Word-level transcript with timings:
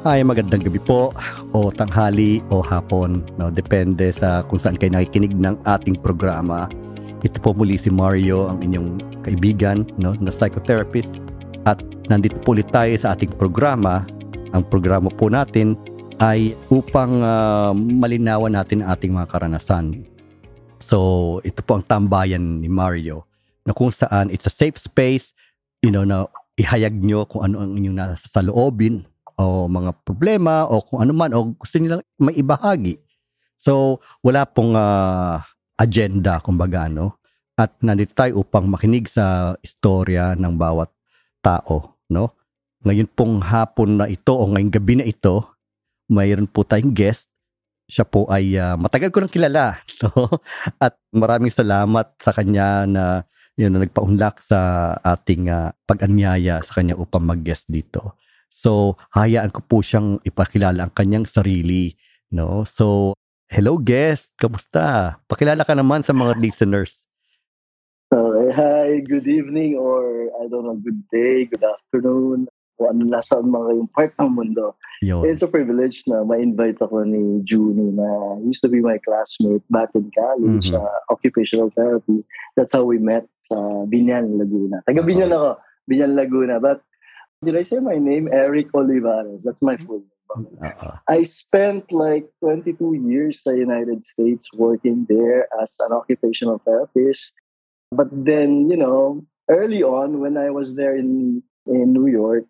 Ay, 0.00 0.24
magandang 0.24 0.64
gabi 0.64 0.80
po 0.80 1.12
o 1.52 1.68
tanghali 1.68 2.40
o 2.48 2.64
hapon. 2.64 3.20
No? 3.36 3.52
Depende 3.52 4.08
sa 4.16 4.40
kung 4.48 4.56
saan 4.56 4.80
kayo 4.80 4.96
nakikinig 4.96 5.36
ng 5.36 5.60
ating 5.68 6.00
programa. 6.00 6.72
Ito 7.20 7.36
po 7.36 7.52
muli 7.52 7.76
si 7.76 7.92
Mario, 7.92 8.48
ang 8.48 8.64
inyong 8.64 8.96
kaibigan 9.28 9.84
no? 10.00 10.16
na 10.16 10.32
psychotherapist. 10.32 11.20
At 11.68 11.84
nandito 12.08 12.40
po 12.40 12.56
ulit 12.56 12.72
tayo 12.72 12.96
sa 12.96 13.12
ating 13.12 13.36
programa. 13.36 14.08
Ang 14.56 14.64
programa 14.72 15.12
po 15.12 15.28
natin 15.28 15.76
ay 16.16 16.56
upang 16.72 17.20
uh, 17.20 17.76
malinawan 17.76 18.56
natin 18.56 18.80
ang 18.80 18.96
ating 18.96 19.12
mga 19.12 19.28
karanasan. 19.28 20.00
So, 20.80 21.44
ito 21.44 21.60
po 21.60 21.76
ang 21.76 21.84
tambayan 21.84 22.64
ni 22.64 22.72
Mario 22.72 23.28
na 23.68 23.76
kung 23.76 23.92
saan 23.92 24.32
it's 24.32 24.48
a 24.48 24.54
safe 24.54 24.80
space, 24.80 25.36
you 25.84 25.92
know, 25.92 26.08
na 26.08 26.24
ihayag 26.56 26.96
nyo 26.96 27.28
kung 27.28 27.44
ano 27.44 27.68
ang 27.68 27.76
inyong 27.76 27.96
nasa 28.00 28.24
sa 28.24 28.40
loobin 28.40 29.04
o 29.40 29.64
mga 29.64 29.96
problema 30.04 30.68
o 30.68 30.84
kung 30.84 31.00
ano 31.00 31.16
man 31.16 31.32
o 31.32 31.56
gusto 31.56 31.80
nilang 31.80 32.04
maibahagi. 32.20 33.00
So, 33.56 34.04
wala 34.20 34.44
pong 34.44 34.76
uh, 34.76 35.40
agenda, 35.80 36.40
kumbaga, 36.44 36.88
no? 36.92 37.16
At 37.56 37.76
nandito 37.80 38.12
tayo 38.12 38.44
upang 38.44 38.68
makinig 38.68 39.08
sa 39.08 39.56
istorya 39.64 40.36
ng 40.36 40.56
bawat 40.56 40.92
tao, 41.40 41.96
no? 42.12 42.36
Ngayon 42.84 43.08
pong 43.12 43.44
hapon 43.44 44.00
na 44.00 44.08
ito 44.08 44.32
o 44.32 44.44
ngayong 44.48 44.72
gabi 44.72 44.94
na 45.00 45.04
ito, 45.08 45.44
mayroon 46.08 46.48
po 46.48 46.64
tayong 46.64 46.92
guest. 46.92 47.28
Siya 47.84 48.08
po 48.08 48.24
ay 48.32 48.56
uh, 48.56 48.80
matagal 48.80 49.12
ko 49.12 49.20
nang 49.20 49.32
kilala, 49.32 49.80
no? 50.04 50.40
At 50.80 50.96
maraming 51.12 51.52
salamat 51.52 52.16
sa 52.20 52.32
kanya 52.32 52.88
na 52.88 53.04
yun, 53.60 53.76
na 53.76 53.84
nagpaunlak 53.84 54.40
sa 54.40 54.92
ating 55.04 55.52
uh, 55.52 55.68
pag-anyaya 55.84 56.64
sa 56.64 56.80
kanya 56.80 56.96
upang 56.96 57.28
mag-guest 57.28 57.68
dito. 57.68 58.16
So, 58.50 58.98
hayaan 59.14 59.54
ko 59.54 59.62
po 59.62 59.78
siyang 59.78 60.18
ipakilala 60.26 60.90
ang 60.90 60.92
kanyang 60.92 61.24
sarili, 61.24 61.94
no? 62.34 62.66
So, 62.66 63.14
hello 63.46 63.78
guest, 63.78 64.34
kamusta? 64.34 65.16
Pakilala 65.30 65.62
ka 65.62 65.78
naman 65.78 66.02
sa 66.02 66.10
mga 66.10 66.34
listeners. 66.42 67.06
So, 68.10 68.18
hi, 68.50 69.06
good 69.06 69.30
evening 69.30 69.78
or 69.78 70.34
I 70.42 70.50
don't 70.50 70.66
know, 70.66 70.74
good 70.82 70.98
day, 71.14 71.46
good 71.46 71.62
afternoon. 71.62 72.50
Kung 72.74 72.96
ano 72.96 73.02
nasa 73.06 73.38
mga 73.38 73.70
yung 73.76 73.90
part 73.94 74.16
ng 74.18 74.34
mundo. 74.34 74.74
Yun. 75.04 75.28
It's 75.30 75.46
a 75.46 75.50
privilege 75.52 76.02
na 76.10 76.26
ma-invite 76.26 76.82
ako 76.82 77.06
ni 77.06 77.44
Junie 77.46 77.94
na 77.94 78.40
used 78.42 78.64
to 78.66 78.72
be 78.72 78.82
my 78.82 78.98
classmate 79.06 79.62
back 79.70 79.94
in 79.94 80.10
college, 80.10 80.74
mm-hmm. 80.74 80.80
uh, 80.80 81.00
occupational 81.12 81.70
therapy. 81.78 82.26
That's 82.58 82.74
how 82.74 82.82
we 82.82 82.98
met 82.98 83.30
sa 83.46 83.54
Binyan, 83.86 84.40
Laguna. 84.40 84.82
Taga 84.88 85.06
Binyan 85.06 85.30
ako, 85.30 85.60
Binyan, 85.86 86.18
Laguna. 86.18 86.58
But 86.58 86.82
did 87.44 87.56
I 87.56 87.62
say 87.62 87.78
my 87.78 87.96
name? 87.96 88.28
Eric 88.32 88.68
Olivares. 88.74 89.42
That's 89.42 89.62
my 89.62 89.76
full 89.78 90.04
name. 90.36 90.58
Uh-huh. 90.62 90.96
I 91.08 91.22
spent 91.22 91.90
like 91.90 92.26
22 92.40 92.94
years 93.08 93.42
in 93.46 93.54
the 93.54 93.58
United 93.58 94.06
States 94.06 94.48
working 94.52 95.06
there 95.08 95.48
as 95.62 95.74
an 95.80 95.92
occupational 95.92 96.60
therapist. 96.64 97.34
But 97.90 98.08
then, 98.12 98.70
you 98.70 98.76
know, 98.76 99.24
early 99.48 99.82
on 99.82 100.20
when 100.20 100.36
I 100.36 100.50
was 100.50 100.74
there 100.74 100.96
in, 100.96 101.42
in 101.66 101.92
New 101.92 102.06
York, 102.06 102.44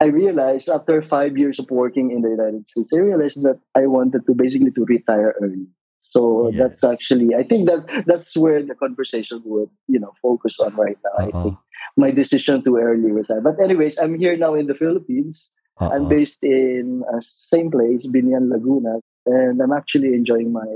I 0.00 0.06
realized 0.06 0.68
after 0.68 1.02
five 1.02 1.36
years 1.36 1.58
of 1.58 1.70
working 1.70 2.10
in 2.10 2.22
the 2.22 2.30
United 2.30 2.66
States, 2.68 2.90
I 2.92 2.98
realized 2.98 3.42
that 3.42 3.60
I 3.74 3.86
wanted 3.86 4.26
to 4.26 4.34
basically 4.34 4.70
to 4.72 4.84
retire 4.86 5.34
early. 5.40 5.66
So 6.00 6.50
yes. 6.50 6.80
that's 6.80 6.84
actually, 6.84 7.34
I 7.34 7.42
think 7.42 7.68
that 7.68 7.84
that's 8.06 8.36
where 8.36 8.64
the 8.64 8.74
conversation 8.74 9.42
would, 9.44 9.68
you 9.86 10.00
know, 10.00 10.12
focus 10.22 10.58
on 10.58 10.74
right 10.74 10.96
now. 11.04 11.26
Uh-huh. 11.26 11.38
I 11.38 11.42
think 11.42 11.58
my 11.96 12.10
decision 12.10 12.62
to 12.64 12.76
early 12.76 13.10
retire. 13.10 13.40
But 13.40 13.60
anyways, 13.62 13.98
I'm 13.98 14.18
here 14.18 14.36
now 14.36 14.54
in 14.54 14.66
the 14.66 14.74
Philippines. 14.74 15.50
Uh-oh. 15.80 15.90
I'm 15.90 16.08
based 16.08 16.42
in 16.42 17.02
uh, 17.08 17.20
same 17.20 17.70
place, 17.70 18.06
Biñan 18.06 18.52
Laguna, 18.52 19.00
and 19.26 19.60
I'm 19.60 19.72
actually 19.72 20.12
enjoying 20.12 20.52
my 20.52 20.68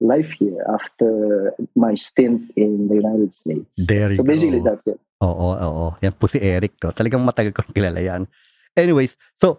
life 0.00 0.28
here 0.38 0.60
after 0.68 1.54
my 1.76 1.94
stint 1.94 2.52
in 2.56 2.88
the 2.88 2.96
United 2.96 3.32
States. 3.32 3.70
There 3.78 4.10
you 4.10 4.16
so 4.16 4.22
basically, 4.22 4.60
go. 4.60 4.70
that's 4.70 4.86
it. 4.86 5.00
Oo, 5.24 5.56
oo. 5.56 5.84
Yan 6.04 6.12
po 6.12 6.28
si 6.28 6.42
Eric 6.44 6.76
to. 6.84 6.92
Talagang 6.92 7.24
matagal 7.24 7.56
ko 7.56 7.64
kilala 7.72 8.04
yan. 8.04 8.28
Anyways, 8.76 9.16
so 9.40 9.56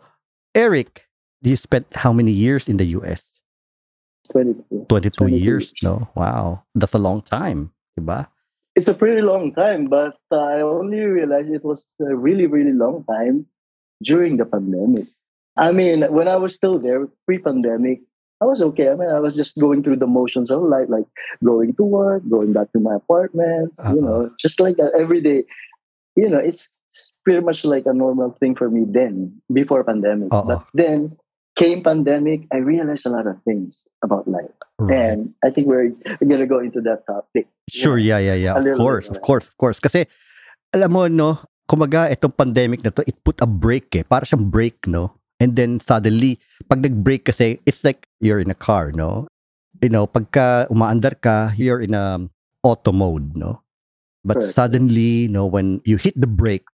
Eric, 0.53 1.09
you 1.41 1.57
spent 1.57 1.89
how 1.95 2.13
many 2.13 2.31
years 2.31 2.69
in 2.69 2.77
the 2.77 2.85
US? 3.01 3.41
22. 4.31 4.85
22, 4.89 5.17
22 5.25 5.27
years, 5.27 5.41
years, 5.41 5.73
no? 5.81 6.09
Wow. 6.15 6.63
That's 6.73 6.93
a 6.93 7.01
long 7.01 7.21
time, 7.21 7.71
diba? 7.97 8.27
It's 8.75 8.87
a 8.87 8.93
pretty 8.93 9.21
long 9.21 9.53
time, 9.53 9.87
but 9.87 10.17
uh, 10.31 10.35
I 10.35 10.61
only 10.61 10.99
realized 10.99 11.49
it 11.49 11.63
was 11.63 11.87
a 12.01 12.15
really, 12.15 12.45
really 12.45 12.73
long 12.73 13.05
time 13.05 13.45
during 14.03 14.37
the 14.37 14.45
pandemic. 14.45 15.07
I 15.57 15.71
mean, 15.71 16.03
when 16.11 16.27
I 16.27 16.35
was 16.35 16.53
still 16.53 16.77
there, 16.79 17.07
pre-pandemic, 17.25 18.01
I 18.41 18.45
was 18.45 18.61
okay. 18.61 18.89
I 18.89 18.95
mean, 18.95 19.09
I 19.09 19.19
was 19.19 19.33
just 19.33 19.57
going 19.57 19.81
through 19.81 19.95
the 19.97 20.07
motions 20.07 20.51
of 20.51 20.61
life, 20.61 20.87
like 20.89 21.05
going 21.43 21.73
to 21.75 21.83
work, 21.83 22.23
going 22.29 22.51
back 22.51 22.73
to 22.73 22.79
my 22.79 22.95
apartment, 22.95 23.71
uh-huh. 23.79 23.95
you 23.95 24.01
know, 24.01 24.31
just 24.37 24.59
like 24.59 24.75
that 24.75 24.91
every 24.99 25.21
day. 25.21 25.45
You 26.17 26.29
know, 26.29 26.39
it's 26.39 26.71
pretty 27.23 27.39
much 27.39 27.63
like 27.63 27.85
a 27.85 27.93
normal 27.93 28.35
thing 28.39 28.55
for 28.55 28.69
me 28.69 28.85
then, 28.87 29.41
before 29.51 29.83
pandemic. 29.85 30.33
Uh-huh. 30.33 30.43
But 30.47 30.67
then 30.73 31.17
came 31.55 31.81
pandemic, 31.83 32.47
I 32.51 32.59
realized 32.59 33.07
a 33.07 33.09
lot 33.09 33.27
of 33.27 33.41
things 33.43 33.81
about 34.03 34.27
life. 34.27 34.51
Right. 34.77 35.15
And 35.15 35.33
I 35.43 35.49
think 35.49 35.67
we're, 35.67 35.91
we're 36.19 36.29
gonna 36.29 36.47
go 36.47 36.59
into 36.59 36.81
that 36.81 37.07
topic. 37.07 37.47
Sure, 37.69 37.97
yeah, 37.97 38.19
yeah, 38.19 38.35
yeah. 38.35 38.55
Of 38.59 38.77
course, 38.77 39.07
of 39.07 39.21
course, 39.21 39.47
of 39.47 39.57
course. 39.57 39.79
Kasi, 39.79 40.05
alam 40.75 40.91
mo, 40.91 41.07
no, 41.07 41.39
kumaga, 41.67 42.11
itong 42.11 42.35
pandemic 42.35 42.83
na 42.83 42.91
to, 42.91 43.03
it 43.07 43.15
put 43.23 43.39
a 43.41 43.47
break 43.47 43.95
eh. 43.95 44.03
Para 44.03 44.27
siyang 44.27 44.51
break, 44.51 44.85
no? 44.87 45.15
And 45.39 45.55
then 45.55 45.79
suddenly, 45.79 46.39
pag 46.69 46.83
nag-break 46.83 47.25
kasi, 47.25 47.59
it's 47.65 47.83
like 47.83 48.07
you're 48.19 48.39
in 48.39 48.51
a 48.51 48.55
car, 48.55 48.91
no? 48.91 49.27
You 49.81 49.89
know, 49.89 50.07
pagka 50.07 50.67
umaandar 50.71 51.19
ka, 51.19 51.51
you're 51.55 51.81
in 51.81 51.93
a 51.95 52.19
auto 52.63 52.91
mode, 52.91 53.35
no? 53.35 53.63
But 54.23 54.39
Correct. 54.39 54.55
suddenly, 54.55 55.27
no, 55.27 55.45
when 55.45 55.81
you 55.83 55.97
hit 55.97 56.19
the 56.19 56.27
brake, 56.27 56.65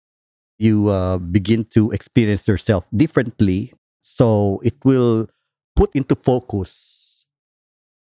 you 0.61 0.89
uh, 0.89 1.17
begin 1.17 1.65
to 1.73 1.91
experience 1.91 2.47
yourself 2.47 2.85
differently 2.93 3.73
so 4.11 4.61
it 4.65 4.75
will 4.85 5.29
put 5.77 5.95
into 5.95 6.15
focus 6.15 7.25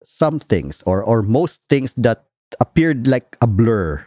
some 0.03 0.39
things 0.39 0.83
or 0.85 1.03
or 1.03 1.23
most 1.23 1.61
things 1.69 1.93
that 1.95 2.25
appeared 2.59 3.07
like 3.07 3.37
a 3.41 3.47
blur. 3.47 4.05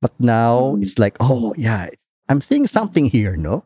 But 0.00 0.12
now 0.18 0.74
mm-hmm. 0.74 0.82
it's 0.82 0.98
like, 0.98 1.16
oh 1.20 1.54
yeah, 1.56 1.88
I'm 2.28 2.40
seeing 2.40 2.66
something 2.66 3.06
here, 3.06 3.36
no? 3.36 3.64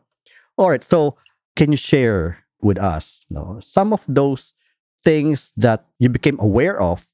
All 0.57 0.69
right, 0.69 0.83
so 0.83 1.15
can 1.55 1.71
you 1.71 1.79
share 1.79 2.43
with 2.61 2.77
us, 2.77 3.23
no, 3.29 3.59
some 3.63 3.93
of 3.93 4.03
those 4.07 4.53
things 5.03 5.51
that 5.55 5.87
you 5.97 6.09
became 6.09 6.35
aware 6.39 6.75
of 6.79 7.07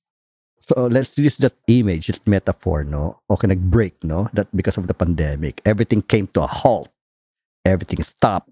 so 0.65 0.87
let's 0.87 1.15
use 1.17 1.37
that 1.37 1.53
image, 1.67 2.07
that 2.07 2.25
metaphor, 2.25 2.83
no? 2.83 3.21
Okay, 3.29 3.53
break, 3.53 3.93
no? 4.03 4.29
That 4.33 4.49
because 4.49 4.77
of 4.77 4.87
the 4.87 4.97
pandemic, 4.97 5.61
everything 5.63 6.01
came 6.01 6.25
to 6.33 6.41
a 6.41 6.47
halt. 6.47 6.89
Everything 7.63 8.01
stopped. 8.01 8.49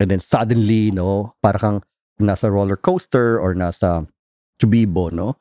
And 0.00 0.08
then 0.08 0.18
suddenly, 0.18 0.90
no, 0.90 1.36
para 1.44 1.60
kang 1.60 1.84
nasa 2.16 2.48
roller 2.48 2.80
coaster 2.80 3.36
or 3.36 3.52
nasa 3.52 4.08
tubibo, 4.56 5.12
no? 5.12 5.36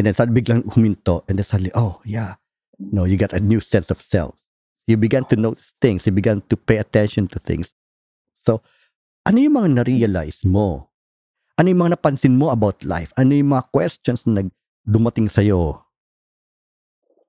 And 0.00 0.08
then 0.08 0.16
suddenly 0.16 0.40
biglang 0.40 0.64
huminto. 0.72 1.28
And 1.28 1.36
then 1.36 1.44
suddenly, 1.44 1.72
oh, 1.76 2.00
yeah. 2.08 2.40
No, 2.80 3.04
you 3.04 3.20
got 3.20 3.36
a 3.36 3.40
new 3.40 3.60
sense 3.60 3.92
of 3.92 4.00
self. 4.00 4.48
You 4.88 4.96
began 4.96 5.28
to 5.28 5.36
notice 5.36 5.76
things. 5.80 6.06
You 6.08 6.12
began 6.12 6.40
to 6.48 6.56
pay 6.56 6.80
attention 6.80 7.28
to 7.28 7.38
things. 7.38 7.76
So, 8.40 8.64
ano 9.28 9.36
yung 9.44 9.60
mga 9.60 9.84
na-realize 9.84 10.48
mo? 10.48 10.88
Ano 11.60 11.68
yung 11.68 11.84
mga 11.84 12.00
napansin 12.00 12.40
mo 12.40 12.48
about 12.48 12.80
life? 12.86 13.12
Ano 13.20 13.36
yung 13.36 13.52
mga 13.52 13.68
questions 13.68 14.24
na 14.24 14.48
dumating 14.88 15.28
sa'yo? 15.28 15.84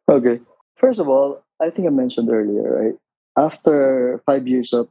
Okay. 0.08 0.40
First 0.80 1.04
of 1.04 1.12
all, 1.12 1.44
I 1.60 1.68
think 1.68 1.90
I 1.90 1.92
mentioned 1.92 2.32
earlier, 2.32 2.64
right? 2.72 2.96
After 3.36 4.22
five 4.24 4.48
years 4.48 4.72
of 4.72 4.88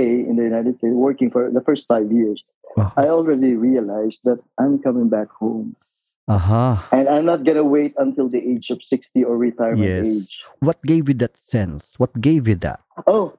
stay 0.00 0.12
in 0.28 0.36
the 0.36 0.42
United 0.42 0.78
States, 0.78 0.94
working 0.94 1.30
for 1.30 1.50
the 1.50 1.60
first 1.60 1.86
five 1.86 2.10
years, 2.12 2.42
uh-huh. 2.76 2.90
I 2.96 3.08
already 3.08 3.54
realized 3.54 4.20
that 4.24 4.38
I'm 4.58 4.78
coming 4.78 5.08
back 5.08 5.28
home. 5.30 5.76
Uh-huh. 6.28 6.76
And 6.92 7.08
I'm 7.08 7.26
not 7.26 7.44
gonna 7.44 7.64
wait 7.64 7.94
until 7.98 8.28
the 8.28 8.38
age 8.38 8.70
of 8.70 8.82
60 8.82 9.24
or 9.24 9.36
retirement 9.36 10.06
yes. 10.06 10.06
age. 10.06 10.38
What 10.60 10.80
gave 10.82 11.08
you 11.08 11.14
that 11.14 11.36
sense? 11.36 11.98
What 11.98 12.20
gave 12.20 12.46
you 12.46 12.54
that? 12.56 12.80
Oh, 13.06 13.34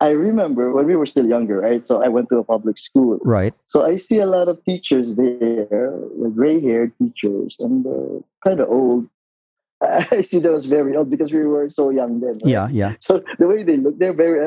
I 0.00 0.10
remember 0.10 0.72
when 0.72 0.86
we 0.86 0.96
were 0.96 1.06
still 1.06 1.26
younger, 1.26 1.60
right? 1.60 1.86
So 1.86 2.02
I 2.02 2.08
went 2.08 2.28
to 2.30 2.38
a 2.38 2.44
public 2.44 2.78
school. 2.78 3.20
Right. 3.22 3.54
So 3.66 3.86
I 3.86 3.94
see 3.94 4.18
a 4.18 4.26
lot 4.26 4.48
of 4.48 4.58
teachers 4.64 5.14
there, 5.14 5.94
the 6.18 6.32
gray 6.34 6.60
haired 6.60 6.92
teachers, 6.98 7.54
and 7.60 7.86
uh, 7.86 8.18
kind 8.44 8.58
of 8.58 8.68
old. 8.68 9.06
I 9.80 10.22
see 10.22 10.40
those 10.40 10.66
very 10.66 10.96
old 10.96 11.10
because 11.10 11.30
we 11.32 11.46
were 11.46 11.68
so 11.68 11.90
young 11.90 12.18
then. 12.18 12.42
Right? 12.42 12.50
Yeah, 12.56 12.68
yeah. 12.72 12.94
So 12.98 13.22
the 13.38 13.46
way 13.46 13.62
they 13.62 13.76
look, 13.76 13.98
they're 14.00 14.12
very 14.12 14.42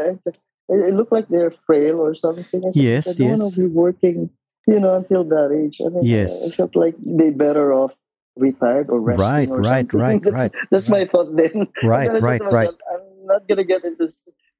it, 0.69 0.93
looked 0.93 1.11
like 1.11 1.27
they're 1.29 1.53
frail 1.65 1.99
or 1.99 2.15
something. 2.15 2.63
I 2.65 2.69
yes, 2.73 3.07
I 3.07 3.13
don't 3.13 3.39
want 3.39 3.53
to 3.53 3.59
be 3.59 3.65
working, 3.67 4.29
you 4.67 4.79
know, 4.79 4.95
until 4.95 5.23
that 5.23 5.51
age. 5.51 5.77
I 5.85 5.89
mean, 5.89 6.03
yes. 6.03 6.51
I 6.51 6.55
felt 6.55 6.75
like 6.75 6.95
they 7.05 7.29
better 7.29 7.73
off 7.73 7.91
retired 8.35 8.89
or 8.89 8.99
resting 8.99 9.25
right, 9.25 9.49
or 9.49 9.61
right, 9.61 9.91
something. 9.91 9.99
right, 9.99 10.23
that's, 10.23 10.33
right. 10.33 10.51
That's 10.71 10.89
right. 10.89 10.99
my 10.99 11.11
thought 11.11 11.35
then. 11.35 11.67
Right, 11.83 12.11
right, 12.21 12.41
right. 12.41 12.69
I'm 12.69 13.25
not 13.25 13.47
gonna 13.47 13.63
get 13.63 13.83
into 13.83 14.07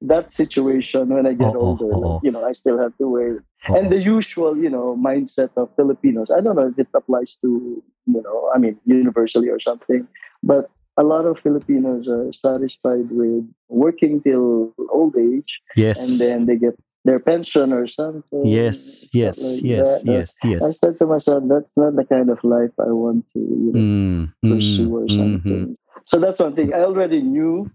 that 0.02 0.32
situation 0.32 1.08
when 1.08 1.26
I 1.26 1.32
get 1.32 1.54
oh, 1.54 1.58
older. 1.58 1.92
Oh, 1.92 1.98
like, 1.98 2.24
you 2.24 2.30
know, 2.30 2.44
I 2.44 2.52
still 2.52 2.78
have 2.78 2.96
to 2.98 3.08
wait. 3.08 3.38
And 3.68 3.90
the 3.90 3.98
usual, 3.98 4.56
you 4.56 4.70
know, 4.70 4.96
mindset 4.96 5.50
of 5.56 5.70
Filipinos. 5.74 6.28
I 6.30 6.40
don't 6.40 6.54
know 6.54 6.68
if 6.68 6.78
it 6.78 6.88
applies 6.94 7.36
to, 7.40 7.82
you 8.06 8.22
know, 8.22 8.50
I 8.54 8.58
mean, 8.58 8.78
universally 8.84 9.48
or 9.48 9.58
something, 9.58 10.06
but 10.42 10.70
a 10.96 11.02
lot 11.02 11.26
of 11.26 11.38
Filipinos 11.38 12.08
are 12.08 12.32
satisfied 12.32 13.10
with 13.10 13.44
working 13.68 14.22
till 14.22 14.74
old 14.90 15.16
age. 15.16 15.60
Yes. 15.76 15.98
And 15.98 16.20
then 16.20 16.46
they 16.46 16.56
get 16.56 16.78
their 17.04 17.20
pension 17.20 17.72
or 17.72 17.86
something. 17.86 18.44
Yes, 18.44 19.08
yes, 19.12 19.38
like 19.38 19.62
yes, 19.62 20.02
that. 20.02 20.02
yes, 20.04 20.34
yes. 20.42 20.62
I 20.62 20.70
said 20.72 20.98
to 20.98 21.06
myself, 21.06 21.44
that's 21.46 21.72
not 21.76 21.94
the 21.94 22.04
kind 22.04 22.30
of 22.30 22.42
life 22.42 22.72
I 22.80 22.90
want 22.90 23.24
to 23.32 23.38
you 23.38 23.72
know, 23.72 23.80
mm, 23.80 24.32
pursue 24.42 24.88
mm, 24.88 24.92
or 24.92 25.08
something. 25.08 25.38
Mm-hmm. 25.40 25.72
So 26.04 26.18
that's 26.18 26.40
one 26.40 26.56
thing. 26.56 26.74
I 26.74 26.80
already 26.80 27.22
knew, 27.22 27.70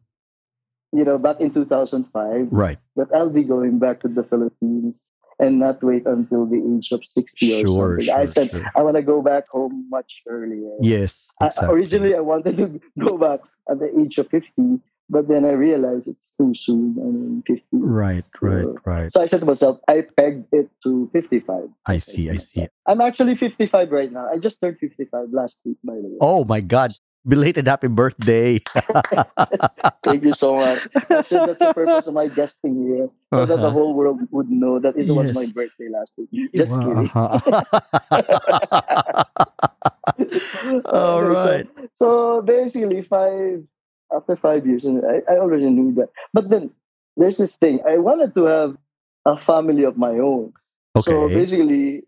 you 0.91 1.05
know, 1.05 1.17
back 1.17 1.39
in 1.39 1.53
2005, 1.53 2.49
right, 2.51 2.77
that 2.97 3.07
I'll 3.15 3.29
be 3.29 3.43
going 3.43 3.79
back 3.79 4.01
to 4.01 4.09
the 4.09 4.23
Philippines 4.23 4.99
and 5.41 5.59
not 5.59 5.83
wait 5.83 6.05
until 6.05 6.45
the 6.45 6.61
age 6.77 6.89
of 6.91 7.03
60 7.03 7.51
or 7.51 7.67
something. 7.67 8.05
Sure, 8.05 8.17
I 8.17 8.25
said, 8.25 8.51
sure. 8.51 8.63
I 8.75 8.83
want 8.83 8.95
to 8.95 9.01
go 9.01 9.21
back 9.21 9.49
home 9.49 9.87
much 9.89 10.21
earlier. 10.29 10.69
Yes. 10.79 11.29
Exactly. 11.41 11.67
I, 11.67 11.71
originally, 11.71 12.15
I 12.15 12.19
wanted 12.19 12.57
to 12.57 12.79
go 13.05 13.17
back 13.17 13.39
at 13.69 13.79
the 13.79 13.91
age 13.99 14.19
of 14.19 14.29
50, 14.29 14.79
but 15.09 15.27
then 15.27 15.43
I 15.43 15.51
realized 15.51 16.07
it's 16.07 16.33
too 16.37 16.53
soon. 16.53 16.95
I 16.99 17.05
mean, 17.05 17.43
50. 17.47 17.63
Right, 17.73 18.23
so, 18.23 18.29
right, 18.41 18.75
right. 18.85 19.11
So 19.11 19.21
I 19.21 19.25
said 19.25 19.39
to 19.39 19.47
myself, 19.47 19.79
I 19.87 20.05
pegged 20.15 20.53
it 20.53 20.69
to 20.83 21.09
55. 21.11 21.69
I 21.87 21.97
see, 21.97 22.29
I 22.29 22.37
see. 22.37 22.67
I'm 22.85 23.01
actually 23.01 23.35
55 23.35 23.91
right 23.91 24.11
now. 24.11 24.29
I 24.31 24.37
just 24.37 24.61
turned 24.61 24.77
55 24.77 25.29
last 25.31 25.57
week, 25.65 25.77
by 25.83 25.95
the 25.95 26.01
way. 26.01 26.17
Oh 26.21 26.45
my 26.45 26.61
God. 26.61 26.91
Belated 27.27 27.67
happy 27.67 27.87
birthday. 27.87 28.57
Thank 30.03 30.23
you 30.23 30.33
so 30.33 30.55
much. 30.55 30.87
Actually, 31.09 31.45
that's 31.45 31.59
the 31.59 31.71
purpose 31.73 32.07
of 32.07 32.15
my 32.15 32.27
guesting 32.27 32.81
here. 32.81 33.09
So 33.31 33.43
uh-huh. 33.43 33.45
that 33.45 33.57
the 33.57 33.67
uh-huh. 33.67 33.69
whole 33.69 33.93
world 33.93 34.19
would 34.31 34.49
know 34.49 34.79
that 34.79 34.97
it 34.97 35.05
yes. 35.05 35.15
was 35.15 35.35
my 35.35 35.45
birthday 35.53 35.89
last 35.89 36.15
week. 36.17 36.29
Just 36.55 36.73
wow. 36.73 36.81
kidding. 36.81 37.11
Uh-huh. 37.13 37.39
All 40.85 41.23
right. 41.23 41.67
So, 41.93 42.39
so 42.39 42.41
basically, 42.41 43.03
five 43.03 43.63
after 44.11 44.35
five 44.35 44.65
years, 44.65 44.83
and 44.83 45.03
I, 45.05 45.21
I 45.31 45.37
already 45.37 45.69
knew 45.69 45.93
that. 46.01 46.09
But 46.33 46.49
then 46.49 46.71
there's 47.17 47.37
this 47.37 47.55
thing. 47.55 47.81
I 47.87 47.97
wanted 47.97 48.33
to 48.33 48.45
have 48.45 48.77
a 49.25 49.39
family 49.39 49.83
of 49.83 49.95
my 49.97 50.17
own. 50.17 50.53
Okay. 50.95 51.11
So 51.11 51.29
basically, 51.29 52.03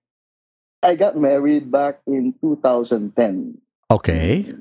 I 0.82 0.96
got 0.96 1.18
married 1.18 1.72
back 1.72 2.02
in 2.08 2.34
2010. 2.42 3.62
Okay. 3.92 4.54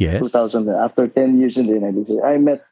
Yes. 0.00 0.32
2000. 0.32 0.68
After 0.70 1.06
10 1.06 1.38
years 1.38 1.58
in 1.58 1.66
the 1.66 1.74
United 1.74 2.06
States, 2.06 2.22
I 2.24 2.38
met 2.38 2.64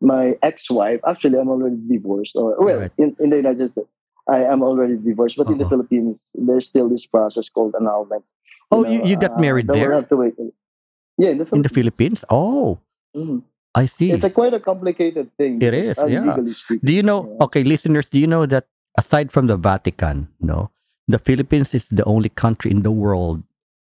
my 0.00 0.36
ex-wife. 0.42 1.00
Actually, 1.08 1.38
I'm 1.38 1.48
already 1.48 1.80
divorced. 1.88 2.36
Or 2.36 2.54
well, 2.60 2.80
right. 2.80 2.92
in, 2.98 3.16
in 3.18 3.30
the 3.30 3.36
United 3.36 3.72
States, 3.72 3.88
I 4.28 4.44
am 4.44 4.62
already 4.62 4.96
divorced. 5.00 5.36
But 5.36 5.48
uh-huh. 5.48 5.52
in 5.52 5.58
the 5.58 5.64
uh-huh. 5.64 5.80
Philippines, 5.80 6.22
there's 6.34 6.68
still 6.68 6.90
this 6.90 7.06
process 7.06 7.48
called 7.48 7.74
annulment. 7.80 8.22
Oh, 8.70 8.84
you, 8.84 8.98
know, 8.98 9.04
you 9.06 9.16
got 9.16 9.32
uh, 9.32 9.40
married 9.40 9.68
there? 9.68 9.92
Have 9.92 10.10
to 10.10 10.16
wait. 10.16 10.34
Yeah, 11.16 11.30
in 11.30 11.38
the 11.38 11.46
Philippines. 11.46 11.52
In 11.52 11.62
the 11.62 11.68
Philippines? 11.72 12.24
Oh. 12.28 12.78
Mm-hmm. 13.16 13.38
I 13.74 13.86
see. 13.86 14.12
It's 14.12 14.24
a 14.24 14.30
quite 14.30 14.52
a 14.52 14.60
complicated 14.60 15.34
thing. 15.36 15.60
It 15.60 15.74
is, 15.74 15.98
yeah. 16.06 16.36
Do 16.84 16.92
you 16.92 17.02
know? 17.02 17.26
Yeah. 17.26 17.44
Okay, 17.46 17.64
listeners, 17.64 18.06
do 18.06 18.20
you 18.20 18.28
know 18.28 18.46
that 18.46 18.68
aside 18.96 19.32
from 19.32 19.48
the 19.48 19.56
Vatican, 19.56 20.28
no, 20.38 20.70
the 21.08 21.18
Philippines 21.18 21.74
is 21.74 21.88
the 21.88 22.04
only 22.04 22.28
country 22.28 22.70
in 22.70 22.82
the 22.82 22.92
world 22.92 23.42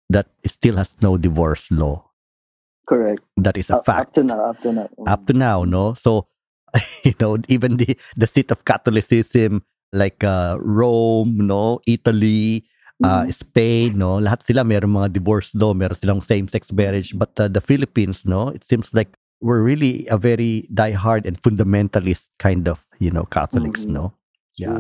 that 0.09 0.27
still 0.45 0.77
has 0.77 0.95
no 1.01 1.18
divorce 1.18 1.69
law. 1.69 2.05
Correct. 2.85 3.21
That 3.37 3.57
is 3.57 3.69
a 3.69 3.81
fact. 3.81 4.09
Up 4.09 4.13
to 4.13 4.23
now. 4.23 4.41
Up 4.45 4.61
to 4.61 4.71
now. 4.73 4.89
Up 5.07 5.25
to 5.27 5.33
now, 5.33 5.63
no. 5.63 5.93
So, 5.93 6.27
you 7.03 7.13
know, 7.19 7.37
even 7.47 7.77
the 7.77 7.97
the 8.15 8.27
seat 8.27 8.51
of 8.51 8.65
Catholicism, 8.65 9.65
like 9.93 10.23
uh, 10.23 10.57
Rome, 10.61 11.49
no, 11.49 11.81
Italy, 11.87 12.65
uh, 13.03 13.25
mm-hmm. 13.25 13.31
Spain, 13.31 13.97
no, 13.97 14.21
lahat 14.21 14.45
sila 14.45 14.63
meron 14.63 14.93
mga 14.93 15.17
divorce 15.17 15.49
law, 15.57 15.73
meron 15.73 15.97
silang 15.97 16.21
same-sex 16.21 16.71
marriage. 16.71 17.17
But 17.17 17.33
uh, 17.39 17.49
the 17.49 17.61
Philippines, 17.61 18.23
no, 18.23 18.49
it 18.49 18.63
seems 18.63 18.93
like 18.93 19.17
we're 19.41 19.65
really 19.65 20.05
a 20.07 20.17
very 20.17 20.69
die-hard 20.73 21.25
and 21.25 21.41
fundamentalist 21.41 22.29
kind 22.39 22.67
of 22.69 22.85
you 22.99 23.09
know 23.09 23.25
Catholics, 23.25 23.83
mm-hmm. 23.83 23.97
no? 23.97 24.13
Yeah. 24.57 24.79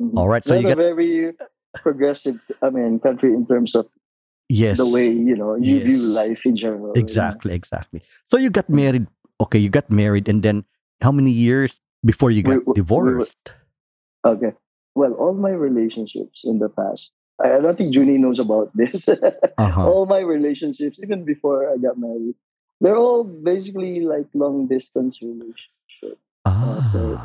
Mm-hmm. 0.00 0.18
All 0.18 0.28
right. 0.28 0.44
So 0.44 0.54
you 0.54 0.62
get 0.62 0.78
a 0.78 0.94
very 0.94 1.34
progressive. 1.74 2.40
I 2.62 2.70
mean, 2.70 3.00
country 3.00 3.34
in 3.34 3.46
terms 3.46 3.74
of 3.74 3.86
yes 4.48 4.76
the 4.76 4.88
way 4.88 5.08
you 5.10 5.36
know 5.36 5.54
you 5.54 5.76
yes. 5.76 5.86
view 5.86 5.98
life 5.98 6.40
in 6.44 6.56
general. 6.56 6.92
Exactly. 6.94 7.54
Exactly. 7.54 8.02
So 8.28 8.36
you 8.36 8.50
got 8.50 8.68
married. 8.68 9.06
Okay, 9.40 9.58
you 9.58 9.70
got 9.70 9.90
married, 9.90 10.28
and 10.28 10.42
then 10.42 10.64
how 11.00 11.10
many 11.12 11.30
years 11.30 11.80
before 12.04 12.30
you 12.30 12.42
got 12.42 12.66
we, 12.66 12.74
divorced? 12.74 13.52
We, 14.24 14.30
okay. 14.30 14.52
Well, 14.94 15.12
all 15.14 15.34
my 15.34 15.50
relationships 15.50 16.42
in 16.44 16.58
the 16.58 16.68
past, 16.68 17.10
I 17.42 17.58
don't 17.60 17.76
think 17.76 17.94
Junie 17.94 18.18
knows 18.18 18.38
about 18.38 18.70
this. 18.74 19.08
uh-huh. 19.08 19.88
All 19.88 20.06
my 20.06 20.20
relationships, 20.20 20.98
even 21.02 21.24
before 21.24 21.68
I 21.70 21.76
got 21.76 21.98
married, 21.98 22.34
they're 22.80 22.96
all 22.96 23.24
basically 23.24 24.00
like 24.00 24.26
long 24.34 24.68
distance 24.68 25.20
relationships. 25.22 26.22
Ah. 26.44 26.90
so 26.92 27.18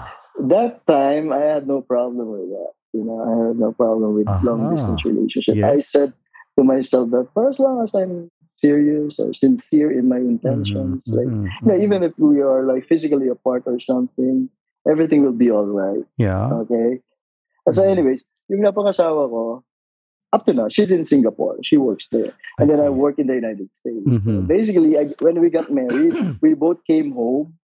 that 0.47 0.85
time 0.85 1.31
I 1.31 1.39
had 1.39 1.67
no 1.67 1.81
problem 1.81 2.29
with 2.29 2.49
that. 2.49 2.73
You 2.93 3.03
know, 3.03 3.19
I 3.21 3.47
had 3.47 3.59
no 3.59 3.71
problem 3.73 4.13
with 4.15 4.27
uh-huh. 4.27 4.45
long 4.45 4.75
distance 4.75 5.03
relationship. 5.03 5.55
Yes. 5.55 5.77
I 5.77 5.79
said 5.81 6.13
to 6.57 6.63
myself 6.63 7.11
that 7.11 7.27
for 7.33 7.49
as 7.49 7.59
long 7.59 7.83
as 7.83 7.93
I'm 7.93 8.31
serious 8.53 9.19
or 9.19 9.33
sincere 9.33 9.91
in 9.91 10.09
my 10.09 10.17
intentions, 10.17 11.05
mm-hmm. 11.05 11.17
like 11.17 11.27
mm-hmm. 11.27 11.69
Yeah, 11.69 11.83
even 11.83 12.03
if 12.03 12.13
we 12.17 12.41
are 12.41 12.63
like 12.63 12.87
physically 12.87 13.27
apart 13.27 13.63
or 13.65 13.79
something, 13.79 14.49
everything 14.89 15.23
will 15.23 15.37
be 15.37 15.51
all 15.51 15.65
right. 15.65 16.03
Yeah. 16.17 16.49
Okay. 16.65 16.99
So 17.71 17.81
mm-hmm. 17.81 17.91
anyways, 17.91 18.23
yung 18.49 18.61
napangasawa 18.61 19.29
ko, 19.29 19.63
up 20.33 20.45
to 20.45 20.53
now, 20.53 20.69
she's 20.69 20.91
in 20.91 21.05
Singapore. 21.05 21.57
She 21.63 21.77
works 21.77 22.07
there, 22.11 22.33
and 22.59 22.65
I 22.71 22.75
then 22.75 22.77
see. 22.77 22.85
I 22.85 22.89
work 22.89 23.19
in 23.19 23.27
the 23.27 23.35
United 23.35 23.69
States. 23.79 24.07
Mm-hmm. 24.07 24.35
So 24.35 24.41
basically, 24.41 24.97
I, 24.97 25.13
when 25.19 25.39
we 25.39 25.49
got 25.49 25.71
married, 25.71 26.13
we 26.41 26.53
both 26.53 26.83
came 26.85 27.11
home. 27.11 27.55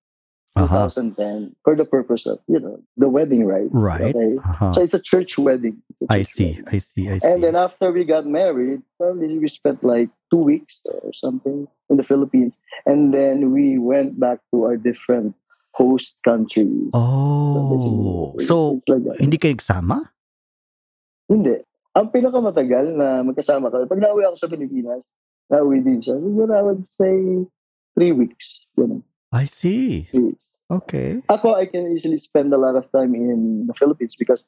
Uh-huh. 0.55 0.85
2010 0.85 1.55
for 1.65 1.75
the 1.75 1.83
purpose 1.83 2.29
of 2.29 2.37
you 2.45 2.59
know 2.59 2.77
the 2.97 3.09
wedding 3.09 3.41
rites 3.41 3.73
right 3.73 4.13
okay? 4.13 4.37
uh-huh. 4.37 4.71
so 4.71 4.85
it's 4.85 4.93
a 4.93 5.01
church 5.01 5.33
wedding 5.33 5.81
a 5.89 5.93
church 5.97 6.09
i 6.13 6.21
see 6.21 6.61
wedding. 6.61 6.69
i 6.69 6.77
see 6.77 7.09
i 7.09 7.17
see 7.17 7.25
and 7.25 7.41
then 7.41 7.57
after 7.57 7.89
we 7.89 8.05
got 8.05 8.29
married 8.29 8.77
probably 9.01 9.33
we 9.39 9.49
spent 9.49 9.81
like 9.83 10.13
two 10.29 10.37
weeks 10.37 10.85
or 10.85 11.09
something 11.17 11.65
in 11.89 11.97
the 11.97 12.05
philippines 12.05 12.61
and 12.85 13.13
then 13.17 13.49
we 13.49 13.81
went 13.81 14.19
back 14.19 14.37
to 14.53 14.61
our 14.61 14.77
different 14.77 15.33
host 15.73 16.13
countries 16.21 16.93
oh 16.93 18.37
so, 18.37 18.77
so 18.85 18.93
like 18.93 19.09
hindi 19.17 19.41
kayo 19.41 19.57
nagsama 19.57 20.13
hindi 21.25 21.65
Ang 21.93 22.09
pinakamatagal 22.09 22.97
na 22.97 23.21
magkasama 23.21 23.69
kami, 23.69 23.85
pag 23.85 24.01
nauwi 24.01 24.25
ako 24.25 24.37
sa 24.37 24.49
Pilipinas, 24.49 25.13
nauwi 25.53 25.77
din 25.85 26.01
siya, 26.01 26.17
siguro 26.17 26.49
I 26.49 26.63
would 26.65 26.89
say 26.89 27.45
three 27.93 28.09
weeks. 28.09 28.65
Ganun. 28.73 29.05
I 29.33 29.45
see. 29.45 30.07
Hmm. 30.13 30.37
Okay. 30.69 31.21
Ako, 31.27 31.55
I 31.57 31.65
can 31.65 31.91
easily 31.91 32.17
spend 32.17 32.53
a 32.53 32.57
lot 32.57 32.75
of 32.75 32.89
time 32.93 33.13
in 33.15 33.65
the 33.67 33.73
Philippines 33.73 34.15
because 34.17 34.45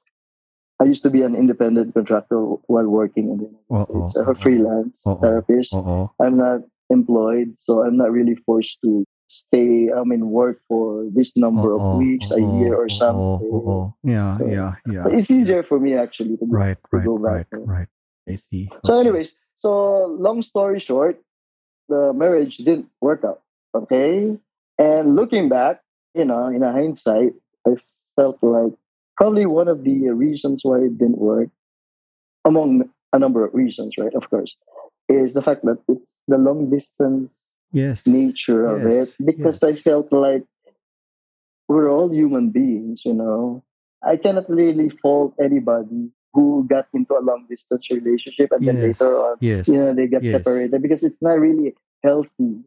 I 0.79 0.85
used 0.85 1.03
to 1.03 1.09
be 1.09 1.23
an 1.23 1.35
independent 1.35 1.93
contractor 1.93 2.39
while 2.69 2.87
working 2.87 3.29
in 3.33 3.37
the 3.37 3.49
United 3.49 3.91
Uh-oh. 3.91 4.09
States. 4.09 4.15
I'm 4.15 4.29
a 4.29 4.35
freelance 4.35 5.01
Uh-oh. 5.05 5.15
therapist. 5.17 5.73
Uh-oh. 5.73 6.11
I'm 6.21 6.37
not 6.37 6.61
employed, 6.89 7.57
so 7.57 7.83
I'm 7.83 7.97
not 7.97 8.11
really 8.11 8.35
forced 8.45 8.79
to 8.85 9.05
stay 9.27 9.89
I 9.91 10.03
mean 10.03 10.29
work 10.29 10.61
for 10.67 11.09
this 11.13 11.35
number 11.35 11.73
of 11.73 11.97
weeks 11.97 12.31
a 12.31 12.39
year 12.39 12.75
or 12.75 12.89
something 12.89 13.93
yeah 14.03 14.37
so, 14.37 14.45
yeah 14.45 14.73
yeah 14.85 15.05
it's 15.09 15.31
easier 15.31 15.63
for 15.63 15.79
me 15.79 15.95
actually 15.95 16.37
to, 16.37 16.45
right 16.45 16.77
to 16.77 16.97
right 16.97 17.05
go 17.05 17.17
back 17.17 17.47
right 17.51 17.65
right 17.65 17.87
i 18.29 18.35
see 18.35 18.69
okay. 18.71 18.79
so 18.85 18.99
anyways 18.99 19.33
so 19.57 20.05
long 20.19 20.41
story 20.41 20.79
short 20.79 21.19
the 21.89 22.13
marriage 22.13 22.57
didn't 22.57 22.85
work 23.01 23.23
out 23.25 23.41
okay 23.73 24.37
and 24.77 25.15
looking 25.15 25.49
back 25.49 25.81
you 26.13 26.25
know 26.25 26.47
in 26.47 26.61
hindsight 26.61 27.33
i 27.67 27.71
felt 28.15 28.37
like 28.41 28.73
probably 29.17 29.45
one 29.45 29.67
of 29.67 29.83
the 29.83 30.09
reasons 30.09 30.61
why 30.63 30.77
it 30.77 30.97
didn't 30.97 31.17
work 31.17 31.49
among 32.45 32.89
a 33.13 33.19
number 33.19 33.45
of 33.45 33.53
reasons 33.53 33.93
right 33.97 34.13
of 34.15 34.29
course 34.29 34.55
is 35.07 35.33
the 35.33 35.41
fact 35.41 35.63
that 35.63 35.77
it's 35.87 36.11
the 36.27 36.37
long 36.37 36.69
distance 36.69 37.29
yes 37.71 38.05
nature 38.07 38.67
of 38.67 38.91
yes. 38.91 39.09
it 39.09 39.25
because 39.25 39.59
yes. 39.61 39.71
I 39.71 39.75
felt 39.75 40.11
like 40.11 40.43
we're 41.67 41.89
all 41.89 42.11
human 42.11 42.49
beings, 42.49 43.01
you 43.05 43.13
know. 43.13 43.63
I 44.03 44.17
cannot 44.17 44.49
really 44.49 44.89
fault 45.01 45.33
anybody 45.41 46.11
who 46.33 46.65
got 46.69 46.87
into 46.93 47.17
a 47.17 47.21
long 47.21 47.45
distance 47.49 47.89
relationship 47.89 48.51
and 48.51 48.63
yes. 48.63 48.75
then 48.75 48.83
later 48.83 49.17
on, 49.17 49.37
you 49.67 49.77
know, 49.77 49.93
they 49.93 50.07
get 50.07 50.29
separated 50.29 50.81
because 50.81 51.01
it's 51.03 51.21
not 51.21 51.39
really 51.39 51.73
healthy. 52.03 52.59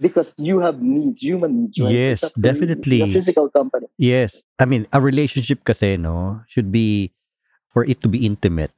Because 0.00 0.34
you 0.38 0.60
have 0.60 0.80
needs, 0.80 1.20
human 1.20 1.62
needs. 1.62 1.78
Right? 1.78 1.92
Yes, 1.92 2.32
definitely. 2.32 3.02
A 3.02 3.12
physical 3.12 3.48
company. 3.50 3.86
Yes. 3.98 4.42
I 4.58 4.64
mean, 4.64 4.86
a 4.92 5.00
relationship 5.00 5.64
kasi, 5.64 5.96
no, 5.96 6.40
should 6.48 6.72
be 6.72 7.12
for 7.68 7.84
it 7.84 8.00
to 8.02 8.08
be 8.08 8.24
intimate 8.26 8.72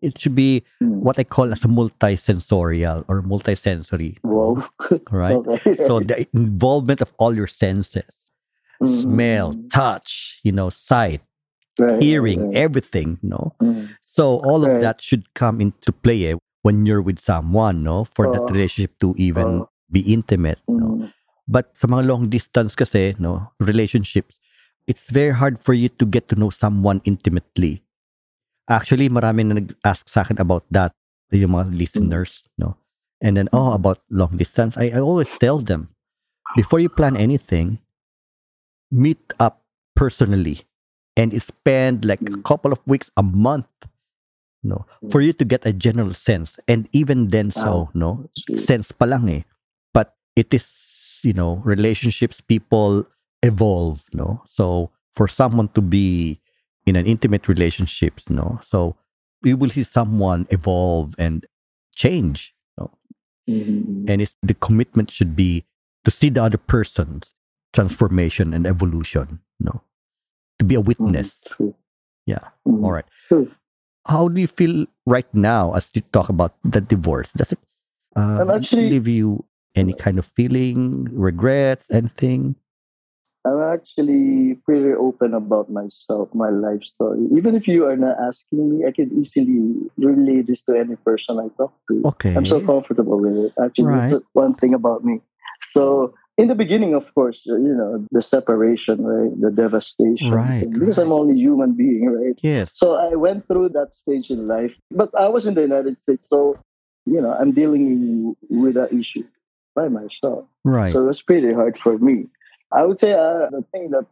it 0.00 0.14
should 0.14 0.36
be 0.36 0.62
mm. 0.80 0.94
what 1.02 1.18
I 1.18 1.24
call 1.24 1.50
as 1.50 1.64
a 1.64 1.68
multi-sensorial 1.68 3.04
or 3.08 3.20
multi-sensory. 3.22 4.18
Right? 4.22 5.34
Okay. 5.58 5.76
so 5.78 5.98
the 5.98 6.24
involvement 6.32 7.00
of 7.00 7.12
all 7.18 7.34
your 7.34 7.48
senses. 7.48 8.06
mm-hmm. 8.82 8.86
smell, 8.86 9.54
touch, 9.70 10.40
you 10.42 10.52
know, 10.52 10.70
sight, 10.70 11.20
right, 11.78 12.02
hearing, 12.02 12.48
right. 12.48 12.56
everything, 12.56 13.18
no? 13.22 13.54
Mm. 13.62 13.90
So 14.02 14.38
all 14.44 14.64
of 14.64 14.80
that 14.80 15.02
should 15.02 15.32
come 15.34 15.60
into 15.60 15.92
play 15.92 16.26
eh, 16.26 16.36
when 16.62 16.86
you're 16.86 17.02
with 17.02 17.18
someone, 17.18 17.82
no? 17.82 18.04
For 18.04 18.32
that 18.32 18.42
relationship 18.50 18.98
to 19.00 19.14
even 19.18 19.66
be 19.90 20.00
intimate, 20.00 20.60
mm. 20.68 20.78
no? 20.78 21.08
But 21.48 21.72
sa 21.76 21.88
mga 21.88 22.04
long 22.04 22.28
distance 22.28 22.76
kasi, 22.76 23.16
no, 23.16 23.52
relationships, 23.58 24.36
it's 24.86 25.08
very 25.08 25.32
hard 25.32 25.56
for 25.58 25.72
you 25.72 25.88
to 25.96 26.04
get 26.04 26.28
to 26.28 26.36
know 26.36 26.52
someone 26.52 27.00
intimately. 27.08 27.80
Actually, 28.68 29.08
marami 29.08 29.48
na 29.48 29.56
nag-ask 29.56 30.08
sa 30.08 30.20
akin 30.20 30.36
about 30.36 30.68
that, 30.68 30.92
yung 31.32 31.56
mga 31.56 31.72
listeners, 31.72 32.44
no? 32.60 32.76
And 33.24 33.36
then, 33.36 33.48
oh, 33.52 33.72
about 33.72 34.04
long 34.12 34.36
distance, 34.36 34.76
I, 34.76 34.92
I 34.92 35.00
always 35.00 35.32
tell 35.40 35.58
them, 35.58 35.88
before 36.54 36.80
you 36.80 36.88
plan 36.88 37.16
anything, 37.16 37.80
meet 38.92 39.20
up 39.40 39.64
personally 39.96 40.68
and 41.16 41.32
spend 41.42 42.04
like 42.04 42.22
a 42.22 42.38
couple 42.44 42.72
of 42.72 42.80
weeks, 42.86 43.10
a 43.16 43.22
month, 43.22 43.66
no, 44.62 44.86
for 45.10 45.20
you 45.20 45.32
to 45.32 45.44
get 45.44 45.66
a 45.66 45.72
general 45.72 46.12
sense. 46.12 46.60
And 46.68 46.88
even 46.92 47.28
then, 47.28 47.50
so, 47.50 47.90
no, 47.92 48.28
sense 48.54 48.92
pa 48.92 49.04
lang 49.04 49.28
eh. 49.28 49.42
It 50.38 50.54
is 50.54 51.18
you 51.24 51.32
know 51.32 51.56
relationships 51.64 52.40
people 52.40 53.06
evolve 53.42 54.04
no? 54.14 54.42
So 54.46 54.90
for 55.14 55.26
someone 55.26 55.68
to 55.74 55.82
be 55.82 56.40
in 56.86 56.94
an 56.94 57.06
intimate 57.06 57.48
relationships 57.48 58.30
no? 58.30 58.60
So 58.66 58.94
you 59.42 59.56
will 59.56 59.70
see 59.70 59.82
someone 59.82 60.46
evolve 60.50 61.14
and 61.18 61.44
change 61.94 62.54
no? 62.78 62.90
Mm-hmm. 63.50 64.06
and 64.08 64.22
it's 64.22 64.36
the 64.42 64.54
commitment 64.54 65.10
should 65.10 65.34
be 65.34 65.64
to 66.04 66.10
see 66.10 66.30
the 66.30 66.42
other 66.44 66.58
person's 66.58 67.34
transformation 67.72 68.54
and 68.54 68.66
evolution 68.66 69.40
no? 69.58 69.82
To 70.60 70.64
be 70.64 70.74
a 70.74 70.80
witness. 70.80 71.42
Mm-hmm. 71.58 71.74
yeah. 72.26 72.54
Mm-hmm. 72.66 72.84
All 72.84 72.92
right. 72.92 73.06
How 74.06 74.28
do 74.28 74.40
you 74.40 74.46
feel 74.46 74.86
right 75.04 75.28
now 75.34 75.74
as 75.74 75.90
you 75.94 76.02
talk 76.12 76.28
about 76.28 76.54
the 76.64 76.80
divorce? 76.80 77.32
Does 77.32 77.52
it 77.52 77.58
uh, 78.16 78.46
actually, 78.54 78.90
leave 78.90 79.06
you 79.06 79.44
any 79.74 79.92
kind 79.92 80.18
of 80.18 80.26
feeling, 80.26 81.08
regrets, 81.12 81.90
anything? 81.90 82.56
I'm 83.44 83.62
actually 83.62 84.58
pretty 84.64 84.92
open 84.92 85.32
about 85.32 85.70
myself, 85.70 86.28
my 86.34 86.50
life 86.50 86.82
story. 86.82 87.20
Even 87.36 87.54
if 87.54 87.66
you 87.66 87.86
are 87.86 87.96
not 87.96 88.16
asking 88.20 88.78
me, 88.78 88.86
I 88.86 88.90
can 88.90 89.10
easily 89.18 89.74
relay 89.96 90.42
this 90.42 90.62
to 90.64 90.74
any 90.74 90.96
person 90.96 91.38
I 91.38 91.48
talk 91.56 91.72
to. 91.88 92.02
Okay. 92.04 92.34
I'm 92.34 92.44
so 92.44 92.60
comfortable 92.60 93.18
with 93.20 93.36
it. 93.36 93.52
Actually, 93.62 93.84
right. 93.86 94.10
that's 94.10 94.24
one 94.32 94.54
thing 94.54 94.74
about 94.74 95.04
me. 95.04 95.20
So, 95.62 96.14
in 96.36 96.48
the 96.48 96.54
beginning, 96.54 96.94
of 96.94 97.12
course, 97.14 97.40
you 97.44 97.74
know, 97.74 98.06
the 98.10 98.22
separation, 98.22 99.02
right? 99.02 99.40
The 99.40 99.50
devastation. 99.50 100.30
Right. 100.30 100.70
Because 100.70 100.98
right. 100.98 101.04
I'm 101.04 101.12
only 101.12 101.36
human 101.38 101.72
being, 101.72 102.06
right? 102.06 102.38
Yes. 102.42 102.72
So 102.74 102.96
I 102.96 103.14
went 103.14 103.48
through 103.48 103.70
that 103.70 103.94
stage 103.94 104.30
in 104.30 104.46
life. 104.46 104.72
But 104.90 105.10
I 105.18 105.28
was 105.28 105.46
in 105.46 105.54
the 105.54 105.62
United 105.62 105.98
States, 105.98 106.28
so 106.28 106.58
you 107.06 107.20
know, 107.22 107.32
I'm 107.32 107.52
dealing 107.52 108.36
with 108.50 108.74
that 108.74 108.92
issue 108.92 109.24
by 109.80 109.86
myself. 110.00 110.44
Right. 110.64 110.92
So 110.92 110.96
it 111.02 111.08
was 111.12 111.22
pretty 111.30 111.52
hard 111.60 111.74
for 111.84 111.94
me. 112.08 112.16
I 112.78 112.82
would 112.86 112.98
say 113.04 113.12
uh, 113.12 113.48
the 113.56 113.64
thing 113.72 113.90
that 113.94 114.06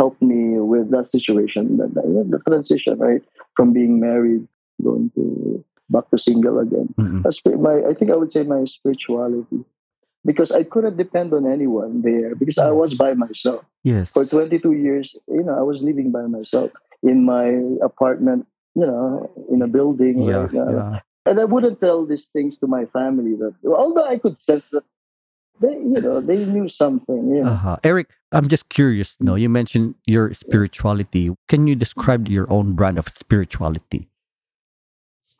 helped 0.00 0.22
me 0.32 0.40
with 0.72 0.86
that 0.94 1.06
situation, 1.16 1.62
that 1.78 1.94
the 1.94 2.40
transition, 2.48 2.98
right, 2.98 3.22
from 3.56 3.72
being 3.72 4.00
married, 4.08 4.42
going 4.82 5.10
to 5.14 5.64
back 5.90 6.10
to 6.10 6.18
single 6.18 6.58
again. 6.58 6.88
Mm-hmm. 6.98 7.22
That's 7.22 7.40
my, 7.66 7.76
I 7.90 7.94
think 7.94 8.10
I 8.10 8.16
would 8.16 8.32
say 8.32 8.42
my 8.42 8.64
spirituality, 8.64 9.60
because 10.24 10.50
I 10.50 10.62
couldn't 10.64 10.96
depend 10.96 11.32
on 11.32 11.46
anyone 11.46 12.02
there 12.02 12.34
because 12.34 12.58
I 12.58 12.70
was 12.70 12.94
by 12.94 13.14
myself. 13.14 13.64
Yes. 13.84 14.10
For 14.10 14.24
22 14.24 14.72
years, 14.72 15.14
you 15.28 15.44
know, 15.44 15.56
I 15.56 15.62
was 15.62 15.82
living 15.82 16.10
by 16.10 16.22
myself 16.22 16.70
in 17.02 17.24
my 17.24 17.46
apartment, 17.82 18.46
you 18.74 18.86
know, 18.86 19.30
in 19.50 19.62
a 19.62 19.68
building. 19.68 20.22
Yeah, 20.22 20.48
right? 20.52 20.52
yeah. 20.52 21.00
And 21.26 21.40
I 21.40 21.44
wouldn't 21.44 21.80
tell 21.80 22.04
these 22.04 22.26
things 22.32 22.58
to 22.58 22.66
my 22.66 22.84
family 22.86 23.34
that, 23.36 23.54
although 23.66 24.04
I 24.04 24.18
could 24.18 24.38
sense 24.38 24.64
that 24.72 24.84
they 25.60 25.72
you 25.72 26.00
know 26.00 26.20
they 26.20 26.44
knew 26.44 26.68
something 26.68 27.36
yeah. 27.36 27.48
Uh-huh. 27.50 27.76
eric 27.84 28.10
i'm 28.32 28.48
just 28.48 28.68
curious 28.68 29.16
no 29.20 29.34
you 29.34 29.48
mentioned 29.48 29.94
your 30.06 30.32
spirituality. 30.34 31.30
Can 31.48 31.66
you 31.66 31.74
describe 31.74 32.28
your 32.28 32.50
own 32.50 32.74
brand 32.74 32.98
of 32.98 33.08
spirituality? 33.08 34.08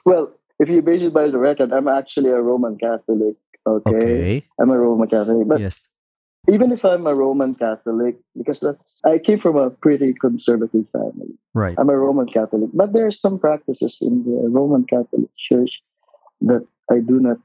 Well 0.04 0.32
if 0.60 0.68
you 0.68 0.82
base 0.82 1.02
it 1.02 1.12
by 1.12 1.28
the 1.28 1.38
record 1.38 1.72
i'm 1.72 1.88
actually 1.88 2.30
a 2.30 2.40
roman 2.40 2.78
catholic 2.78 3.36
okay, 3.66 3.96
okay. 3.96 4.46
i'm 4.60 4.70
a 4.70 4.78
roman 4.78 5.08
catholic 5.08 5.48
but 5.48 5.60
yes. 5.60 5.88
even 6.48 6.70
if 6.72 6.84
i'm 6.84 7.06
a 7.06 7.14
roman 7.14 7.54
catholic 7.54 8.16
because 8.36 8.60
that's 8.60 9.00
i 9.04 9.18
came 9.18 9.40
from 9.40 9.56
a 9.56 9.70
pretty 9.70 10.14
conservative 10.20 10.86
family. 10.92 11.34
Right. 11.54 11.74
I'm 11.78 11.88
a 11.88 11.96
roman 11.96 12.26
catholic 12.26 12.70
but 12.72 12.92
there 12.92 13.06
are 13.06 13.12
some 13.12 13.38
practices 13.38 13.98
in 14.00 14.24
the 14.24 14.48
roman 14.48 14.84
catholic 14.84 15.28
church 15.36 15.82
that 16.42 16.66
i 16.90 17.00
do 17.00 17.18
not 17.18 17.38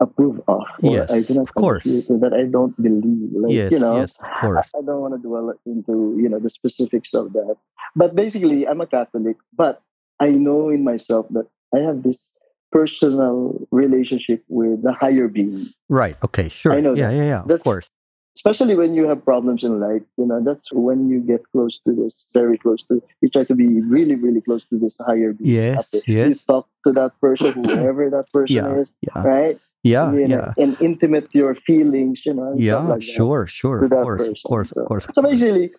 approve 0.00 0.40
of. 0.48 0.62
yes, 0.82 1.10
I 1.10 1.40
of 1.40 1.54
course. 1.54 1.84
That 1.84 2.32
I 2.36 2.44
don't 2.44 2.76
believe. 2.80 3.30
Like, 3.32 3.52
yes, 3.52 3.72
you 3.72 3.78
know, 3.78 4.00
yes, 4.00 4.16
of 4.20 4.40
course. 4.40 4.68
I, 4.74 4.78
I 4.78 4.82
don't 4.82 5.00
want 5.00 5.14
to 5.14 5.20
dwell 5.26 5.52
into 5.64 6.16
you 6.20 6.28
know 6.28 6.38
the 6.38 6.50
specifics 6.50 7.14
of 7.14 7.32
that. 7.32 7.56
But 7.94 8.14
basically, 8.14 8.66
I'm 8.66 8.80
a 8.80 8.86
Catholic, 8.86 9.36
but 9.56 9.82
I 10.20 10.30
know 10.30 10.68
in 10.68 10.84
myself 10.84 11.26
that 11.30 11.46
I 11.74 11.78
have 11.80 12.02
this 12.02 12.32
personal 12.72 13.66
relationship 13.70 14.44
with 14.48 14.82
the 14.82 14.92
higher 14.92 15.28
being. 15.28 15.68
Right. 15.88 16.16
Okay. 16.24 16.48
Sure. 16.48 16.72
I 16.72 16.80
know. 16.80 16.94
Yeah. 16.94 17.08
That. 17.08 17.16
Yeah. 17.16 17.24
Yeah. 17.24 17.42
That's, 17.46 17.60
of 17.60 17.64
course. 17.64 17.88
Especially 18.36 18.76
when 18.76 18.94
you 18.94 19.08
have 19.08 19.24
problems 19.24 19.64
in 19.64 19.80
life, 19.80 20.02
you 20.18 20.26
know, 20.26 20.40
that's 20.44 20.70
when 20.70 21.08
you 21.08 21.20
get 21.20 21.42
close 21.52 21.80
to 21.86 21.92
this, 21.94 22.26
very 22.34 22.58
close 22.58 22.84
to. 22.84 23.02
You 23.22 23.30
try 23.30 23.44
to 23.44 23.54
be 23.54 23.80
really, 23.80 24.14
really 24.14 24.42
close 24.42 24.66
to 24.66 24.78
this 24.78 24.96
higher 24.98 25.32
being. 25.32 25.54
Yes. 25.54 25.94
Yes. 26.06 26.28
You 26.28 26.34
talk 26.46 26.68
to 26.86 26.92
that 26.92 27.18
person, 27.18 27.64
whoever 27.64 28.10
that 28.10 28.30
person 28.32 28.56
yeah, 28.56 28.76
is, 28.76 28.92
yeah. 29.00 29.22
right? 29.22 29.58
yeah, 29.86 30.12
you 30.12 30.28
know, 30.28 30.52
yeah. 30.56 30.62
and 30.62 30.76
intimate 30.80 31.28
your 31.32 31.54
feelings, 31.54 32.26
you 32.26 32.34
know. 32.34 32.54
Yeah, 32.58 32.78
like 32.78 33.02
sure, 33.02 33.46
sure, 33.46 33.84
of 33.84 33.90
course, 33.90 34.18
person. 34.18 34.32
of 34.32 34.42
course, 34.44 34.70
so, 34.70 34.80
of 34.82 34.88
course. 34.88 35.06
So 35.14 35.22
basically, 35.22 35.70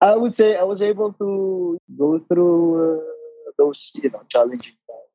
I 0.00 0.14
would 0.14 0.34
say 0.34 0.56
I 0.56 0.62
was 0.62 0.82
able 0.82 1.12
to 1.14 1.78
go 1.98 2.18
through 2.28 2.98
uh, 2.98 3.00
those, 3.58 3.90
you 3.94 4.10
know, 4.10 4.22
challenging 4.28 4.76
times 4.88 5.05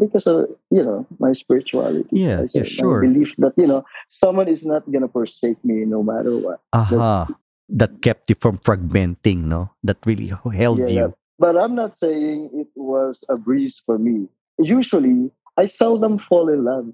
because 0.00 0.26
of 0.26 0.48
you 0.70 0.82
know 0.82 1.06
my 1.18 1.32
spirituality. 1.32 2.08
Yeah, 2.10 2.48
yeah, 2.54 2.64
sure. 2.64 3.02
belief 3.02 3.36
that 3.38 3.52
you 3.56 3.66
know 3.66 3.84
someone 4.08 4.48
is 4.48 4.64
not 4.64 4.90
gonna 4.90 5.08
forsake 5.08 5.62
me 5.64 5.84
no 5.84 6.02
matter 6.02 6.36
what. 6.36 6.60
Aha. 6.72 6.96
Uh-huh. 6.96 7.34
That 7.70 8.02
kept 8.02 8.26
you 8.26 8.34
from 8.34 8.58
fragmenting, 8.58 9.46
no? 9.46 9.70
That 9.84 10.02
really 10.04 10.34
held 10.52 10.80
yeah, 10.80 10.90
you. 10.90 11.14
But 11.38 11.56
I'm 11.56 11.76
not 11.76 11.94
saying 11.94 12.50
it 12.52 12.66
was 12.74 13.22
a 13.28 13.36
breeze 13.36 13.80
for 13.86 13.96
me. 13.96 14.26
Usually, 14.58 15.30
I 15.56 15.66
seldom 15.66 16.18
fall 16.18 16.48
in 16.48 16.64
love. 16.64 16.90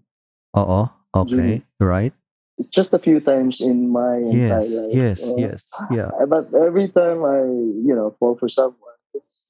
Uh 0.53 0.67
oh, 0.69 0.87
okay, 1.17 1.65
right. 1.81 2.13
It's 2.59 2.69
just 2.69 2.93
a 2.93 2.99
few 2.99 3.21
times 3.21 3.61
in 3.61 3.91
my 3.91 4.19
yes, 4.19 4.33
entire 4.33 4.69
life. 4.83 4.95
Yes, 4.95 5.25
uh, 5.25 5.35
yes, 5.37 5.65
yeah. 5.91 6.11
But 6.29 6.53
every 6.55 6.89
time 6.89 7.25
I, 7.25 7.41
you 7.85 7.95
know, 7.97 8.15
fall 8.19 8.37
for 8.37 8.49
someone, 8.49 9.01
it's 9.15 9.49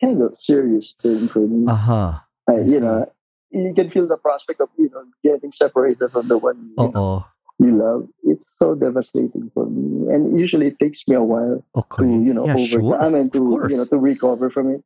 kind 0.00 0.22
of 0.22 0.36
serious 0.38 0.94
thing 1.02 1.28
for 1.28 1.40
me. 1.40 1.66
Uh 1.66 1.74
huh. 1.74 2.12
You 2.56 2.80
know, 2.80 3.10
you 3.50 3.72
can 3.74 3.90
feel 3.90 4.06
the 4.06 4.16
prospect 4.16 4.60
of 4.60 4.68
you 4.78 4.90
know 4.90 5.04
getting 5.22 5.52
separated 5.52 6.10
from 6.10 6.28
the 6.28 6.38
one 6.38 6.72
you, 6.78 6.92
know, 6.92 7.26
you 7.58 7.76
love. 7.76 8.08
It's 8.24 8.46
so 8.58 8.74
devastating 8.74 9.50
for 9.54 9.66
me, 9.66 10.12
and 10.12 10.38
usually 10.38 10.68
it 10.68 10.78
takes 10.78 11.06
me 11.06 11.16
a 11.16 11.22
while 11.22 11.64
okay. 11.76 12.02
to 12.02 12.08
you 12.08 12.34
know 12.34 12.46
yeah, 12.46 12.54
overcome 12.54 12.90
sure. 12.90 13.02
I 13.02 13.08
mean 13.08 13.30
to 13.30 13.66
you 13.68 13.76
know 13.76 13.84
to 13.86 13.98
recover 13.98 14.50
from 14.50 14.70
it. 14.74 14.84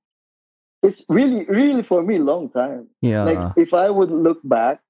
It's 0.83 1.05
really, 1.09 1.45
really 1.45 1.85
for 1.85 2.03
me 2.03 2.19
long 2.19 2.51
time. 2.51 2.89
Yeah. 3.03 3.23
Like 3.23 3.53
if 3.57 3.73
I 3.73 3.89
would 3.89 4.11
look 4.11 4.41
back 4.43 4.81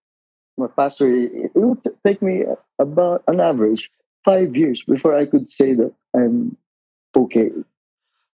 my 0.56 0.66
pastor, 0.66 1.08
it 1.08 1.52
would 1.54 1.82
take 2.04 2.22
me 2.22 2.44
about 2.78 3.22
an 3.26 3.40
average 3.40 3.90
five 4.24 4.56
years 4.56 4.82
before 4.82 5.16
I 5.16 5.26
could 5.26 5.48
say 5.48 5.74
that 5.74 5.92
I'm 6.14 6.56
okay. 7.16 7.50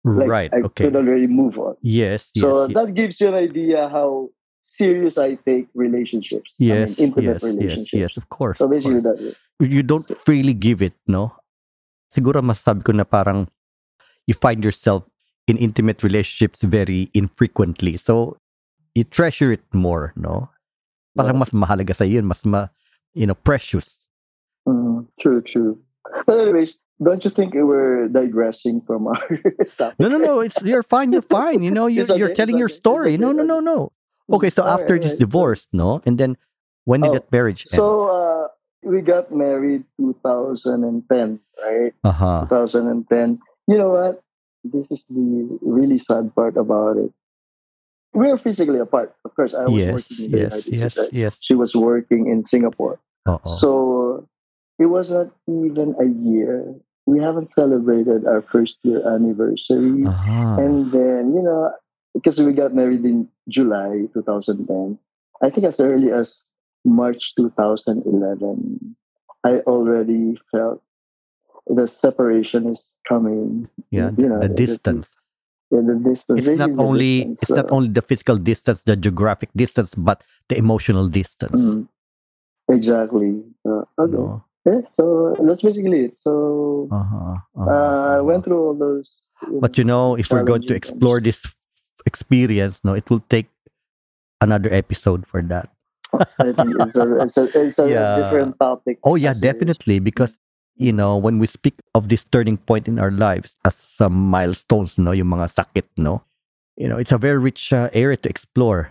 Like 0.04 0.28
right. 0.28 0.50
I 0.52 0.66
okay. 0.66 0.85
could 0.90 0.97
already 0.97 1.26
move 1.26 1.59
on. 1.59 1.76
Yes. 1.80 2.30
So 2.37 2.66
yes, 2.66 2.75
that 2.75 2.94
gives 2.94 3.21
you 3.21 3.28
an 3.28 3.35
idea 3.35 3.88
how 3.88 4.30
serious 4.62 5.18
I 5.18 5.38
take 5.47 5.68
relationships. 5.75 6.54
Yes. 6.59 6.99
I 6.99 7.02
mean, 7.02 7.09
intimate 7.09 7.38
yes, 7.38 7.44
relationships. 7.44 7.92
Yes. 7.92 8.00
Yes. 8.00 8.16
Of 8.16 8.28
course. 8.28 8.59
So 8.59 8.66
basically 8.66 9.02
course. 9.02 9.21
that 9.21 9.37
You 9.62 9.82
don't 9.82 10.11
really 10.26 10.54
give 10.54 10.82
it, 10.82 10.94
no? 11.06 11.30
Siguro 12.11 12.42
masasabi 12.42 12.82
ko 12.82 12.92
na 12.92 13.06
parang 13.06 13.47
you 14.26 14.35
find 14.35 14.64
yourself 14.64 15.06
in 15.47 15.56
intimate 15.56 16.02
relationships 16.02 16.62
very 16.62 17.11
infrequently. 17.14 17.97
So 17.97 18.42
you 18.94 19.04
treasure 19.04 19.52
it 19.52 19.62
more, 19.73 20.12
no? 20.18 20.50
Parang 21.14 21.38
mas 21.38 21.54
mahalaga 21.54 21.94
sa 21.94 22.04
yun, 22.04 22.26
mas 22.26 22.44
ma, 22.44 22.68
you 23.14 23.26
know, 23.26 23.38
precious. 23.38 24.02
Mm, 24.66 25.06
true, 25.21 25.42
true. 25.42 25.78
But 26.26 26.42
anyways, 26.42 26.76
don't 27.02 27.25
you 27.25 27.30
think 27.30 27.54
we're 27.54 28.08
digressing 28.08 28.80
from 28.80 29.06
our 29.06 29.28
topic? 29.76 29.99
No, 29.99 30.08
no, 30.08 30.18
no. 30.18 30.40
It's 30.40 30.61
you're 30.62 30.82
fine. 30.82 31.12
You're 31.12 31.22
fine. 31.22 31.62
You 31.62 31.70
know, 31.70 31.87
you're 31.94 32.04
okay, 32.04 32.18
you're 32.18 32.34
telling 32.34 32.58
your 32.58 32.68
story. 32.68 33.14
Okay, 33.14 33.16
no, 33.16 33.32
no, 33.32 33.44
no, 33.44 33.61
no. 33.61 33.92
Okay, 34.30 34.50
so 34.50 34.64
after 34.64 34.94
right, 34.94 35.02
this 35.02 35.12
right. 35.12 35.20
divorce, 35.20 35.66
no, 35.72 36.00
and 36.06 36.16
then 36.18 36.37
when 36.84 37.00
did 37.00 37.11
oh, 37.11 37.12
that 37.14 37.32
marriage 37.32 37.66
end? 37.66 37.76
So 37.76 38.08
uh, 38.08 38.49
we 38.82 39.00
got 39.00 39.32
married 39.32 39.84
2010, 39.99 41.40
right? 41.62 41.92
Uh-huh. 42.04 42.46
2010. 42.49 43.38
You 43.68 43.78
know 43.78 43.90
what? 43.90 44.22
This 44.64 44.90
is 44.90 45.04
the 45.11 45.58
really 45.61 45.99
sad 45.99 46.34
part 46.34 46.56
about 46.56 46.96
it. 46.96 47.12
We 48.14 48.30
are 48.30 48.38
physically 48.38 48.78
apart. 48.78 49.14
Of 49.25 49.34
course, 49.34 49.54
I 49.54 49.64
was 49.64 49.75
yes, 49.75 49.92
working 49.92 50.25
in 50.26 50.30
the 50.30 50.38
yes, 50.38 50.50
United 50.52 50.75
yes, 50.75 50.92
States. 50.92 51.12
yes. 51.12 51.38
She 51.40 51.54
was 51.54 51.75
working 51.75 52.28
in 52.28 52.46
Singapore. 52.46 53.00
Uh-oh. 53.26 53.54
So 53.54 54.28
it 54.82 54.86
was 54.86 55.10
not 55.10 55.28
even 55.46 55.94
a 56.00 56.08
year. 56.28 56.74
We 57.06 57.20
haven't 57.20 57.50
celebrated 57.50 58.26
our 58.26 58.42
first 58.42 58.78
year 58.82 59.06
anniversary. 59.06 60.04
uh-huh. 60.06 60.56
And 60.58 60.90
then, 60.90 61.34
you 61.34 61.42
know, 61.42 61.70
because 62.14 62.42
we 62.42 62.52
got 62.52 62.74
married 62.74 63.04
in 63.04 63.28
July 63.48 64.10
2010, 64.12 64.98
I 65.40 65.50
think 65.50 65.66
as 65.66 65.78
early 65.78 66.10
as 66.10 66.44
March 66.84 67.34
2011, 67.36 68.96
I 69.44 69.58
already 69.70 70.38
felt 70.50 70.82
the 71.66 71.86
separation 71.86 72.66
is 72.72 72.90
coming. 73.08 73.68
yeah, 73.90 74.10
you 74.18 74.28
know, 74.28 74.40
the 74.40 74.48
the- 74.48 74.54
distance. 74.54 75.14
Yeah, 75.70 75.80
the 75.86 75.94
distance. 75.94 76.46
It's 76.46 76.58
not 76.58 76.70
only 76.76 77.24
distance, 77.24 77.38
it's 77.40 77.54
not 77.54 77.70
uh, 77.70 77.74
only 77.74 77.88
the 77.88 78.02
physical 78.02 78.36
distance, 78.36 78.82
the 78.82 78.94
geographic 78.94 79.48
distance, 79.56 79.94
but 79.94 80.22
the 80.48 80.58
emotional 80.58 81.08
distance. 81.08 81.56
mm, 81.56 81.88
exactly. 82.68 83.40
Uh, 83.64 83.84
okay. 83.96 84.20
No? 84.20 84.44
Yeah, 84.64 84.81
so 84.97 85.35
that's 85.42 85.62
basically 85.62 86.07
it. 86.07 86.16
So 86.16 86.88
Uh-huh, 86.90 87.37
uh, 87.59 87.62
uh-huh, 87.62 88.19
I 88.19 88.21
went 88.21 88.45
through 88.45 88.61
all 88.62 88.75
those. 88.75 89.11
you 89.50 89.61
But 89.61 89.76
you 89.78 89.85
know, 89.85 90.14
if 90.16 90.31
we're 90.31 90.45
going 90.45 90.62
to 90.69 90.75
explore 90.75 91.21
this 91.21 91.45
f- 91.45 91.57
experience, 92.07 92.81
no, 92.85 92.95
it 92.95 93.09
will 93.11 93.25
take 93.28 93.49
another 94.40 94.73
episode 94.73 95.26
for 95.26 95.42
that. 95.42 95.71
It's 96.42 96.97
a, 96.97 97.07
it's 97.23 97.37
a, 97.38 97.45
it's 97.54 97.78
a 97.78 97.88
Yeah. 97.88 98.14
different 98.14 98.59
topic. 98.59 98.99
Oh 99.04 99.14
yeah, 99.16 99.31
as 99.31 99.42
it 99.42 99.47
is. 99.47 99.52
definitely. 99.54 99.99
Because 99.99 100.38
you 100.76 100.92
know, 100.92 101.16
when 101.16 101.38
we 101.38 101.47
speak 101.47 101.75
of 101.95 102.09
this 102.09 102.25
turning 102.25 102.57
point 102.59 102.88
in 102.88 102.99
our 102.99 103.11
lives 103.11 103.57
as 103.64 103.75
some 103.76 104.14
milestones, 104.14 104.99
no, 104.99 105.12
yung 105.12 105.28
mga 105.28 105.52
sakit, 105.52 105.85
no, 105.99 106.23
you 106.76 106.88
know, 106.88 106.97
it's 106.99 107.12
a 107.12 107.19
very 107.19 107.38
rich 107.38 107.73
uh, 107.73 107.90
area 107.92 108.16
to 108.16 108.28
explore. 108.28 108.90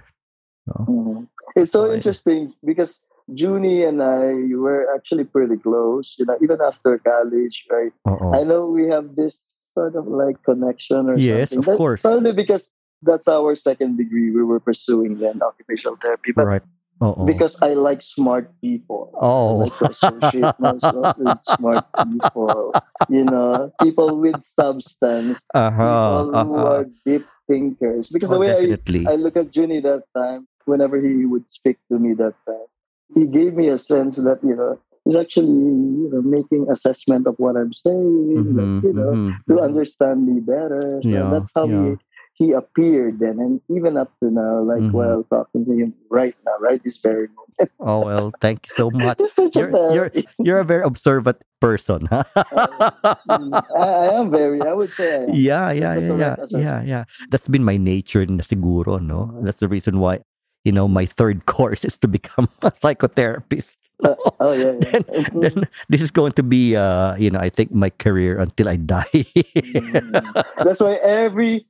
No? 0.68 0.90
Mhm. 0.90 1.28
It's 1.56 1.72
so 1.72 1.88
Right. 1.88 1.96
interesting 1.96 2.54
because 2.64 3.00
Junie 3.34 3.84
and 3.84 4.02
I 4.02 4.34
were 4.56 4.88
actually 4.96 5.24
pretty 5.24 5.58
close. 5.58 6.16
You 6.18 6.26
know, 6.26 6.38
even 6.42 6.60
after 6.62 6.98
college, 7.00 7.66
right? 7.72 7.94
Oo. 8.08 8.34
I 8.36 8.44
know 8.44 8.68
we 8.68 8.88
have 8.90 9.16
this 9.16 9.40
sort 9.74 9.96
of 9.96 10.08
like 10.08 10.44
connection 10.44 11.10
or 11.10 11.18
Yes, 11.18 11.50
something. 11.52 11.60
of 11.60 11.66
That- 11.66 11.78
course. 11.78 12.02
Probably 12.02 12.34
because 12.34 12.72
that's 13.02 13.28
our 13.28 13.56
second 13.56 13.98
degree 13.98 14.30
we 14.32 14.44
were 14.44 14.60
pursuing 14.60 15.18
then 15.20 15.42
occupational 15.42 15.98
therapy. 16.02 16.32
But 16.36 16.46
right. 16.46 16.66
Oo. 17.02 17.26
because 17.26 17.58
I 17.66 17.74
like 17.74 18.06
smart 18.06 18.54
people. 18.62 19.10
Oh. 19.18 19.66
I 19.66 19.66
like 19.66 19.78
to 19.82 19.86
associate 19.90 20.54
myself 20.62 21.18
with 21.18 21.40
smart 21.58 21.86
people. 21.98 22.78
You 23.10 23.26
know, 23.26 23.74
people 23.82 24.22
with 24.22 24.38
substance, 24.46 25.42
uh-huh, 25.50 25.74
people 25.74 26.46
who 26.46 26.56
uh-huh. 26.62 26.74
are 26.78 26.86
deep 27.02 27.26
thinkers. 27.50 28.06
Because 28.14 28.30
Oh, 28.30 28.38
the 28.38 28.42
way 28.46 28.54
I. 28.54 29.14
I 29.14 29.16
look 29.18 29.34
at 29.34 29.50
Junie 29.50 29.82
that 29.82 30.06
time, 30.14 30.46
whenever 30.70 31.02
he 31.02 31.26
would 31.26 31.50
speak 31.50 31.82
to 31.90 31.98
me 31.98 32.14
that 32.22 32.38
time, 32.46 32.70
he 33.14 33.26
gave 33.28 33.54
me 33.54 33.70
a 33.70 33.78
sense 33.78 34.16
that, 34.18 34.40
you 34.44 34.56
know, 34.56 34.80
he's 35.06 35.16
actually, 35.16 35.48
you 35.52 36.10
know, 36.12 36.22
making 36.22 36.68
assessment 36.72 37.28
of 37.28 37.36
what 37.38 37.56
I'm 37.58 37.74
saying, 37.74 38.34
Mhm, 38.38 38.56
like, 38.56 38.84
you 38.84 38.94
know, 38.94 39.12
mhm, 39.16 39.38
to 39.50 39.54
mhm. 39.56 39.64
understand 39.64 40.26
me 40.28 40.40
better. 40.40 41.02
So 41.04 41.10
Yeah, 41.10 41.30
that's 41.32 41.52
how 41.56 41.68
yeah. 41.68 41.96
he, 42.38 42.46
he 42.46 42.52
appeared 42.54 43.20
then. 43.20 43.40
And 43.40 43.62
even 43.70 43.98
up 43.98 44.12
to 44.24 44.30
now, 44.32 44.62
like 44.64 44.84
Mhm. 44.84 44.92
while 44.92 45.24
talking 45.30 45.66
to 45.66 45.74
him 45.74 45.94
right 46.10 46.36
now, 46.46 46.58
right 46.60 46.82
this 46.84 46.98
very 47.02 47.28
moment. 47.28 47.72
Oh 47.80 48.06
well, 48.06 48.32
thank 48.42 48.68
you 48.68 48.74
so 48.74 48.92
much. 48.92 49.20
You're, 49.54 49.74
a 49.74 49.94
you're 49.94 50.12
you're 50.44 50.60
a 50.60 50.66
very 50.66 50.84
observant 50.84 51.38
person. 51.60 52.06
huh? 52.08 52.24
Mm, 53.28 53.62
I, 53.78 53.84
I 53.84 54.06
am 54.20 54.32
very, 54.32 54.66
I 54.66 54.74
would 54.74 54.94
say 54.94 55.14
I 55.14 55.24
am. 55.30 55.30
yeah, 55.34 55.72
yeah, 55.72 55.96
That's 55.96 55.96
yeah, 55.98 56.14
yeah, 56.18 56.34
assessment. 56.38 56.64
yeah, 56.64 56.82
yeah. 56.82 57.04
That's 57.30 57.48
been 57.48 57.64
my 57.64 57.78
nature 57.78 58.26
na 58.26 58.42
siguro, 58.44 59.02
no? 59.02 59.34
That's 59.42 59.60
the 59.60 59.68
reason 59.70 60.00
why, 60.00 60.22
you 60.64 60.72
know, 60.72 60.88
my 60.88 61.06
third 61.06 61.46
course 61.52 61.86
is 61.86 61.98
to 61.98 62.08
become 62.08 62.50
a 62.62 62.72
psychotherapist. 62.72 63.78
Uh, 64.04 64.16
oh, 64.40 64.54
yeah. 64.54 64.74
yeah. 64.82 65.00
then, 65.14 65.26
then 65.34 65.68
this 65.90 66.02
is 66.02 66.10
going 66.10 66.32
to 66.34 66.44
be, 66.44 66.76
uh, 66.76 67.16
you 67.16 67.30
know, 67.30 67.40
I 67.40 67.50
think 67.50 67.72
my 67.72 67.90
career 67.90 68.40
until 68.40 68.68
I 68.68 68.76
die. 68.78 69.14
Mm. 69.14 70.44
That's 70.64 70.80
why 70.80 70.96
every 70.96 71.68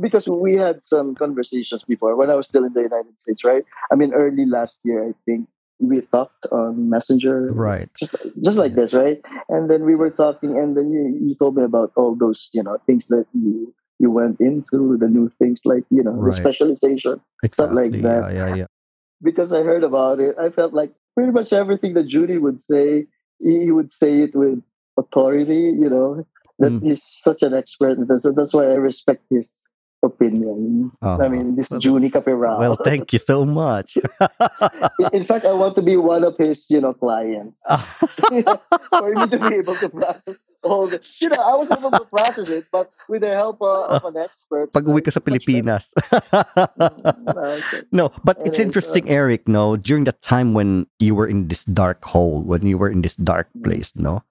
because 0.00 0.26
we 0.28 0.54
had 0.54 0.82
some 0.82 1.14
conversations 1.14 1.82
before 1.82 2.16
when 2.16 2.30
I 2.30 2.34
was 2.34 2.48
still 2.48 2.64
in 2.64 2.72
the 2.72 2.80
United 2.80 3.18
States, 3.20 3.44
right? 3.44 3.62
I 3.90 3.94
mean, 3.94 4.14
early 4.14 4.46
last 4.46 4.80
year, 4.84 5.06
I 5.06 5.12
think 5.26 5.48
we 5.80 6.00
talked 6.00 6.46
on 6.52 6.88
Messenger, 6.88 7.52
right. 7.52 7.88
Just 7.98 8.16
just 8.42 8.56
like 8.56 8.74
this, 8.74 8.94
right? 8.94 9.20
And 9.48 9.68
then 9.68 9.84
we 9.84 9.94
were 9.94 10.10
talking, 10.10 10.56
and 10.56 10.76
then 10.76 10.92
you 10.92 11.18
you 11.20 11.34
told 11.34 11.56
me 11.56 11.64
about 11.64 11.92
all 11.96 12.14
those 12.14 12.48
you 12.52 12.62
know 12.62 12.78
things 12.86 13.06
that 13.06 13.26
you 13.34 13.74
you 14.02 14.10
went 14.10 14.36
into, 14.40 14.98
the 15.02 15.08
new 15.08 15.30
things 15.38 15.60
like 15.64 15.84
you 15.96 16.02
know 16.02 16.12
Right. 16.12 16.30
the 16.30 16.36
specialization. 16.44 17.20
Stuff 17.50 17.72
like 17.72 17.92
that. 17.92 18.22
Yeah, 18.34 18.38
yeah, 18.38 18.54
yeah. 18.60 18.66
Because 19.22 19.52
I 19.58 19.62
heard 19.62 19.84
about 19.84 20.20
it, 20.20 20.34
I 20.38 20.50
felt 20.50 20.72
like 20.74 20.92
pretty 21.16 21.32
much 21.32 21.52
everything 21.52 21.94
that 21.94 22.10
Junie 22.12 22.38
would 22.46 22.60
say, 22.60 23.06
he 23.38 23.70
would 23.70 23.90
say 23.90 24.12
it 24.26 24.34
with 24.34 24.58
authority. 24.98 25.62
You 25.82 25.88
know 25.94 26.10
that 26.58 26.72
Mm. 26.72 26.82
he's 26.82 27.02
such 27.26 27.42
an 27.42 27.54
expert. 27.54 27.96
So 28.20 28.30
that's 28.32 28.52
why 28.52 28.64
I 28.74 28.74
respect 28.90 29.22
his 29.30 29.46
opinion. 30.02 30.90
I 31.00 31.06
Uh-huh. 31.06 31.28
mean, 31.34 31.54
this 31.56 31.70
Well- 31.70 31.80
Junie 31.80 32.10
Capirao. 32.10 32.58
Well, 32.58 32.76
thank 32.76 33.12
you 33.14 33.18
so 33.18 33.44
much. 33.46 33.96
In 35.12 35.24
fact, 35.24 35.44
I 35.46 35.54
want 35.62 35.74
to 35.76 35.82
be 35.82 35.96
one 35.96 36.24
of 36.24 36.34
his, 36.36 36.66
you 36.74 36.80
know, 36.80 36.92
clients 36.92 37.58
for 39.00 39.10
me 39.14 39.26
to 39.34 39.38
be 39.38 39.54
able 39.62 39.76
to 39.76 39.88
process 39.88 40.36
all 40.62 40.86
the. 40.86 41.00
You 41.20 41.28
know, 41.28 41.42
I 41.42 41.54
was 41.54 41.70
able 41.70 41.90
to 41.90 42.04
process 42.06 42.48
it, 42.48 42.66
but 42.72 42.90
with 43.08 43.22
the 43.22 43.30
help 43.34 43.60
uh, 43.62 43.98
of 43.98 44.04
an 44.04 44.16
expert. 44.24 44.72
Pag 44.72 44.86
uwi 44.86 45.02
ka 45.04 45.10
sa. 45.10 45.20
Pilipinas. 45.20 45.90
Okay. 47.42 47.82
no, 47.92 48.10
but 48.24 48.38
it's 48.44 48.58
uh, 48.58 48.62
interesting, 48.62 49.08
Eric, 49.08 49.46
no, 49.48 49.76
during 49.76 50.04
the 50.04 50.12
time 50.12 50.54
when 50.54 50.86
you 50.98 51.14
were 51.14 51.26
in 51.26 51.48
this 51.48 51.64
dark 51.66 52.02
hole, 52.04 52.42
when 52.42 52.66
you 52.66 52.78
were 52.78 52.88
in 52.90 53.02
this 53.02 53.16
dark 53.16 53.48
Mm. 53.56 53.64
place, 53.64 53.92
no, 53.94 54.22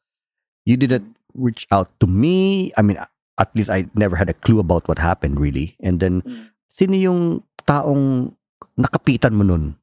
you 0.66 0.76
didn't 0.78 1.16
reach 1.36 1.68
out 1.72 1.92
to 2.00 2.08
me. 2.08 2.72
I 2.78 2.82
mean, 2.82 2.98
at 3.38 3.50
least 3.56 3.70
I 3.70 3.88
never 3.96 4.16
had 4.16 4.30
a 4.30 4.38
clue 4.38 4.60
about 4.60 4.88
what 4.88 5.00
happened, 5.00 5.40
really. 5.40 5.76
And 5.84 6.00
then, 6.00 6.22
Mm. 6.24 6.52
sino 6.72 6.94
yung 6.96 7.20
taong 7.68 8.36
nakapitan 8.80 9.34
mo 9.36 9.44
nun? 9.44 9.76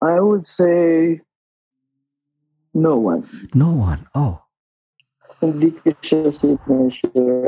I 0.00 0.20
would 0.20 0.44
say 0.48 1.20
no 2.74 2.96
one. 2.98 3.26
No 3.54 3.72
one. 3.72 4.06
Oh, 4.14 4.42
Hindi 5.40 5.72
ko 5.72 5.94
siya. 6.04 6.28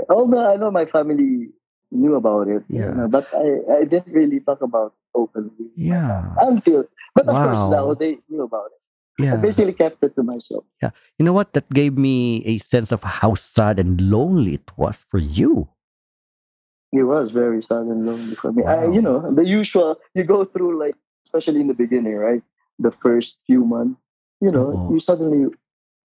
Although 0.08 0.46
I 0.48 0.56
know 0.56 0.70
my 0.70 0.86
family 0.86 1.50
knew 1.92 2.14
about 2.16 2.48
it, 2.48 2.64
you 2.72 2.80
Yeah. 2.80 2.94
know, 2.96 3.08
but 3.08 3.28
I, 3.36 3.82
I 3.82 3.84
didn't 3.84 4.12
really 4.14 4.40
talk 4.40 4.62
about 4.62 4.96
it 4.96 5.00
openly. 5.18 5.68
yeah. 5.76 6.32
Until, 6.40 6.88
but 7.14 7.28
of 7.28 7.36
course 7.36 7.68
now 7.68 7.92
they 7.92 8.16
knew 8.32 8.42
about 8.42 8.72
it. 8.72 8.80
Yeah. 9.20 9.34
I 9.34 9.36
basically 9.36 9.76
kept 9.76 10.00
it 10.02 10.16
to 10.16 10.22
myself. 10.24 10.64
Yeah. 10.80 10.90
You 11.18 11.24
know 11.28 11.34
what? 11.36 11.52
That 11.52 11.68
gave 11.68 11.98
me 12.00 12.40
a 12.48 12.56
sense 12.58 12.90
of 12.92 13.02
how 13.04 13.34
sad 13.34 13.78
and 13.78 14.00
lonely 14.00 14.54
it 14.56 14.70
was 14.80 15.04
for 15.04 15.18
you. 15.20 15.68
It 16.96 17.04
was 17.04 17.30
very 17.30 17.60
sad 17.62 17.84
and 17.92 18.06
lonely 18.08 18.34
for 18.34 18.52
me. 18.52 18.64
I, 18.64 18.88
you 18.88 19.00
know, 19.04 19.20
the 19.32 19.44
usual 19.44 20.00
you 20.14 20.24
go 20.24 20.44
through 20.48 20.80
like, 20.80 20.96
especially 21.28 21.60
in 21.60 21.68
the 21.68 21.76
beginning, 21.76 22.16
right? 22.16 22.42
The 22.80 22.92
first 23.04 23.36
few 23.46 23.64
months, 23.64 24.00
you 24.42 24.50
know, 24.50 24.74
Oo. 24.74 24.92
you 24.92 25.00
suddenly 25.00 25.46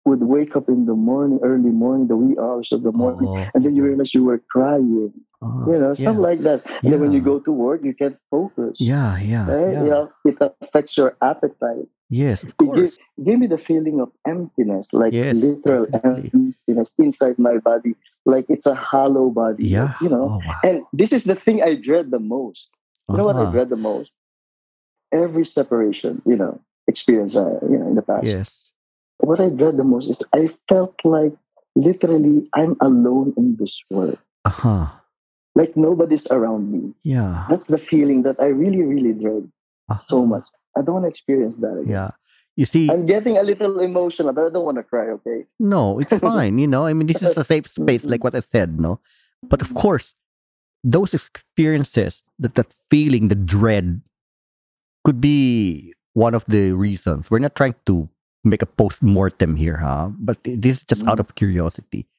would 0.06 0.22
wake 0.24 0.56
up 0.56 0.70
in 0.70 0.86
the 0.86 0.96
morning, 0.96 1.40
early 1.44 1.74
morning, 1.74 2.08
the 2.08 2.16
wee 2.16 2.38
hours 2.40 2.72
of 2.72 2.84
the 2.84 2.94
morning, 2.94 3.28
Oo. 3.28 3.50
and 3.54 3.66
then 3.66 3.76
you 3.76 3.84
realize 3.84 4.14
you 4.14 4.24
were 4.24 4.40
crying. 4.54 5.12
Ah, 5.44 5.66
You 5.68 5.78
know, 5.82 5.94
something 5.94 6.24
like 6.24 6.42
that. 6.48 6.64
And 6.84 6.94
then 6.94 7.00
when 7.02 7.12
you 7.12 7.22
go 7.22 7.40
to 7.44 7.52
work, 7.52 7.84
you 7.84 7.94
can't 7.94 8.18
focus. 8.32 8.78
yeah, 8.80 9.20
yeah, 9.20 9.46
Right? 9.52 9.74
yeah. 9.74 9.84
You 9.84 9.90
know, 9.92 10.04
it 10.26 10.38
affects 10.40 10.96
your 10.98 11.18
appetite. 11.22 11.90
Yes, 12.10 12.44
of 12.44 12.50
It 12.50 12.58
gave, 12.58 12.96
course. 12.96 12.98
gave 13.26 13.38
me 13.40 13.48
the 13.48 13.58
feeling 13.60 14.00
of 14.00 14.10
emptiness, 14.26 14.94
like 14.94 15.12
Yes, 15.14 15.36
literal 15.36 15.86
definitely. 15.92 16.32
emptiness 16.34 16.96
inside 16.98 17.36
my 17.38 17.58
body, 17.60 17.96
like 18.26 18.46
it's 18.50 18.66
a 18.66 18.76
hollow 18.76 19.30
body. 19.30 19.68
Yeah. 19.68 19.94
You 20.00 20.10
know, 20.10 20.24
Oh, 20.24 20.40
wow. 20.40 20.56
and 20.64 20.84
this 20.94 21.12
is 21.12 21.26
the 21.26 21.36
thing 21.36 21.62
I 21.62 21.76
dread 21.76 22.12
the 22.12 22.20
most. 22.24 22.72
You 23.12 23.18
know 23.20 23.26
what 23.28 23.36
I 23.36 23.44
Uh-huh. 23.44 23.52
dread 23.52 23.70
the 23.70 23.76
most? 23.80 24.12
Every 25.12 25.46
separation, 25.46 26.22
you 26.26 26.36
know, 26.36 26.60
experience, 26.88 27.36
uh, 27.36 27.60
you 27.70 27.78
know, 27.78 27.88
in 27.88 27.96
the 27.96 28.02
past. 28.02 28.26
Yes. 28.26 28.72
What 29.20 29.40
I 29.40 29.50
dread 29.50 29.78
the 29.78 29.84
most 29.84 30.10
is 30.10 30.22
I 30.34 30.50
felt 30.70 30.96
like 31.04 31.34
literally 31.76 32.50
I'm 32.56 32.76
alone 32.82 33.34
in 33.38 33.56
this 33.60 33.78
world. 33.90 34.18
Uh 34.46 34.50
huh. 34.50 34.88
Like 35.56 35.76
nobody's 35.76 36.28
around 36.28 36.72
me. 36.72 36.94
Yeah. 37.04 37.46
That's 37.50 37.68
the 37.68 37.78
feeling 37.80 38.24
that 38.24 38.38
I 38.40 38.48
really, 38.48 38.82
really 38.84 39.14
dread 39.14 39.50
so 40.08 40.18
Uh-huh. 40.20 40.26
much. 40.26 40.48
I 40.78 40.82
don't 40.82 40.94
want 41.02 41.06
to 41.06 41.10
experience 41.10 41.56
that 41.60 41.74
again. 41.82 41.90
Yeah. 41.92 42.12
You 42.56 42.66
see, 42.66 42.90
I'm 42.90 43.06
getting 43.06 43.38
a 43.38 43.44
little 43.44 43.80
emotional, 43.80 44.34
but 44.34 44.46
I 44.46 44.50
don't 44.50 44.66
want 44.66 44.78
to 44.78 44.84
cry, 44.84 45.10
okay? 45.22 45.46
no, 45.60 46.00
it's 46.00 46.18
fine. 46.22 46.58
You 46.58 46.68
know, 46.68 46.86
I 46.86 46.94
mean, 46.94 47.06
this 47.08 47.22
is 47.22 47.38
a 47.38 47.44
safe 47.44 47.68
space, 47.68 48.04
like 48.04 48.24
what 48.24 48.36
I 48.36 48.40
said, 48.42 48.80
no? 48.80 49.00
But 49.44 49.62
of 49.62 49.74
course, 49.76 50.14
those 50.84 51.14
experiences, 51.14 52.24
that, 52.40 52.56
that 52.56 52.74
feeling, 52.90 53.28
the 53.28 53.36
dread, 53.36 54.02
could 55.06 55.22
be 55.22 55.94
one 56.18 56.34
of 56.34 56.44
the 56.50 56.74
reasons. 56.74 57.30
We're 57.30 57.46
not 57.46 57.54
trying 57.54 57.76
to 57.86 58.10
make 58.44 58.66
a 58.66 58.66
post 58.66 59.06
mortem 59.06 59.56
here, 59.56 59.78
huh? 59.78 60.10
But 60.18 60.42
this 60.42 60.82
is 60.82 60.84
just 60.84 61.06
mm. 61.06 61.10
out 61.14 61.22
of 61.22 61.38
curiosity. 61.38 62.10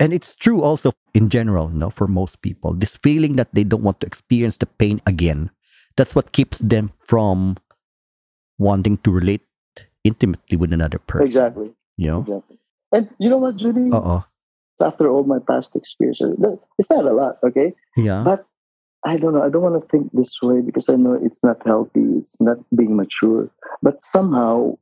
And 0.00 0.16
it's 0.16 0.34
true 0.34 0.62
also 0.64 0.96
in 1.12 1.28
general, 1.28 1.68
no, 1.68 1.90
for 1.90 2.06
most 2.08 2.40
people. 2.40 2.72
This 2.72 2.96
feeling 2.96 3.36
that 3.36 3.52
they 3.52 3.64
don't 3.64 3.82
want 3.82 4.00
to 4.00 4.06
experience 4.06 4.56
the 4.56 4.64
pain 4.64 5.02
again. 5.04 5.50
That's 5.96 6.14
what 6.14 6.32
keeps 6.32 6.56
them 6.58 6.88
from 7.04 7.58
wanting 8.56 8.96
to 9.04 9.10
relate 9.10 9.44
intimately 10.04 10.56
with 10.56 10.72
another 10.72 10.98
person. 10.98 11.26
Exactly. 11.26 11.74
You 11.98 12.06
know? 12.08 12.20
Exactly. 12.20 12.58
And 12.92 13.10
you 13.18 13.28
know 13.28 13.36
what, 13.36 13.60
Junie? 13.60 13.92
Uh 13.92 14.00
oh. 14.00 14.24
After 14.80 15.10
all 15.10 15.24
my 15.24 15.42
past 15.44 15.76
experiences, 15.76 16.38
it's 16.78 16.88
not 16.88 17.04
a 17.04 17.12
lot, 17.12 17.36
okay? 17.44 17.74
Yeah. 17.96 18.22
But 18.24 18.46
I 19.04 19.16
don't 19.16 19.34
know. 19.34 19.42
I 19.42 19.48
don't 19.48 19.62
want 19.62 19.80
to 19.80 19.88
think 19.88 20.10
this 20.12 20.38
way 20.42 20.60
because 20.60 20.88
I 20.88 20.96
know 20.96 21.14
it's 21.14 21.42
not 21.44 21.64
healthy. 21.64 22.04
It's 22.18 22.36
not 22.40 22.58
being 22.74 22.96
mature. 22.96 23.48
But 23.82 24.02
somehow, 24.02 24.76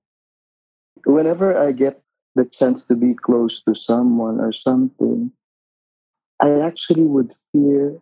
whenever 1.04 1.56
I 1.56 1.72
get 1.72 2.02
the 2.34 2.44
chance 2.46 2.84
to 2.86 2.94
be 2.94 3.14
close 3.14 3.62
to 3.62 3.74
someone 3.74 4.40
or 4.40 4.52
something, 4.52 5.32
I 6.40 6.60
actually 6.60 7.02
would 7.02 7.34
fear 7.52 7.98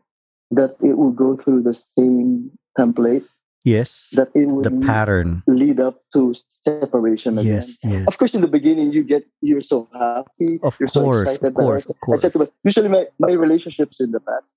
that 0.53 0.77
it 0.83 0.97
will 0.97 1.11
go 1.11 1.37
through 1.37 1.63
the 1.63 1.75
same 1.75 2.51
template. 2.79 3.27
Yes. 3.65 4.09
That 4.13 4.29
it 4.35 4.47
would 4.47 4.65
the 4.65 4.87
pattern 4.87 5.43
lead 5.47 5.81
up 5.81 6.03
to 6.13 6.35
separation 6.65 7.39
again. 7.39 7.55
Yes, 7.55 7.79
yes. 7.83 8.07
Of 8.07 8.19
course, 8.19 8.35
in 8.35 8.43
the 8.43 8.47
beginning, 8.47 8.93
you 8.93 9.03
get 9.03 9.27
you're 9.41 9.63
so 9.63 9.89
happy. 9.95 10.61
Of 10.63 10.77
you're 10.79 10.89
course, 10.89 10.93
so 10.93 11.31
excited. 11.31 11.45
of 11.47 11.55
course, 11.55 11.89
of 11.89 12.01
course. 12.01 12.51
usually, 12.63 12.89
my, 12.89 13.07
my 13.19 13.33
relationships 13.33 14.01
in 14.01 14.11
the 14.11 14.21
past 14.21 14.53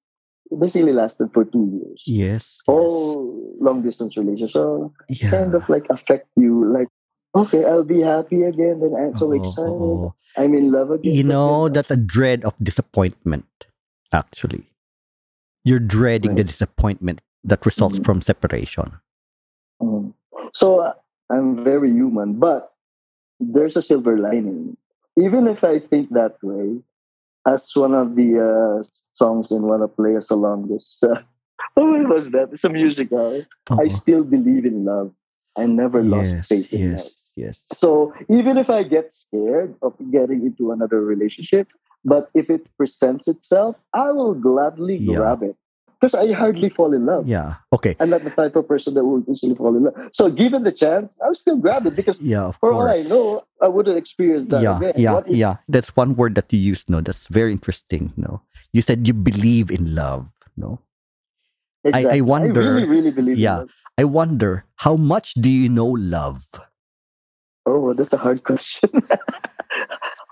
basically 0.60 0.94
lasted 0.94 1.30
for 1.34 1.46
two 1.46 1.70
years. 1.72 2.04
Yes. 2.06 2.60
All 2.68 3.36
yes. 3.36 3.62
long 3.62 3.82
distance 3.82 4.18
relationships. 4.18 4.54
So 4.54 4.94
yeah. 5.10 5.30
kind 5.30 5.56
of 5.56 5.68
like 5.70 5.86
affect 5.90 6.28
you 6.36 6.72
like 6.72 6.88
okay, 7.36 7.66
I'll 7.66 7.84
be 7.84 8.02
happy 8.02 8.44
again. 8.44 8.80
Then 8.80 8.96
I'm 8.98 9.18
so 9.18 9.28
oh, 9.28 9.34
excited. 9.34 9.70
Oh. 9.70 10.14
I'm 10.36 10.54
in 10.54 10.72
love 10.72 10.92
again. 10.92 11.14
You 11.14 11.24
know, 11.24 11.70
that's 11.70 11.92
a 11.92 11.98
dread 11.98 12.46
of 12.46 12.56
disappointment, 12.62 13.68
actually. 14.12 14.70
You're 15.64 15.80
dreading 15.80 16.32
right. 16.32 16.38
the 16.38 16.44
disappointment 16.44 17.22
that 17.44 17.66
results 17.66 17.96
mm-hmm. 17.96 18.06
from 18.06 18.22
separation. 18.22 18.94
Mm-hmm. 19.82 20.10
So 20.54 20.80
uh, 20.80 20.94
I'm 21.30 21.64
very 21.64 21.92
human, 21.92 22.40
but 22.40 22.72
there's 23.40 23.76
a 23.76 23.82
silver 23.82 24.18
lining. 24.18 24.78
Even 25.20 25.48
if 25.48 25.64
I 25.64 25.80
think 25.80 26.14
that 26.14 26.38
way, 26.42 26.80
as 27.48 27.72
one 27.76 27.94
of 27.94 28.16
the 28.16 28.30
uh, 28.40 28.84
songs 29.14 29.52
in 29.52 29.68
They're 29.68 29.88
Playing 29.88 30.16
Our 30.16 30.22
Song 30.22 30.68
this, 30.70 31.02
uh, 31.04 31.22
what 31.76 32.10
was 32.10 32.32
that? 32.32 32.50
It's 32.52 32.64
a 32.64 32.70
musical. 32.70 33.38
Uh-huh. 33.70 33.82
I 33.82 33.88
still 33.88 34.24
believe 34.24 34.66
in 34.66 34.86
love. 34.86 35.14
I 35.58 35.66
never 35.66 36.02
yes, 36.02 36.12
lost 36.36 36.50
faith 36.50 36.72
in 36.74 36.92
yes, 36.92 37.04
love. 37.04 37.12
Yes. 37.36 37.60
So 37.74 38.14
even 38.30 38.58
if 38.58 38.70
I 38.70 38.84
get 38.84 39.12
scared 39.12 39.76
of 39.82 39.94
getting 40.12 40.46
into 40.46 40.72
another 40.72 41.02
relationship, 41.02 41.68
but 42.04 42.30
if 42.34 42.50
it 42.50 42.68
presents 42.78 43.28
itself, 43.28 43.76
I 43.94 44.12
will 44.12 44.34
gladly 44.34 44.98
yeah. 44.98 45.16
grab 45.16 45.44
it. 45.44 45.56
Because 46.00 46.14
I 46.14 46.32
hardly 46.32 46.70
fall 46.70 46.94
in 46.94 47.08
love. 47.08 47.28
Yeah. 47.28 47.56
Okay. 47.74 47.96
I'm 48.00 48.12
not 48.12 48.24
the 48.24 48.30
type 48.30 48.56
of 48.56 48.68
person 48.68 48.94
that 48.94 49.04
will 49.04 49.24
easily 49.28 49.56
fall 49.56 49.76
in 49.76 49.86
love. 49.86 49.96
So 50.12 50.30
given 50.30 50.62
the 50.62 50.72
chance, 50.72 51.18
I'll 51.24 51.34
still 51.34 51.58
grab 51.58 51.88
it 51.88 51.96
because 51.96 52.22
yeah, 52.22 52.52
for 52.52 52.70
course. 52.70 52.74
all 52.74 52.88
I 52.88 53.02
know, 53.10 53.44
I 53.62 53.68
wouldn't 53.68 53.98
experience 53.98 54.50
that 54.52 54.62
yeah, 54.62 54.78
again. 54.78 54.94
Yeah, 54.96 55.18
if, 55.26 55.36
yeah. 55.36 55.56
That's 55.68 55.96
one 55.96 56.16
word 56.16 56.36
that 56.36 56.54
you 56.54 56.60
used, 56.60 56.88
no. 56.90 57.02
That's 57.02 57.26
very 57.28 57.52
interesting. 57.52 58.14
No. 58.16 58.42
You 58.74 58.84
said 58.84 59.08
you 59.08 59.14
believe 59.14 59.72
in 59.72 59.96
love, 59.96 60.30
no? 60.56 60.80
Exactly. 61.84 62.12
I, 62.12 62.18
I 62.18 62.22
wonder. 62.22 62.62
I 62.62 62.66
really, 62.66 62.88
really 62.88 63.12
believe. 63.12 63.38
Yeah, 63.38 63.64
I 63.98 64.04
wonder 64.04 64.66
how 64.76 64.96
much 64.96 65.34
do 65.34 65.50
you 65.50 65.70
know 65.70 65.88
love? 65.88 66.46
Oh, 67.66 67.94
that's 67.94 68.14
a 68.14 68.18
hard 68.18 68.44
question. 68.48 68.90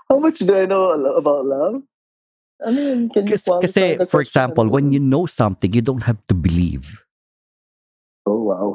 how 0.08 0.18
much 0.18 0.38
do 0.38 0.56
I 0.56 0.66
know 0.66 0.90
about 1.16 1.46
love? 1.46 1.82
I 2.64 2.70
mean, 2.72 3.08
can 3.10 3.26
you 3.26 3.36
Kasi, 3.36 4.00
for 4.08 4.20
example, 4.20 4.68
when 4.68 4.92
you 4.92 5.00
know 5.00 5.26
something, 5.26 5.72
you 5.72 5.82
don't 5.82 6.04
have 6.04 6.20
to 6.28 6.34
believe. 6.34 7.04
Oh 8.24 8.42
wow. 8.42 8.68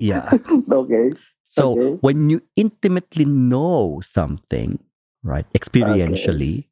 yeah. 0.00 0.30
okay. 0.72 1.16
So 1.46 1.72
okay. 1.72 1.98
when 2.00 2.30
you 2.30 2.42
intimately 2.54 3.24
know 3.24 4.00
something, 4.04 4.78
right, 5.24 5.46
experientially, 5.54 6.68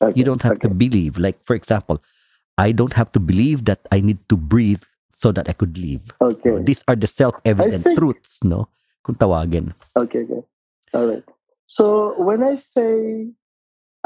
okay. 0.00 0.14
Okay. 0.14 0.14
you 0.14 0.24
don't 0.24 0.42
have 0.42 0.60
to 0.60 0.70
believe. 0.70 1.18
Like 1.18 1.42
for 1.44 1.58
example, 1.58 2.00
I 2.56 2.72
don't 2.72 2.94
have 2.94 3.10
to 3.12 3.20
believe 3.20 3.66
that 3.66 3.82
I 3.90 4.00
need 4.00 4.22
to 4.28 4.36
breathe 4.36 4.82
so 5.12 5.32
that 5.32 5.48
I 5.48 5.52
could 5.52 5.76
live. 5.76 6.14
Okay. 6.22 6.50
So 6.50 6.58
these 6.62 6.82
are 6.86 6.96
the 6.96 7.06
self-evident 7.06 7.84
think... 7.84 7.98
truths, 7.98 8.38
no? 8.42 8.68
Kung 9.02 9.16
tawagin. 9.16 9.74
Okay, 9.96 10.22
okay. 10.24 10.42
All 10.94 11.06
right. 11.06 11.26
So 11.66 12.14
when 12.22 12.42
I 12.42 12.54
say 12.54 13.28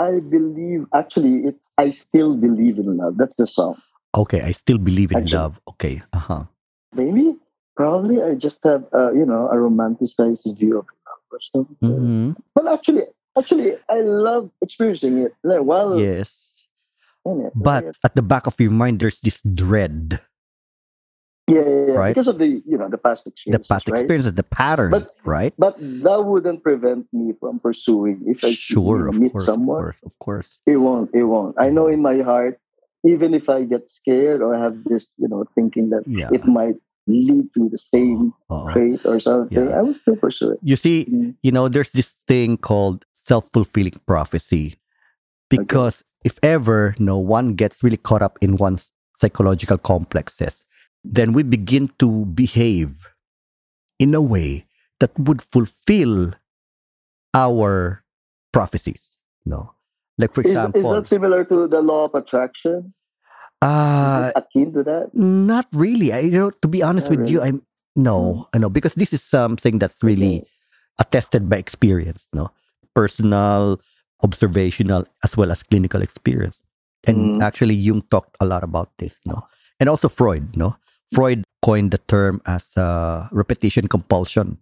I 0.02 0.18
believe, 0.18 0.90
actually, 0.90 1.46
it's 1.46 1.70
I 1.78 1.90
still 1.90 2.34
believe 2.34 2.78
in 2.82 2.96
love. 2.98 3.14
That's 3.16 3.36
the 3.36 3.46
song. 3.46 3.78
Okay, 4.18 4.42
I 4.42 4.50
still 4.50 4.78
believe 4.78 5.12
in 5.12 5.18
actually, 5.22 5.38
love. 5.38 5.60
Okay, 5.70 6.02
uh 6.12 6.18
huh. 6.18 6.44
Maybe, 6.90 7.38
probably, 7.76 8.18
I 8.22 8.34
just 8.34 8.58
have, 8.64 8.82
uh, 8.90 9.12
you 9.12 9.24
know, 9.24 9.46
a 9.48 9.56
romanticized 9.56 10.44
view 10.58 10.82
of 10.82 10.86
love 11.06 11.22
or 11.30 11.40
something. 11.54 11.78
Mm-hmm. 11.80 12.30
But 12.54 12.66
actually, 12.66 13.04
actually, 13.38 13.78
I 13.88 14.02
love 14.02 14.50
experiencing 14.60 15.18
it. 15.18 15.32
Like, 15.46 15.62
while 15.62 15.94
yes, 15.98 16.34
but 17.54 17.94
at 18.02 18.18
the 18.18 18.26
back 18.26 18.50
of 18.50 18.58
your 18.58 18.74
mind, 18.74 18.98
there's 18.98 19.20
this 19.20 19.40
dread. 19.54 20.20
Yeah, 21.54 21.60
yeah. 21.60 21.92
Right? 21.92 22.14
because 22.14 22.28
of 22.28 22.38
the 22.38 22.62
you 22.66 22.76
know 22.78 22.88
the 22.88 22.98
past 22.98 23.26
experiences. 23.26 23.66
The 23.66 23.74
past 23.74 23.88
right? 23.88 23.98
experiences, 23.98 24.34
the 24.34 24.42
pattern, 24.42 24.90
but, 24.90 25.14
right? 25.24 25.54
But 25.58 25.76
that 25.78 26.24
wouldn't 26.24 26.62
prevent 26.62 27.06
me 27.12 27.34
from 27.38 27.60
pursuing 27.60 28.22
if 28.26 28.44
I 28.44 28.52
sure, 28.52 29.10
meet 29.12 29.32
course, 29.32 29.46
someone. 29.46 29.78
Of 29.78 29.82
course, 29.82 29.96
of 30.04 30.18
course, 30.18 30.58
it 30.66 30.76
won't. 30.76 31.10
It 31.14 31.24
won't. 31.24 31.56
I 31.58 31.68
know 31.70 31.86
in 31.88 32.02
my 32.02 32.18
heart, 32.18 32.60
even 33.04 33.34
if 33.34 33.48
I 33.48 33.64
get 33.64 33.90
scared 33.90 34.42
or 34.42 34.56
have 34.56 34.84
this, 34.84 35.06
you 35.18 35.28
know, 35.28 35.44
thinking 35.54 35.90
that 35.90 36.04
yeah. 36.06 36.30
it 36.32 36.46
might 36.46 36.76
lead 37.06 37.52
to 37.54 37.68
the 37.68 37.78
same 37.78 38.32
uh, 38.48 38.72
trait 38.72 39.04
or 39.04 39.18
something, 39.18 39.68
yeah. 39.68 39.76
I 39.76 39.82
will 39.82 39.94
still 39.94 40.16
pursue 40.16 40.52
it. 40.52 40.60
You 40.62 40.76
see, 40.76 41.06
mm-hmm. 41.06 41.30
you 41.42 41.52
know, 41.52 41.68
there's 41.68 41.90
this 41.90 42.18
thing 42.26 42.56
called 42.56 43.04
self 43.12 43.48
fulfilling 43.52 44.00
prophecy 44.06 44.76
because 45.48 46.02
if 46.24 46.38
ever 46.42 46.94
no 46.98 47.18
one 47.18 47.54
gets 47.54 47.82
really 47.82 47.96
caught 47.96 48.22
up 48.22 48.38
in 48.40 48.56
one's 48.56 48.92
psychological 49.16 49.78
complexes, 49.78 50.64
then 51.04 51.32
we 51.32 51.42
begin 51.42 51.90
to 51.98 52.24
behave 52.26 53.08
in 53.98 54.14
a 54.14 54.20
way 54.20 54.66
that 55.00 55.16
would 55.18 55.42
fulfill 55.42 56.32
our 57.34 58.04
prophecies. 58.52 59.16
No, 59.44 59.74
like 60.18 60.34
for 60.34 60.40
example, 60.42 60.80
is, 60.80 60.86
is 60.86 60.92
that 60.92 61.06
similar 61.06 61.44
to 61.44 61.66
the 61.66 61.80
law 61.80 62.04
of 62.06 62.14
attraction? 62.14 62.94
Uh, 63.60 64.32
akin 64.34 64.72
to 64.72 64.82
that? 64.82 65.10
Not 65.14 65.66
really. 65.72 66.12
I 66.12 66.20
you 66.20 66.38
know 66.38 66.50
to 66.50 66.68
be 66.68 66.82
honest 66.82 67.10
not 67.10 67.18
with 67.18 67.20
really. 67.20 67.32
you, 67.32 67.42
I'm 67.42 67.62
no, 67.96 68.48
I 68.54 68.58
know 68.58 68.70
because 68.70 68.94
this 68.94 69.12
is 69.12 69.22
something 69.22 69.78
that's 69.78 70.02
really 70.02 70.40
okay. 70.40 70.48
attested 71.00 71.48
by 71.48 71.56
experience. 71.56 72.28
No, 72.32 72.50
personal 72.94 73.80
observational 74.22 75.04
as 75.24 75.36
well 75.36 75.50
as 75.50 75.62
clinical 75.62 76.00
experience. 76.00 76.60
And 77.06 77.40
mm. 77.40 77.42
actually, 77.42 77.74
Jung 77.74 78.02
talked 78.10 78.36
a 78.40 78.46
lot 78.46 78.62
about 78.62 78.90
this, 78.98 79.18
no? 79.26 79.46
And 79.80 79.88
also 79.88 80.08
Freud, 80.08 80.56
no? 80.56 80.76
Freud 81.12 81.44
coined 81.62 81.90
the 81.90 81.98
term 81.98 82.40
as 82.46 82.76
uh, 82.76 83.28
repetition 83.32 83.88
compulsion. 83.88 84.58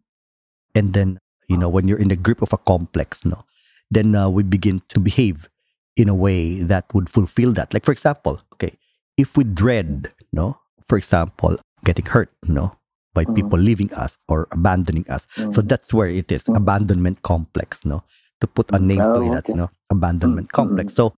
And 0.75 0.93
then, 0.95 1.19
you 1.49 1.57
know, 1.57 1.69
when 1.69 1.89
you're 1.89 1.99
in 1.99 2.09
the 2.09 2.17
grip 2.17 2.43
of 2.43 2.53
a 2.53 2.59
complex, 2.59 3.25
no? 3.25 3.45
Then 3.91 4.15
uh, 4.15 4.29
we 4.29 4.43
begin 4.43 4.83
to 4.89 5.01
behave 5.01 5.49
in 5.97 6.09
a 6.09 6.15
way 6.15 6.63
that 6.63 6.93
would 6.95 7.11
fulfill 7.11 7.53
that. 7.55 7.75
Like, 7.75 7.85
for 7.85 7.93
example, 7.93 8.41
okay, 8.55 8.79
if 9.17 9.37
we 9.37 9.45
dread, 9.45 10.13
no? 10.33 10.59
For 10.87 10.99
example, 10.99 11.59
getting 11.85 12.07
hurt, 12.07 12.31
no? 12.47 12.77
By 13.15 13.25
mm. 13.25 13.35
people 13.35 13.59
leaving 13.59 13.93
us 13.95 14.17
or 14.29 14.47
abandoning 14.53 15.09
us. 15.11 15.27
Mm. 15.35 15.55
So 15.55 15.63
that's 15.63 15.93
where 15.93 16.09
it 16.09 16.31
is, 16.31 16.45
mm. 16.45 16.57
abandonment 16.57 17.23
complex, 17.23 17.85
no? 17.85 18.05
to 18.41 18.47
put 18.49 18.73
a 18.73 18.81
name 18.81 19.05
oh, 19.05 19.21
to 19.21 19.33
it, 19.37 19.45
okay. 19.45 19.53
no? 19.53 19.71
abandonment 19.93 20.49
mm-hmm. 20.49 20.57
complex. 20.57 20.95
So, 20.95 21.15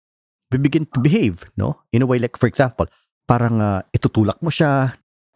we 0.51 0.59
begin 0.59 0.87
to 0.93 1.01
behave, 1.01 1.47
no? 1.57 1.81
In 1.93 2.03
a 2.03 2.07
way 2.07 2.19
like, 2.19 2.37
for 2.37 2.47
example, 2.47 2.87
parang 3.25 3.63
uh, 3.63 3.81
itutulak 3.95 4.43
mo 4.45 4.53
siya 4.53 4.93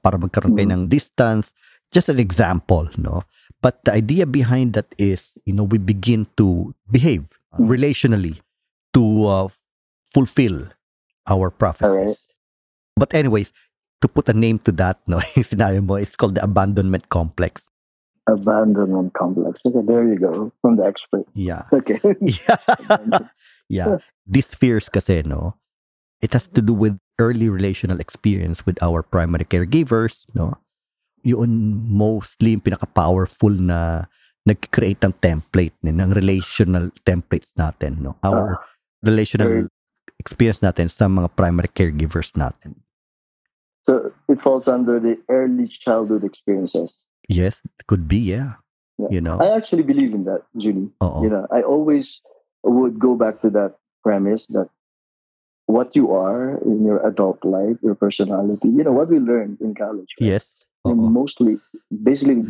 para 0.06 0.22
magkaroon 0.22 0.54
kayo 0.54 0.70
ng 0.70 0.86
distance. 0.86 1.50
Just 1.90 2.06
an 2.06 2.22
example, 2.22 2.86
no? 2.94 3.26
But 3.58 3.82
the 3.82 3.90
idea 3.90 4.22
behind 4.22 4.78
that 4.78 4.86
is, 5.02 5.34
you 5.42 5.50
know, 5.50 5.66
we 5.66 5.82
begin 5.82 6.30
to 6.38 6.70
behave 6.86 7.26
mm-hmm. 7.50 7.66
relationally 7.66 8.38
to 8.94 9.02
uh, 9.26 9.48
fulfill 10.14 10.70
our 11.26 11.50
prophecies. 11.50 11.90
Right. 11.98 12.22
But 12.94 13.10
anyways, 13.18 13.50
to 13.98 14.06
put 14.06 14.30
a 14.30 14.36
name 14.36 14.62
to 14.62 14.72
that, 14.78 15.02
no, 15.10 15.18
sinabi 15.34 15.82
mo, 15.82 15.98
it's 15.98 16.14
called 16.14 16.38
the 16.38 16.44
abandonment 16.46 17.10
complex 17.10 17.66
abandonment 18.26 19.14
complex. 19.14 19.62
Okay, 19.64 19.86
there 19.86 20.02
you 20.02 20.18
go 20.18 20.52
from 20.60 20.76
the 20.76 20.84
expert. 20.84 21.24
Yeah. 21.34 21.62
Okay. 21.72 22.00
yeah. 22.20 22.58
yeah. 23.68 23.98
These 24.26 24.50
fears 24.54 24.88
kasi, 24.88 25.22
no, 25.22 25.54
it 26.22 26.33
has 26.33 26.46
to 26.48 26.62
do 26.62 26.72
with 26.72 26.98
early 27.18 27.48
relational 27.48 28.00
experience 28.00 28.64
with 28.64 28.81
our 28.83 29.02
primary 29.02 29.44
caregivers, 29.44 30.24
no? 30.35 30.57
yun 31.26 31.83
mostly 31.90 32.55
yung 32.55 32.62
pinaka-powerful 32.62 33.50
na 33.50 34.07
nag-create 34.46 35.02
ng 35.02 35.14
template, 35.18 35.74
ng 35.83 36.14
relational 36.14 36.94
templates 37.02 37.50
natin, 37.59 37.98
no? 37.98 38.14
Our 38.22 38.55
uh, 38.55 38.59
relational 39.02 39.66
experience 40.22 40.62
natin 40.62 40.87
sa 40.87 41.11
mga 41.11 41.35
primary 41.35 41.66
caregivers 41.74 42.31
natin. 42.38 42.79
So 43.83 44.14
it 44.31 44.38
falls 44.38 44.70
under 44.70 45.02
the 45.02 45.18
early 45.26 45.66
childhood 45.66 46.22
experiences. 46.22 46.94
Yes, 47.26 47.59
it 47.66 47.87
could 47.90 48.07
be, 48.07 48.18
yeah. 48.22 48.62
yeah. 48.98 49.11
You 49.11 49.20
know, 49.20 49.42
I 49.42 49.50
actually 49.59 49.83
believe 49.83 50.14
in 50.14 50.31
that, 50.31 50.46
Junie. 50.55 50.94
Uh-oh. 51.02 51.26
You 51.26 51.31
know, 51.31 51.50
I 51.50 51.62
always 51.62 52.22
would 52.62 53.02
go 53.02 53.18
back 53.18 53.42
to 53.42 53.50
that 53.50 53.79
premise 54.07 54.46
that 54.55 54.70
what 55.66 55.94
you 55.94 56.12
are 56.12 56.59
in 56.64 56.87
your 56.87 57.05
adult 57.07 57.44
life, 57.44 57.76
your 57.83 57.94
personality, 57.94 58.68
you 58.68 58.83
know, 58.83 58.92
what 58.92 59.09
we 59.09 59.18
learned 59.18 59.59
in 59.61 59.74
college. 59.74 60.09
Right? 60.20 60.38
Yes. 60.38 60.64
And 60.85 61.02
mostly, 61.12 61.59
basically, 61.90 62.46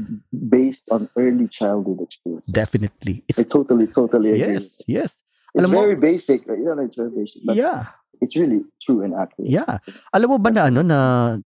based 0.49 0.91
on 0.91 1.09
early 1.17 1.49
childhood 1.49 2.03
experience. 2.03 2.45
Definitely. 2.51 3.25
It's, 3.29 3.39
I 3.39 3.45
totally, 3.45 3.87
totally 3.87 4.37
agree. 4.37 4.53
Yes, 4.53 4.83
yes. 4.87 5.11
It's 5.55 5.65
Alam 5.65 5.71
very 5.71 5.95
mo, 5.97 6.01
basic. 6.03 6.47
You 6.47 6.77
know, 6.77 6.85
it's 6.85 6.97
very 6.97 7.09
basic. 7.11 7.41
But 7.45 7.57
yeah. 7.57 7.87
It's 8.21 8.37
really 8.37 8.65
true 8.81 9.03
and 9.03 9.15
accurate. 9.15 9.51
Yeah. 9.51 9.79
Alam 10.13 10.31
mo 10.31 10.39
ba 10.39 10.51
na 10.51 10.69
ano 10.69 10.81
na 10.81 11.01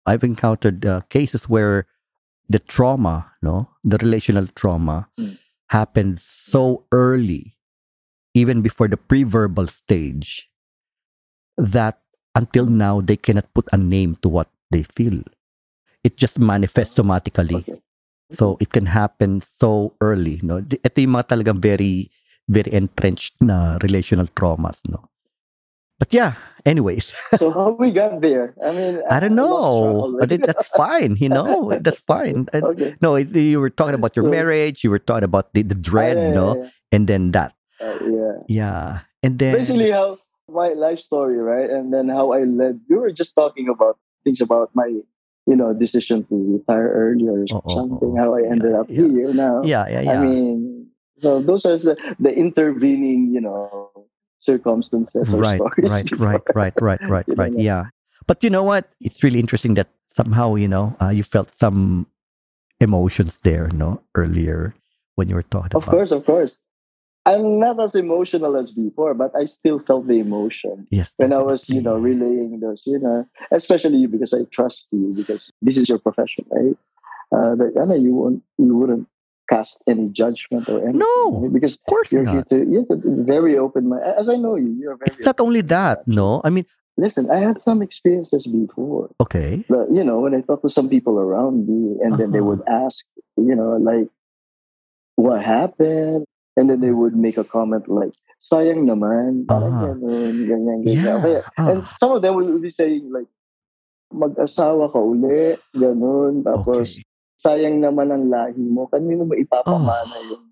I've 0.06 0.24
encountered 0.24 0.86
uh, 0.86 1.02
cases 1.10 1.50
where 1.50 1.86
the 2.50 2.60
trauma, 2.60 3.32
no, 3.42 3.70
the 3.84 3.98
relational 3.98 4.46
trauma 4.46 5.08
mm. 5.20 5.38
happened 5.70 6.20
so 6.20 6.86
early, 6.92 7.58
even 8.34 8.62
before 8.62 8.88
the 8.88 8.98
pre-verbal 8.98 9.68
stage, 9.68 10.51
that 11.62 12.02
until 12.34 12.66
now 12.66 13.02
they 13.02 13.18
cannot 13.18 13.46
put 13.54 13.68
a 13.72 13.78
name 13.78 14.18
to 14.22 14.30
what 14.30 14.50
they 14.72 14.84
feel. 14.84 15.22
It 16.04 16.18
just 16.18 16.40
manifests 16.40 16.98
somatically. 16.98 17.62
Okay. 17.62 17.82
So 18.32 18.58
it 18.60 18.72
can 18.72 18.88
happen 18.88 19.42
so 19.42 19.94
early, 20.02 20.40
no. 20.42 20.64
Ito 20.64 20.98
yung 21.04 21.20
mga 21.20 21.36
talagang 21.36 21.60
very 21.60 22.10
very 22.48 22.72
entrenched 22.74 23.38
na 23.44 23.78
relational 23.84 24.28
traumas, 24.34 24.82
no. 24.88 25.12
But 26.02 26.16
yeah, 26.16 26.34
anyways. 26.66 27.14
so 27.38 27.52
how 27.52 27.78
we 27.78 27.92
got 27.92 28.22
there? 28.26 28.56
I 28.66 28.72
mean, 28.72 29.04
I 29.12 29.20
don't 29.20 29.36
know, 29.36 30.18
but 30.18 30.32
it, 30.32 30.42
that's 30.42 30.68
fine. 30.74 31.14
You 31.20 31.30
know, 31.30 31.78
that's 31.82 32.02
fine. 32.02 32.50
okay. 32.50 32.96
No, 33.02 33.18
you 33.18 33.62
were 33.62 33.70
talking 33.70 33.94
about 33.94 34.16
your 34.16 34.26
so, 34.26 34.32
marriage. 34.32 34.84
You 34.84 34.90
were 34.90 35.04
talking 35.04 35.30
about 35.30 35.54
the, 35.54 35.62
the 35.62 35.76
dread, 35.76 36.18
yeah, 36.18 36.34
no, 36.34 36.56
yeah, 36.56 36.64
yeah. 36.64 36.70
and 36.92 37.04
then 37.06 37.32
that. 37.38 37.54
Uh, 37.78 37.98
yeah. 38.02 38.36
Yeah, 38.50 39.00
and 39.22 39.38
then 39.38 39.54
basically 39.54 39.92
how 39.92 40.18
my 40.50 40.70
life 40.74 41.00
story, 41.00 41.38
right? 41.38 41.70
And 41.70 41.94
then 41.94 42.10
how 42.10 42.34
I 42.34 42.44
led. 42.44 42.82
We 42.90 42.98
were 42.98 43.12
just 43.12 43.36
talking 43.36 43.70
about 43.70 43.98
things 44.24 44.42
about 44.42 44.72
my, 44.74 44.88
you 44.88 45.56
know, 45.56 45.74
decision 45.74 46.26
to 46.26 46.36
retire 46.60 46.90
early 46.90 47.28
or 47.28 47.46
oh, 47.52 47.76
something. 47.76 48.16
How 48.18 48.36
I 48.36 48.44
ended 48.50 48.74
up 48.74 48.90
here 48.90 49.34
now. 49.34 49.62
Yeah, 49.64 49.88
yeah, 49.88 50.02
yeah. 50.02 50.22
I 50.22 50.26
mean, 50.26 50.88
so 51.22 51.42
those 51.42 51.66
are 51.66 51.78
the, 51.78 51.96
the 52.20 52.32
intervening, 52.32 53.32
you 53.34 53.42
know, 53.42 53.90
circumstances 54.40 55.30
right. 55.34 55.62
Right, 55.78 56.20
right, 56.20 56.42
right, 56.56 56.74
right, 56.82 57.02
right, 57.02 57.26
right. 57.38 57.54
Yeah. 57.58 57.86
But 58.28 58.44
you 58.44 58.50
know 58.50 58.64
what? 58.64 58.90
It's 59.00 59.24
really 59.24 59.40
interesting 59.40 59.76
that 59.76 59.90
somehow, 60.10 60.56
you 60.56 60.68
know, 60.68 60.96
uh, 61.02 61.10
you 61.10 61.24
felt 61.24 61.52
some 61.52 62.08
emotions 62.80 63.40
there, 63.44 63.70
no, 63.74 64.02
earlier 64.16 64.74
when 65.16 65.30
you 65.30 65.36
were 65.36 65.44
talking 65.44 65.76
of 65.76 65.84
about. 65.84 65.88
Of 65.88 65.92
course, 65.92 66.12
of 66.12 66.26
course. 66.26 66.60
I'm 67.26 67.60
not 67.60 67.80
as 67.80 67.96
emotional 67.96 68.58
as 68.58 68.72
before, 68.72 69.14
but 69.14 69.32
I 69.36 69.46
still 69.46 69.80
felt 69.80 70.08
the 70.08 70.20
emotion. 70.20 70.88
Yes. 70.90 71.14
When 71.18 71.34
I 71.34 71.38
was, 71.38 71.70
you 71.70 71.82
know, 71.82 71.98
relaying 71.98 72.60
those, 72.60 72.82
you 72.86 73.00
know, 73.00 73.26
especially 73.52 73.98
you 73.98 74.08
because 74.08 74.34
I 74.34 74.40
trust 74.52 74.88
you 74.92 75.14
because 75.16 75.52
this 75.62 75.78
is 75.78 75.88
your 75.88 76.00
profession, 76.00 76.46
right? 76.50 76.78
Uh, 77.32 77.56
that 77.56 77.74
I 77.80 77.86
know 77.86 77.96
you 77.96 78.14
won't, 78.14 78.44
you 78.58 78.76
wouldn't 78.76 79.08
cast 79.50 79.84
any 79.88 80.10
judgment 80.10 80.68
or 80.68 80.82
anything. 80.82 81.00
No, 81.00 81.50
because 81.54 81.74
of 81.76 81.80
course 81.88 82.12
you're 82.12 82.24
not. 82.24 82.34
here 82.34 82.44
to, 82.50 82.72
you're 82.72 82.86
very 83.26 83.58
open. 83.58 83.90
Minded 83.90 84.16
as 84.18 84.28
I 84.28 84.36
know 84.36 84.56
you, 84.56 84.76
you're 84.80 84.98
very. 84.98 85.08
It's 85.08 85.20
not 85.20 85.40
only 85.40 85.62
that. 85.62 86.08
No, 86.08 86.42
I 86.44 86.50
mean, 86.50 86.66
listen, 86.98 87.30
I 87.30 87.38
had 87.38 87.62
some 87.62 87.82
experiences 87.82 88.48
before. 88.48 89.10
Okay. 89.20 89.64
But, 89.70 89.92
you 89.92 90.04
know, 90.04 90.20
when 90.20 90.34
I 90.34 90.42
talked 90.42 90.64
to 90.64 90.70
some 90.70 90.90
people 90.90 91.20
around 91.20 91.68
me, 91.68 92.00
and 92.02 92.14
uh-huh. 92.14 92.18
then 92.18 92.32
they 92.32 92.40
uh-huh. 92.40 92.48
would 92.48 92.62
ask, 92.68 93.04
you 93.38 93.56
know, 93.56 93.78
like, 93.78 94.08
what 95.16 95.44
happened? 95.44 96.26
And 96.58 96.70
then 96.70 96.84
they 96.84 96.92
would 96.92 97.16
make 97.16 97.38
a 97.38 97.48
comment 97.48 97.88
like, 97.88 98.12
sayang 98.42 98.90
naman, 98.90 99.46
uh-huh. 99.48 99.96
ganun, 99.96 100.36
ganyan, 100.50 100.80
ganyan. 100.84 101.20
Yeah. 101.24 101.46
Uh. 101.56 101.70
And 101.70 101.80
some 102.02 102.12
of 102.12 102.22
them 102.26 102.36
will 102.36 102.60
be 102.60 102.74
saying 102.74 103.08
like, 103.14 103.30
mag-asawa 104.12 104.92
ka 104.92 105.00
uli, 105.00 105.56
ganun. 105.72 106.44
Tapos, 106.44 107.00
okay. 107.00 107.06
sayang 107.40 107.80
naman 107.80 108.12
ang 108.12 108.28
lahi 108.28 108.60
mo. 108.60 108.90
Kanino 108.92 109.24
mo 109.24 109.34
ipapamana 109.38 110.18
oh. 110.20 110.28
yung 110.36 110.46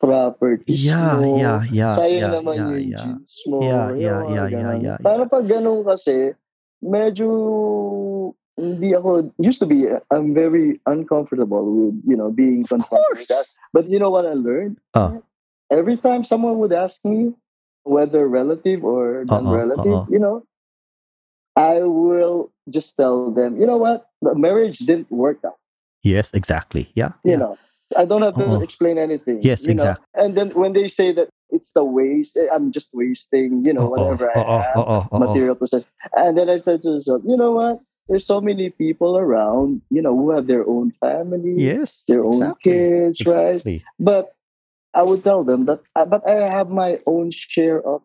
properties 0.00 0.86
yeah, 0.86 1.20
mo? 1.20 1.36
Yeah, 1.36 1.60
yeah, 1.68 1.92
sayang 1.92 2.24
yeah, 2.24 2.34
naman 2.40 2.54
yeah, 2.54 2.64
yung 2.64 2.76
yeah. 2.88 3.04
jeans 3.04 3.34
mo. 3.44 3.56
Yeah, 3.60 3.86
yeah, 3.92 4.20
yeah, 4.24 4.46
yeah, 4.46 4.46
yeah, 4.48 4.74
yeah. 4.80 4.98
Para 5.02 5.28
pag 5.28 5.44
ganun 5.44 5.84
kasi, 5.84 6.32
medyo 6.80 7.28
hindi 8.56 8.96
ako 8.96 9.32
used 9.38 9.60
to 9.60 9.66
be 9.66 9.86
I'm 10.10 10.32
very 10.34 10.80
uncomfortable 10.86 11.64
with 11.64 12.00
you 12.08 12.16
know 12.16 12.32
being 12.32 12.64
confronted 12.64 13.12
with 13.12 13.28
that. 13.28 13.46
But 13.72 13.88
you 13.88 13.98
know 13.98 14.10
what 14.10 14.26
I 14.26 14.32
learned? 14.32 14.80
Uh. 14.94 15.20
Every 15.70 15.96
time 15.96 16.24
someone 16.24 16.58
would 16.58 16.72
ask 16.72 16.96
me 17.04 17.34
whether 17.82 18.26
relative 18.26 18.84
or 18.84 19.24
non-relative, 19.26 19.86
uh-uh, 19.86 20.00
uh-uh. 20.02 20.10
you 20.10 20.18
know, 20.18 20.46
I 21.56 21.82
will 21.82 22.52
just 22.70 22.96
tell 22.96 23.30
them, 23.30 23.58
you 23.58 23.66
know 23.66 23.76
what, 23.76 24.06
the 24.22 24.34
marriage 24.34 24.78
didn't 24.78 25.10
work 25.10 25.38
out. 25.44 25.58
Yes, 26.02 26.30
exactly. 26.32 26.90
Yeah. 26.94 27.18
You 27.24 27.32
yeah. 27.32 27.36
know, 27.36 27.58
I 27.96 28.04
don't 28.04 28.22
have 28.22 28.34
to 28.36 28.46
uh-uh. 28.46 28.60
explain 28.60 28.98
anything. 28.98 29.40
Yes, 29.42 29.66
exactly. 29.66 30.06
Know? 30.14 30.24
And 30.24 30.34
then 30.34 30.50
when 30.50 30.72
they 30.72 30.86
say 30.86 31.12
that 31.12 31.28
it's 31.50 31.74
a 31.74 31.84
waste, 31.84 32.36
eh, 32.36 32.46
I'm 32.52 32.70
just 32.70 32.90
wasting, 32.92 33.64
you 33.64 33.72
know, 33.72 33.88
whatever 33.88 34.30
I 34.36 34.70
have, 34.74 35.10
material 35.12 35.54
possession. 35.54 35.88
And 36.14 36.38
then 36.38 36.50
I 36.50 36.58
said 36.58 36.82
to 36.82 36.94
myself, 36.94 37.22
you 37.26 37.36
know 37.36 37.52
what? 37.52 37.80
There's 38.08 38.26
so 38.26 38.40
many 38.40 38.70
people 38.70 39.18
around, 39.18 39.82
you 39.90 40.02
know, 40.02 40.14
who 40.16 40.30
have 40.30 40.46
their 40.46 40.66
own 40.68 40.92
family, 41.00 41.54
yes, 41.56 42.04
their 42.06 42.24
exactly. 42.24 42.46
own 42.46 42.54
kids, 42.62 43.20
exactly. 43.20 43.72
right? 43.72 43.82
But 43.98 44.34
I 44.94 45.02
would 45.02 45.24
tell 45.24 45.44
them 45.44 45.66
that, 45.66 45.80
uh, 45.94 46.06
but 46.06 46.26
I 46.28 46.48
have 46.48 46.70
my 46.70 47.00
own 47.06 47.30
share 47.30 47.86
of 47.86 48.02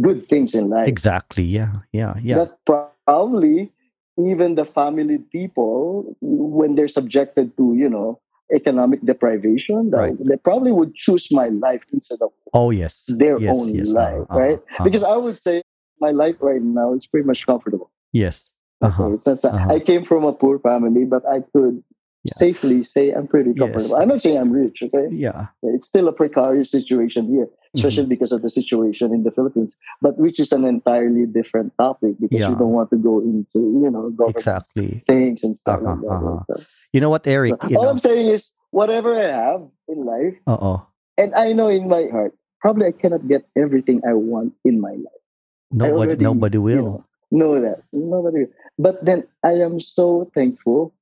good 0.00 0.28
things 0.28 0.54
in 0.54 0.70
life. 0.70 0.86
Exactly. 0.86 1.42
Yeah. 1.42 1.72
Yeah. 1.92 2.14
Yeah. 2.22 2.44
That 2.44 2.58
probably 3.06 3.72
even 4.18 4.54
the 4.54 4.64
family 4.64 5.18
people, 5.18 6.16
when 6.20 6.74
they're 6.74 6.88
subjected 6.88 7.56
to, 7.56 7.74
you 7.74 7.88
know, 7.88 8.20
economic 8.54 9.04
deprivation, 9.04 9.90
right. 9.90 10.16
they 10.18 10.36
probably 10.36 10.72
would 10.72 10.94
choose 10.94 11.28
my 11.30 11.48
life 11.48 11.82
instead 11.92 12.20
of 12.20 12.30
oh 12.52 12.70
yes 12.70 13.04
their 13.06 13.38
yes, 13.38 13.56
own 13.56 13.72
yes, 13.72 13.88
life, 13.88 14.26
uh, 14.28 14.38
right? 14.38 14.58
Uh, 14.78 14.84
because 14.84 15.04
I 15.04 15.16
would 15.16 15.40
say 15.40 15.62
my 16.00 16.10
life 16.10 16.34
right 16.40 16.60
now 16.60 16.94
is 16.94 17.06
pretty 17.06 17.26
much 17.26 17.46
comfortable. 17.46 17.90
Yes. 18.12 18.50
Uh-huh. 18.80 19.04
Okay, 19.04 19.36
so 19.36 19.48
uh-huh. 19.48 19.74
I 19.74 19.80
came 19.80 20.04
from 20.04 20.24
a 20.24 20.32
poor 20.32 20.58
family, 20.58 21.04
but 21.04 21.26
I 21.26 21.40
could 21.52 21.82
yeah. 22.24 22.32
safely 22.34 22.82
say 22.84 23.10
I'm 23.10 23.26
pretty 23.26 23.54
comfortable. 23.54 23.90
Yes. 23.90 24.00
I'm 24.00 24.08
not 24.08 24.20
saying 24.20 24.38
I'm 24.38 24.52
rich, 24.52 24.82
okay? 24.82 25.08
Yeah. 25.10 25.46
It's 25.62 25.88
still 25.88 26.08
a 26.08 26.12
precarious 26.12 26.70
situation 26.70 27.26
here, 27.28 27.48
especially 27.74 28.04
mm-hmm. 28.04 28.10
because 28.10 28.32
of 28.32 28.42
the 28.42 28.48
situation 28.48 29.12
in 29.12 29.22
the 29.22 29.30
Philippines, 29.30 29.76
but 30.00 30.18
which 30.18 30.40
is 30.40 30.52
an 30.52 30.64
entirely 30.64 31.26
different 31.26 31.72
topic 31.78 32.14
because 32.20 32.40
yeah. 32.40 32.50
you 32.50 32.56
don't 32.56 32.72
want 32.72 32.90
to 32.90 32.96
go 32.96 33.20
into, 33.20 33.60
you 33.82 33.90
know, 33.90 34.12
exactly 34.28 35.02
things 35.06 35.42
and 35.42 35.56
stuff 35.56 35.80
uh-huh, 35.80 35.96
like. 36.02 36.22
Uh-huh. 36.22 36.56
So, 36.56 36.64
you 36.92 37.00
know 37.00 37.10
what, 37.10 37.26
Eric? 37.26 37.54
So, 37.60 37.76
all 37.76 37.84
know. 37.84 37.90
I'm 37.90 37.98
saying 37.98 38.28
is, 38.28 38.52
whatever 38.70 39.14
I 39.14 39.28
have 39.28 39.62
in 39.88 40.04
life, 40.04 40.34
uh-oh. 40.46 40.86
and 41.16 41.34
I 41.34 41.52
know 41.52 41.68
in 41.68 41.88
my 41.88 42.08
heart, 42.10 42.34
probably 42.60 42.86
I 42.86 42.92
cannot 42.92 43.26
get 43.28 43.46
everything 43.56 44.02
I 44.06 44.14
want 44.14 44.52
in 44.64 44.80
my 44.80 44.92
life. 44.92 45.24
Nobody, 45.70 45.94
already, 45.94 46.24
nobody 46.24 46.58
will. 46.58 46.74
You 46.74 46.82
know, 46.82 47.04
know 47.30 47.60
that. 47.60 47.82
Nobody. 47.92 48.46
But 48.78 49.04
then 49.04 49.24
I 49.44 49.52
am 49.60 49.80
so 49.80 50.30
thankful 50.34 50.92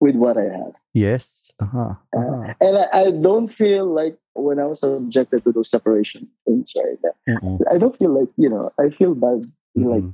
with 0.00 0.16
what 0.16 0.36
I 0.36 0.44
have. 0.44 0.74
Yes. 0.92 1.52
Uh-huh. 1.60 1.94
uh-huh. 2.12 2.20
Uh, 2.20 2.54
and 2.60 2.78
I, 2.78 2.86
I, 2.92 3.10
don't 3.10 3.48
feel 3.48 3.86
like 3.86 4.18
when 4.34 4.58
I 4.58 4.66
was 4.66 4.80
subjected 4.80 5.44
to 5.44 5.52
those 5.52 5.70
separation 5.70 6.26
things, 6.44 6.72
right? 6.74 6.98
Mm-hmm. 7.28 7.62
I 7.70 7.78
don't 7.78 7.96
feel 7.96 8.10
like, 8.10 8.28
you 8.36 8.50
know, 8.50 8.72
I 8.78 8.90
feel 8.90 9.14
bad. 9.14 9.46
Mm-hmm. 9.78 9.86
Like 9.86 10.04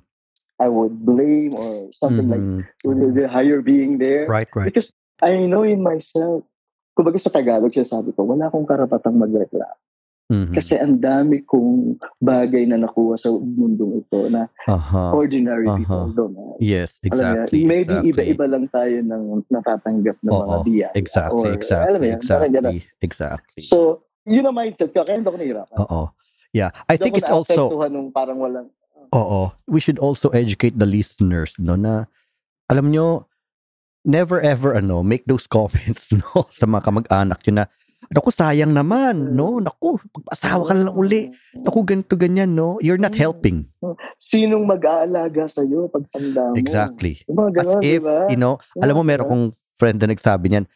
I 0.61 0.69
would 0.69 1.05
blame 1.05 1.55
or 1.55 1.91
something 1.95 2.29
mm-hmm. 2.29 2.61
like 2.85 3.15
the 3.15 3.29
higher 3.29 3.63
being 3.63 3.99
there. 3.99 4.27
Right, 4.27 4.49
right. 4.55 4.67
Because 4.67 4.93
I 5.23 5.37
know 5.49 5.65
in 5.65 5.83
myself, 5.83 6.45
kumbaga 6.97 7.21
sa 7.21 7.31
Tagalog, 7.33 7.73
sabi 7.73 8.13
ko, 8.13 8.25
wala 8.25 8.53
akong 8.53 8.69
karapatang 8.69 9.17
magreklamo. 9.17 9.81
Mm-hmm. 10.31 10.55
Kasi 10.55 10.79
ang 10.79 11.03
dami 11.03 11.43
kong 11.43 11.99
bagay 12.23 12.63
na 12.71 12.79
nakuha 12.79 13.19
sa 13.19 13.35
mundong 13.35 14.07
ito 14.07 14.31
na 14.31 14.47
uh-huh. 14.71 15.11
ordinary 15.11 15.67
uh-huh. 15.67 15.83
people 15.83 16.15
don't 16.15 16.39
have. 16.39 16.63
Yes, 16.63 17.03
exactly. 17.03 17.67
Alam 17.67 17.71
maybe 17.75 17.91
exactly. 17.91 18.11
iba-iba 18.15 18.45
lang 18.47 18.65
tayo 18.71 18.97
ng 19.03 19.23
natatanggap 19.51 20.17
ng 20.23 20.31
Uh-oh. 20.31 20.47
mga 20.47 20.59
biya. 20.63 20.89
Exactly, 20.95 21.51
or, 21.51 21.59
exactly, 21.59 21.91
alam 21.91 22.03
yan, 22.07 22.15
exactly, 22.23 22.79
exactly. 23.03 23.63
So, 23.67 24.07
yun 24.23 24.47
ang 24.47 24.55
mindset 24.55 24.95
ko. 24.95 25.03
Kaya 25.03 25.19
hindi 25.19 25.27
ako 25.27 25.39
nahihirapan. 25.43 25.77
Oo. 25.83 26.03
Yeah, 26.55 26.71
I 26.87 26.95
think 26.95 27.19
it's 27.19 27.31
also... 27.31 27.75
nung 27.91 28.15
parang 28.15 28.39
walang... 28.39 28.71
Oo. 29.11 29.51
We 29.67 29.83
should 29.83 29.99
also 29.99 30.31
educate 30.31 30.79
the 30.79 30.87
listeners 30.87 31.59
no 31.59 31.75
na 31.75 32.07
alam 32.71 32.95
nyo 32.95 33.27
never 34.07 34.39
ever 34.39 34.79
ano, 34.79 35.03
make 35.03 35.27
those 35.27 35.51
comments 35.55 36.15
no 36.15 36.47
sa 36.55 36.71
mga 36.71 36.87
kamag-anak 36.87 37.43
nyo 37.43 37.53
na 37.63 37.67
Naku, 38.11 38.35
sayang 38.35 38.75
naman, 38.75 39.39
no? 39.39 39.63
Naku, 39.63 39.95
pag-asawa 40.11 40.67
ka 40.67 40.75
lang 40.75 40.91
uli. 40.99 41.31
Naku, 41.55 41.87
ganito, 41.87 42.19
ganyan, 42.19 42.59
no? 42.59 42.75
You're 42.83 42.99
not 42.99 43.15
helping. 43.15 43.71
Sinong 44.19 44.67
mag-aalaga 44.67 45.47
sa'yo 45.47 45.87
pag 45.87 46.11
tanda 46.11 46.51
mo? 46.51 46.59
Exactly. 46.59 47.23
As 47.55 47.71
if, 47.79 48.03
diba? 48.03 48.27
you 48.27 48.35
know, 48.35 48.59
alam 48.83 48.99
mo, 48.99 49.07
meron 49.07 49.31
kong 49.31 49.45
friend 49.79 50.03
na 50.03 50.11
nagsabi 50.11 50.51
niyan, 50.51 50.67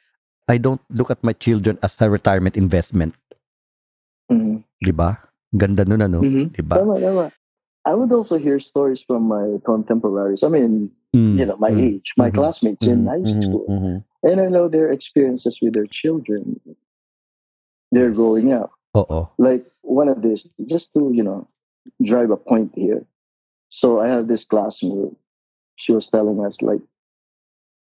I 0.46 0.62
don't 0.62 0.80
look 0.94 1.10
at 1.10 1.18
my 1.26 1.34
children 1.34 1.74
as 1.82 1.98
a 1.98 2.06
retirement 2.06 2.54
investment. 2.54 3.18
Mm. 4.30 4.62
Di 4.78 4.94
ba? 4.94 5.18
Ganda 5.50 5.82
nun, 5.82 6.06
ano? 6.06 6.22
Mm-hmm. 6.22 6.54
Di 6.54 6.62
ba? 6.62 6.78
Tama, 6.78 7.02
tama. 7.02 7.34
I 7.84 7.92
would 7.98 8.14
also 8.14 8.38
hear 8.38 8.62
stories 8.62 9.02
from 9.02 9.26
my 9.26 9.58
contemporaries. 9.66 10.46
I 10.46 10.48
mean, 10.48 10.86
mm. 11.10 11.34
you 11.34 11.44
know, 11.50 11.58
my 11.58 11.74
mm. 11.74 11.98
age, 11.98 12.14
my 12.16 12.30
mm-hmm. 12.30 12.38
classmates 12.38 12.86
in 12.86 13.04
mm-hmm. 13.04 13.08
high 13.10 13.26
mm-hmm. 13.26 13.42
school. 13.42 13.66
Mm-hmm. 13.68 13.96
And 14.24 14.40
I 14.40 14.46
know 14.48 14.70
their 14.70 14.94
experiences 14.94 15.58
with 15.60 15.74
their 15.74 15.90
children. 15.90 16.62
They're 17.94 18.08
yes. 18.08 18.16
growing 18.16 18.52
up. 18.52 18.72
Uh-oh. 18.94 19.30
Like 19.38 19.64
one 19.82 20.08
of 20.08 20.22
this, 20.22 20.46
just 20.66 20.92
to, 20.94 21.10
you 21.14 21.22
know, 21.22 21.48
drive 22.02 22.30
a 22.30 22.36
point 22.36 22.72
here. 22.74 23.04
So 23.68 24.00
I 24.00 24.08
have 24.08 24.28
this 24.28 24.44
classmate. 24.44 25.14
She 25.76 25.92
was 25.92 26.08
telling 26.10 26.44
us, 26.44 26.56
like, 26.60 26.80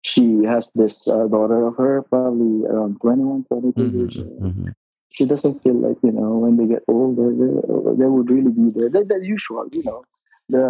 she 0.03 0.42
has 0.44 0.70
this 0.75 1.07
uh, 1.07 1.29
daughter 1.29 1.66
of 1.66 1.77
her, 1.77 2.03
probably 2.03 2.66
around 2.66 3.01
21, 3.01 3.44
22 3.44 3.81
mm-hmm, 3.81 3.98
years 3.98 4.16
old. 4.16 4.42
Mm-hmm. 4.42 4.68
She 5.12 5.25
doesn't 5.27 5.62
feel 5.62 5.77
like, 5.77 5.98
you 6.03 6.12
know, 6.12 6.38
when 6.38 6.57
they 6.57 6.66
get 6.66 6.83
older, 6.88 7.31
they, 7.31 8.03
they 8.03 8.09
would 8.09 8.31
really 8.31 8.51
be 8.51 8.72
there. 8.75 8.88
They're 8.88 9.05
the 9.05 9.25
usual, 9.25 9.68
you 9.70 9.85
know, 9.85 10.05
the 10.48 10.64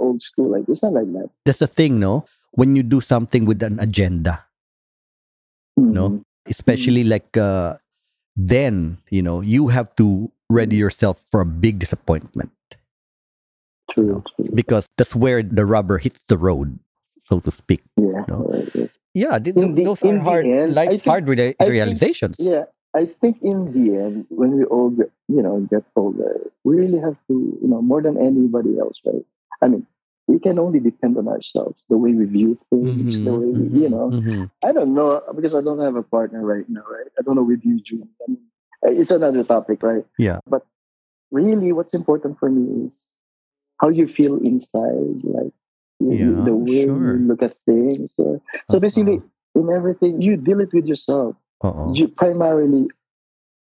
old 0.00 0.22
school. 0.22 0.50
Like, 0.50 0.64
it's 0.68 0.82
not 0.82 0.94
like 0.94 1.12
that. 1.12 1.30
That's 1.44 1.58
the 1.58 1.66
thing, 1.66 2.00
no? 2.00 2.24
When 2.52 2.74
you 2.74 2.82
do 2.82 3.00
something 3.00 3.44
with 3.44 3.62
an 3.62 3.78
agenda, 3.78 4.44
mm-hmm. 5.78 5.92
no? 5.92 6.24
Especially 6.46 7.02
mm-hmm. 7.02 7.10
like 7.10 7.36
uh, 7.36 7.76
then 8.36 8.98
you 9.10 9.22
know 9.22 9.40
you 9.40 9.68
have 9.68 9.94
to 9.96 10.30
ready 10.50 10.76
yourself 10.76 11.18
for 11.30 11.40
a 11.40 11.46
big 11.46 11.78
disappointment 11.78 12.52
true, 13.90 14.22
true. 14.36 14.48
because 14.54 14.88
that's 14.96 15.14
where 15.14 15.42
the 15.42 15.64
rubber 15.64 15.98
hits 15.98 16.22
the 16.28 16.36
road 16.36 16.78
so 17.24 17.40
to 17.40 17.50
speak 17.50 17.82
yeah 17.96 18.04
you 18.04 18.24
know? 18.28 18.88
yeah 19.14 19.38
the, 19.38 19.52
those 19.52 20.04
are 20.04 20.18
hard 20.18 20.46
end, 20.46 20.74
life's 20.74 21.00
think, 21.00 21.04
hard 21.04 21.28
re- 21.28 21.56
realizations 21.60 22.36
think, 22.36 22.50
yeah 22.50 22.64
i 22.94 23.06
think 23.20 23.40
in 23.42 23.72
the 23.72 23.96
end 23.96 24.26
when 24.28 24.52
we 24.52 24.64
all 24.64 24.90
get 24.90 25.10
you 25.28 25.42
know 25.42 25.66
get 25.70 25.82
older 25.96 26.50
we 26.64 26.76
really 26.76 27.00
have 27.00 27.16
to 27.26 27.58
you 27.62 27.68
know 27.68 27.80
more 27.80 28.02
than 28.02 28.16
anybody 28.18 28.78
else 28.78 29.00
right 29.06 29.24
i 29.62 29.66
mean 29.66 29.86
we 30.26 30.38
can 30.38 30.58
only 30.58 30.80
depend 30.80 31.16
on 31.16 31.28
ourselves, 31.28 31.80
the 31.88 31.96
way 31.96 32.12
we 32.12 32.24
view 32.24 32.58
things, 32.70 33.16
mm-hmm, 33.16 33.24
the 33.24 33.32
way 33.32 33.46
we, 33.46 33.52
mm-hmm, 33.52 33.82
you 33.82 33.88
know. 33.88 34.10
Mm-hmm. 34.10 34.44
I 34.64 34.72
don't 34.72 34.94
know 34.94 35.22
because 35.34 35.54
I 35.54 35.60
don't 35.60 35.80
have 35.80 35.96
a 35.96 36.02
partner 36.02 36.44
right 36.44 36.68
now, 36.68 36.82
right? 36.90 37.06
I 37.18 37.22
don't 37.22 37.36
know 37.36 37.44
with 37.44 37.64
you, 37.64 37.80
June. 37.80 38.08
I 38.22 38.32
mean, 38.32 38.40
it's 38.82 39.10
another 39.10 39.44
topic, 39.44 39.82
right? 39.82 40.04
Yeah. 40.18 40.40
But 40.46 40.66
really, 41.30 41.72
what's 41.72 41.94
important 41.94 42.38
for 42.38 42.50
me 42.50 42.86
is 42.86 42.96
how 43.80 43.88
you 43.88 44.08
feel 44.08 44.36
inside, 44.38 45.22
like 45.22 45.52
yeah, 46.00 46.42
the 46.44 46.54
way 46.54 46.84
sure. 46.84 47.16
you 47.16 47.26
look 47.26 47.42
at 47.42 47.56
things. 47.64 48.14
So, 48.16 48.42
so 48.70 48.76
uh-huh. 48.76 48.78
basically, 48.80 49.22
in 49.54 49.70
everything, 49.70 50.20
you 50.20 50.36
deal 50.36 50.60
it 50.60 50.72
with 50.72 50.86
yourself. 50.86 51.36
Uh-oh. 51.62 51.94
You 51.94 52.08
primarily 52.08 52.88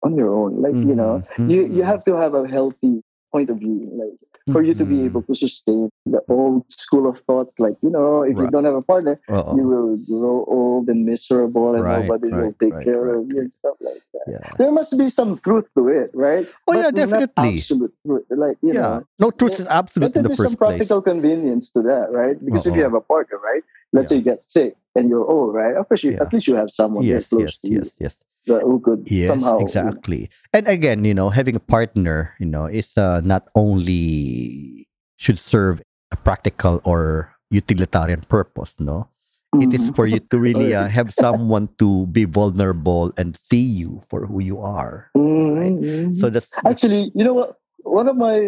on 0.03 0.15
your 0.15 0.33
own, 0.33 0.61
like 0.61 0.73
you 0.73 0.95
know, 0.95 1.23
mm-hmm. 1.37 1.49
you 1.49 1.61
you 1.61 1.67
mm-hmm. 1.67 1.81
have 1.83 2.03
to 2.05 2.15
have 2.15 2.33
a 2.33 2.47
healthy 2.47 3.03
point 3.35 3.49
of 3.49 3.57
view, 3.57 3.79
like 4.01 4.17
for 4.53 4.61
mm-hmm. 4.61 4.67
you 4.67 4.73
to 4.81 4.85
be 4.85 4.97
able 5.07 5.21
mm-hmm. 5.21 5.33
to 5.33 5.43
sustain 5.45 5.89
the 6.05 6.21
old 6.29 6.63
school 6.71 7.05
of 7.11 7.15
thoughts. 7.27 7.53
Like 7.65 7.75
you 7.85 7.91
know, 7.95 8.23
if 8.23 8.35
right. 8.35 8.45
you 8.45 8.49
don't 8.53 8.67
have 8.69 8.79
a 8.83 8.85
partner, 8.93 9.15
Uh-oh. 9.37 9.55
you 9.57 9.65
will 9.71 9.91
grow 10.11 10.37
old 10.57 10.85
and 10.93 11.01
miserable, 11.11 11.75
and 11.75 11.83
right, 11.83 12.05
nobody 12.05 12.31
right, 12.31 12.43
will 12.43 12.55
take 12.63 12.77
care 12.87 13.05
of 13.15 13.21
you 13.31 13.39
and 13.43 13.53
stuff 13.59 13.77
like 13.87 14.01
that. 14.13 14.25
Yeah. 14.33 14.51
There 14.59 14.71
must 14.79 14.97
be 14.97 15.09
some 15.19 15.31
truth 15.47 15.67
to 15.75 15.83
it, 16.01 16.11
right? 16.13 16.47
Oh 16.67 16.73
but 16.73 16.77
yeah, 16.77 16.91
definitely. 17.01 17.57
Absolute 17.57 17.93
truth, 18.05 18.25
like 18.45 18.57
you 18.61 18.73
yeah. 18.73 18.81
know, 18.81 19.07
no 19.19 19.31
truth 19.31 19.59
is 19.59 19.67
absolute 19.67 20.15
in 20.15 20.23
the 20.23 20.29
first 20.29 20.55
some 20.55 20.55
practical 20.63 21.01
place. 21.01 21.11
convenience 21.11 21.65
to 21.75 21.81
that, 21.91 22.07
right? 22.21 22.37
Because 22.45 22.63
Uh-oh. 22.65 22.73
if 22.73 22.77
you 22.77 22.83
have 22.87 22.97
a 23.03 23.05
partner, 23.13 23.37
right, 23.49 23.63
let's 23.93 24.05
yeah. 24.05 24.09
say 24.09 24.15
you 24.21 24.25
get 24.31 24.43
sick 24.43 24.75
and 24.95 25.09
you're 25.09 25.25
old, 25.25 25.53
right? 25.53 25.75
Of 25.75 25.87
course, 25.87 26.03
you, 26.03 26.11
yeah. 26.11 26.23
at 26.23 26.33
least 26.33 26.47
you 26.47 26.55
have 26.55 26.71
someone 26.71 27.03
yes, 27.03 27.27
close 27.27 27.41
yes, 27.41 27.57
to 27.59 27.67
you. 27.67 27.77
Yes, 27.77 27.91
yes, 27.99 28.15
who 28.47 28.79
could 28.79 29.09
yes, 29.11 29.27
somehow 29.27 29.59
exactly. 29.59 30.29
And 30.53 30.67
again, 30.67 31.03
you 31.03 31.13
know, 31.13 31.29
having 31.29 31.55
a 31.55 31.63
partner, 31.63 32.33
you 32.39 32.45
know, 32.45 32.65
is 32.65 32.97
uh, 32.97 33.21
not 33.23 33.47
only 33.55 34.87
should 35.17 35.39
serve 35.39 35.81
a 36.11 36.17
practical 36.17 36.81
or 36.83 37.35
utilitarian 37.49 38.21
purpose, 38.27 38.75
no. 38.79 39.09
Mm-hmm. 39.53 39.69
It 39.69 39.75
is 39.75 39.87
mm-hmm. 39.87 39.95
for 39.95 40.05
you 40.07 40.19
to 40.19 40.39
really 40.39 40.73
uh, 40.73 40.87
have 40.87 41.13
someone 41.19 41.69
to 41.79 42.07
be 42.07 42.25
vulnerable 42.25 43.13
and 43.17 43.35
see 43.35 43.63
you 43.63 44.01
for 44.09 44.25
who 44.25 44.41
you 44.41 44.59
are. 44.59 45.11
Right? 45.15 45.75
Mm-hmm. 45.75 46.13
So 46.13 46.29
that's 46.29 46.51
actually, 46.65 47.11
you 47.15 47.23
know 47.23 47.33
what? 47.33 47.55
One 47.83 48.09
of 48.09 48.17
my 48.17 48.41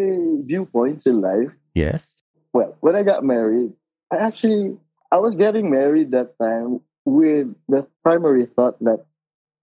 viewpoints 0.44 1.06
in 1.06 1.20
life. 1.20 1.48
Yes. 1.74 2.22
Well, 2.52 2.76
when 2.80 2.96
I 2.96 3.02
got 3.04 3.22
married, 3.22 3.72
I 4.10 4.16
actually 4.16 4.76
I 5.10 5.16
was 5.18 5.36
getting 5.36 5.70
married 5.70 6.10
that 6.12 6.38
time 6.38 6.80
with 7.04 7.48
the 7.68 7.86
primary 8.02 8.46
thought 8.46 8.78
that 8.84 9.04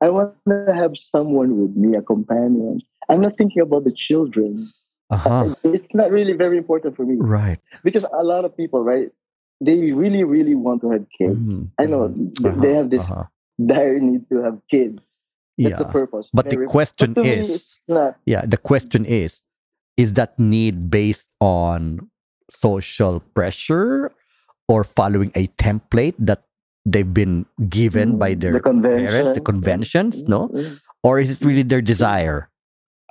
I 0.02 0.10
want 0.10 0.34
to 0.50 0.74
have 0.74 0.98
someone 0.98 1.62
with 1.62 1.76
me, 1.76 1.96
a 1.96 2.02
companion. 2.02 2.82
I'm 3.10 3.22
not 3.22 3.38
thinking 3.38 3.62
about 3.62 3.84
the 3.84 3.92
children. 3.92 4.68
Uh-huh. 5.12 5.54
It's 5.64 5.94
not 5.94 6.12
really 6.12 6.34
very 6.34 6.58
important 6.58 6.96
for 6.96 7.06
me. 7.06 7.16
Right. 7.20 7.60
Because 7.84 8.06
a 8.12 8.24
lot 8.24 8.44
of 8.46 8.58
people, 8.58 8.84
right, 8.84 9.10
they 9.62 9.92
really, 9.92 10.24
really 10.24 10.56
want 10.56 10.82
to 10.82 10.92
have 10.92 11.06
kids. 11.18 11.38
Mm-hmm. 11.38 11.64
I 11.80 11.86
know 11.86 12.06
uh-huh. 12.06 12.62
they 12.62 12.74
have 12.74 12.90
this 12.90 13.10
uh-huh. 13.10 13.26
dire 13.64 14.00
need 14.00 14.28
to 14.30 14.42
have 14.42 14.60
kids. 14.70 15.00
That's 15.58 15.72
yeah. 15.72 15.78
the 15.78 15.86
purpose. 15.86 16.30
But 16.34 16.50
very, 16.50 16.66
the 16.66 16.72
question 16.72 17.14
but 17.14 17.26
is, 17.26 17.76
yeah, 18.26 18.46
the 18.46 18.58
question 18.58 19.06
is, 19.06 19.42
is 19.96 20.16
that 20.16 20.38
need 20.38 20.90
based 20.90 21.28
on 21.40 22.10
social 22.52 23.22
pressure 23.34 24.12
or 24.68 24.84
following 24.84 25.32
a 25.36 25.48
template 25.60 26.16
that 26.20 26.44
they've 26.86 27.14
been 27.14 27.46
given 27.70 28.18
by 28.18 28.36
mm, 28.36 28.42
their 28.42 28.54
the 28.54 28.60
parents, 28.62 29.38
the 29.38 29.42
conventions, 29.42 30.24
no? 30.24 30.50
Mm-hmm. 30.50 30.76
Or 31.04 31.20
is 31.20 31.30
it 31.30 31.42
really 31.46 31.64
their 31.64 31.82
desire? 31.82 32.50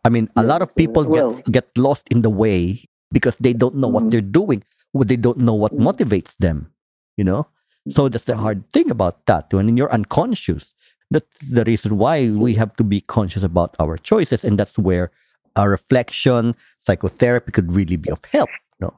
I 0.04 0.08
mean, 0.08 0.28
a 0.36 0.42
lot 0.42 0.62
of 0.62 0.74
people 0.74 1.04
well, 1.04 1.30
get 1.30 1.52
get 1.52 1.78
lost 1.78 2.08
in 2.10 2.22
the 2.22 2.30
way 2.30 2.84
because 3.12 3.36
they 3.38 3.52
don't 3.52 3.76
know 3.76 3.88
what 3.88 4.10
they're 4.10 4.24
doing, 4.24 4.62
or 4.92 5.04
they 5.04 5.16
don't 5.16 5.38
know 5.38 5.54
what 5.54 5.72
motivates 5.76 6.36
them. 6.38 6.70
You 7.16 7.24
know, 7.24 7.46
so 7.88 8.08
that's 8.08 8.24
the 8.24 8.36
hard 8.36 8.68
thing 8.70 8.90
about 8.90 9.26
that. 9.26 9.52
When 9.52 9.76
you're 9.76 9.92
unconscious, 9.92 10.74
that's 11.10 11.38
the 11.38 11.64
reason 11.64 11.98
why 11.98 12.30
we 12.30 12.54
have 12.54 12.74
to 12.76 12.84
be 12.84 13.00
conscious 13.00 13.42
about 13.42 13.76
our 13.78 13.96
choices, 13.96 14.44
and 14.44 14.58
that's 14.58 14.78
where 14.78 15.10
a 15.56 15.68
reflection, 15.68 16.54
psychotherapy 16.80 17.52
could 17.52 17.72
really 17.72 17.96
be 17.96 18.10
of 18.10 18.20
help. 18.26 18.50
You 18.80 18.90
know, 18.90 18.94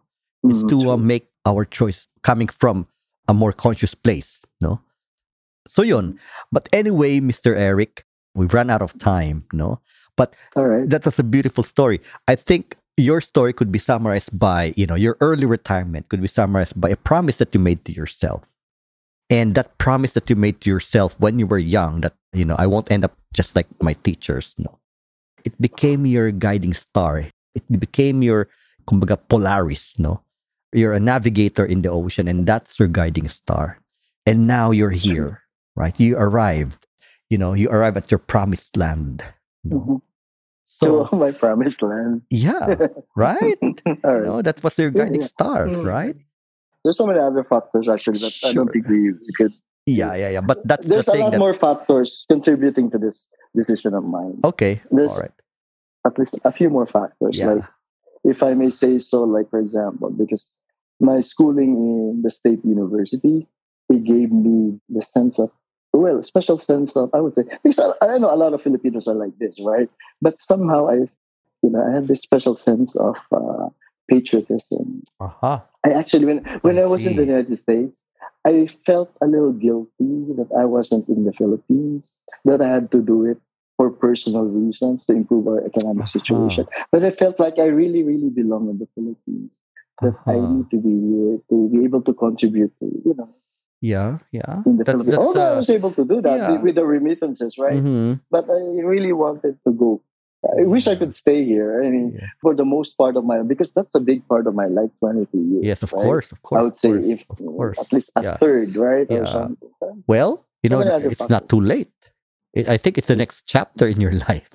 is 0.50 0.64
to 0.64 0.90
uh, 0.90 0.96
make 0.96 1.28
our 1.46 1.64
choice 1.64 2.08
coming 2.22 2.48
from 2.48 2.86
a 3.28 3.34
more 3.34 3.52
conscious 3.52 3.94
place, 3.94 4.40
no? 4.60 4.80
So 5.68 5.82
yun. 5.82 6.18
But 6.52 6.68
anyway, 6.72 7.20
Mr. 7.20 7.56
Eric, 7.56 8.04
we've 8.34 8.52
run 8.52 8.70
out 8.70 8.82
of 8.82 8.98
time, 8.98 9.44
no? 9.52 9.80
But 10.16 10.34
All 10.56 10.66
right. 10.66 10.88
that 10.88 11.04
was 11.04 11.18
a 11.18 11.24
beautiful 11.24 11.64
story. 11.64 12.00
I 12.28 12.34
think 12.36 12.76
your 12.96 13.20
story 13.20 13.52
could 13.52 13.70
be 13.70 13.78
summarized 13.78 14.36
by, 14.38 14.72
you 14.76 14.86
know, 14.86 14.94
your 14.94 15.16
early 15.20 15.44
retirement 15.44 16.08
could 16.08 16.22
be 16.22 16.28
summarized 16.28 16.80
by 16.80 16.88
a 16.88 16.96
promise 16.96 17.36
that 17.38 17.54
you 17.54 17.60
made 17.60 17.84
to 17.84 17.92
yourself. 17.92 18.48
And 19.28 19.54
that 19.54 19.76
promise 19.78 20.12
that 20.14 20.30
you 20.30 20.36
made 20.36 20.60
to 20.62 20.70
yourself 20.70 21.18
when 21.18 21.38
you 21.38 21.46
were 21.46 21.58
young 21.58 22.00
that, 22.02 22.14
you 22.32 22.44
know, 22.44 22.54
I 22.58 22.66
won't 22.66 22.90
end 22.90 23.04
up 23.04 23.16
just 23.34 23.56
like 23.56 23.66
my 23.82 23.92
teachers, 23.92 24.54
no. 24.56 24.78
It 25.44 25.60
became 25.60 26.06
your 26.06 26.30
guiding 26.30 26.74
star. 26.74 27.26
It 27.54 27.80
became 27.80 28.22
your 28.22 28.48
kumbaga 28.86 29.18
polaris, 29.28 29.94
no? 29.98 30.22
You're 30.76 30.92
a 30.94 31.00
navigator 31.00 31.64
in 31.64 31.82
the 31.82 31.90
ocean 31.90 32.28
and 32.28 32.46
that's 32.46 32.78
your 32.78 32.88
guiding 32.88 33.28
star. 33.28 33.80
And 34.26 34.46
now 34.46 34.70
you're 34.70 34.90
here 34.90 35.46
right? 35.76 35.94
You 36.00 36.16
arrived. 36.16 36.86
You 37.30 37.38
know 37.38 37.52
you 37.52 37.68
arrive 37.68 37.96
at 37.96 38.10
your 38.10 38.18
promised 38.18 38.76
land. 38.76 39.22
Mm-hmm. 39.66 39.96
so 40.64 41.08
my 41.12 41.30
promised 41.30 41.82
land. 41.82 42.22
Yeah 42.30 42.74
right? 43.16 43.58
You 43.62 43.76
know, 44.02 44.42
that 44.42 44.62
was 44.64 44.78
your 44.78 44.90
guiding 44.90 45.22
star 45.22 45.66
mm-hmm. 45.66 45.86
right? 45.86 46.16
There's 46.82 46.96
so 46.96 47.06
many 47.06 47.20
other 47.20 47.44
factors 47.44 47.88
actually 47.88 48.18
that 48.18 48.32
sure. 48.32 48.50
i 48.50 48.52
don't 48.52 48.72
think 48.72 48.86
we, 48.86 49.10
we 49.10 49.32
could 49.36 49.52
yeah 49.86 50.14
yeah 50.14 50.30
yeah. 50.30 50.40
But 50.40 50.66
that's 50.66 50.88
there's 50.88 51.06
the 51.06 51.14
a 51.14 51.22
lot 51.22 51.32
that... 51.32 51.38
more 51.38 51.54
factors 51.54 52.24
contributing 52.30 52.90
to 52.90 52.98
this 52.98 53.28
decision 53.54 53.94
of 53.94 54.04
mine. 54.04 54.40
Okay 54.44 54.80
there's 54.90 55.12
all 55.12 55.20
right. 55.20 55.36
at 56.06 56.18
least 56.18 56.38
a 56.44 56.52
few 56.52 56.70
more 56.70 56.86
factors 56.86 57.38
yeah. 57.38 57.58
like 57.58 57.64
if 58.26 58.42
I 58.42 58.54
may 58.54 58.70
say 58.70 58.98
so, 58.98 59.22
like 59.22 59.48
for 59.50 59.60
example, 59.60 60.10
because 60.10 60.52
my 61.00 61.20
schooling 61.20 61.76
in 61.76 62.22
the 62.22 62.30
state 62.30 62.64
university, 62.64 63.46
it 63.88 64.04
gave 64.04 64.32
me 64.32 64.80
the 64.88 65.02
sense 65.02 65.38
of 65.38 65.50
well, 65.92 66.22
special 66.22 66.58
sense 66.58 66.94
of 66.94 67.10
I 67.14 67.20
would 67.20 67.34
say 67.34 67.44
because 67.62 67.78
I, 67.78 68.06
I 68.06 68.18
know 68.18 68.32
a 68.32 68.36
lot 68.36 68.52
of 68.52 68.62
Filipinos 68.62 69.08
are 69.08 69.14
like 69.14 69.38
this, 69.38 69.56
right? 69.64 69.88
But 70.20 70.38
somehow 70.38 70.88
I, 70.88 70.94
you 71.62 71.70
know, 71.70 71.82
I 71.82 71.94
had 71.94 72.08
this 72.08 72.20
special 72.20 72.54
sense 72.54 72.94
of 72.96 73.16
uh, 73.32 73.68
patriotism. 74.08 75.04
Uh-huh. 75.20 75.60
I 75.84 75.90
actually 75.92 76.26
when 76.26 76.44
when 76.62 76.78
I, 76.78 76.82
I 76.82 76.86
was 76.86 77.06
in 77.06 77.16
the 77.16 77.24
United 77.24 77.58
States, 77.58 78.02
I 78.44 78.68
felt 78.84 79.10
a 79.22 79.26
little 79.26 79.52
guilty 79.52 80.34
that 80.36 80.48
I 80.58 80.64
wasn't 80.64 81.08
in 81.08 81.24
the 81.24 81.32
Philippines, 81.32 82.12
that 82.44 82.60
I 82.60 82.68
had 82.68 82.90
to 82.92 83.00
do 83.00 83.24
it 83.24 83.38
for 83.76 83.90
personal 83.90 84.44
reasons 84.44 85.04
to 85.06 85.12
improve 85.12 85.46
our 85.48 85.64
economic 85.64 86.04
uh-huh. 86.04 86.18
situation. 86.18 86.66
But 86.92 87.04
I 87.04 87.10
felt 87.10 87.40
like 87.40 87.58
I 87.58 87.66
really, 87.66 88.02
really 88.02 88.30
belong 88.30 88.68
in 88.70 88.78
the 88.78 88.88
Philippines. 88.94 89.52
That 90.02 90.08
uh-huh. 90.08 90.30
I 90.30 90.34
need 90.34 90.70
to 90.70 90.76
be 90.76 90.96
to 91.48 91.70
be 91.72 91.84
able 91.84 92.02
to 92.02 92.12
contribute 92.12 92.72
to, 92.80 92.86
you 93.04 93.14
know. 93.16 93.34
Yeah, 93.80 94.18
yeah. 94.32 94.62
In 94.66 94.78
the 94.78 94.84
that's, 94.84 95.02
Philippines. 95.02 95.06
That's, 95.06 95.18
Although 95.18 95.52
uh, 95.52 95.54
I 95.54 95.56
was 95.56 95.70
able 95.70 95.92
to 95.92 96.04
do 96.04 96.20
that 96.22 96.36
yeah. 96.36 96.60
with, 96.60 96.74
the 96.74 96.84
remittances, 96.84 97.58
right? 97.58 97.76
Mm-hmm. 97.76 98.14
But 98.30 98.48
I 98.48 98.60
really 98.84 99.12
wanted 99.12 99.58
to 99.66 99.72
go. 99.72 100.02
I 100.44 100.62
wish 100.62 100.86
I 100.86 100.96
could 100.96 101.14
stay 101.14 101.44
here. 101.44 101.82
I 101.82 101.90
mean, 101.90 102.14
yeah. 102.14 102.26
for 102.40 102.54
the 102.54 102.64
most 102.64 102.96
part 102.96 103.16
of 103.16 103.24
my 103.24 103.42
because 103.42 103.72
that's 103.72 103.94
a 103.94 104.00
big 104.00 104.26
part 104.28 104.46
of 104.46 104.54
my 104.54 104.66
life, 104.66 104.90
22 105.00 105.38
years. 105.38 105.64
Yes, 105.64 105.82
of 105.82 105.92
right? 105.92 106.02
course, 106.02 106.30
of 106.30 106.42
course. 106.42 106.58
I 106.58 106.62
would 106.62 106.76
say 106.76 106.88
course, 106.88 107.06
if 107.06 107.20
of 107.30 107.36
course. 107.38 107.78
at 107.78 107.92
least 107.92 108.10
a 108.16 108.22
yeah. 108.22 108.36
third, 108.36 108.76
right? 108.76 109.06
Yeah. 109.10 109.48
Well, 110.06 110.46
you 110.62 110.70
know, 110.70 110.80
it's 110.80 111.28
not 111.28 111.48
too 111.48 111.60
late. 111.60 111.92
It, 112.54 112.68
I 112.68 112.76
think 112.76 112.96
it's 112.96 113.08
the 113.08 113.16
next 113.16 113.46
chapter 113.46 113.86
in 113.88 114.00
your 114.00 114.12
life. 114.28 114.50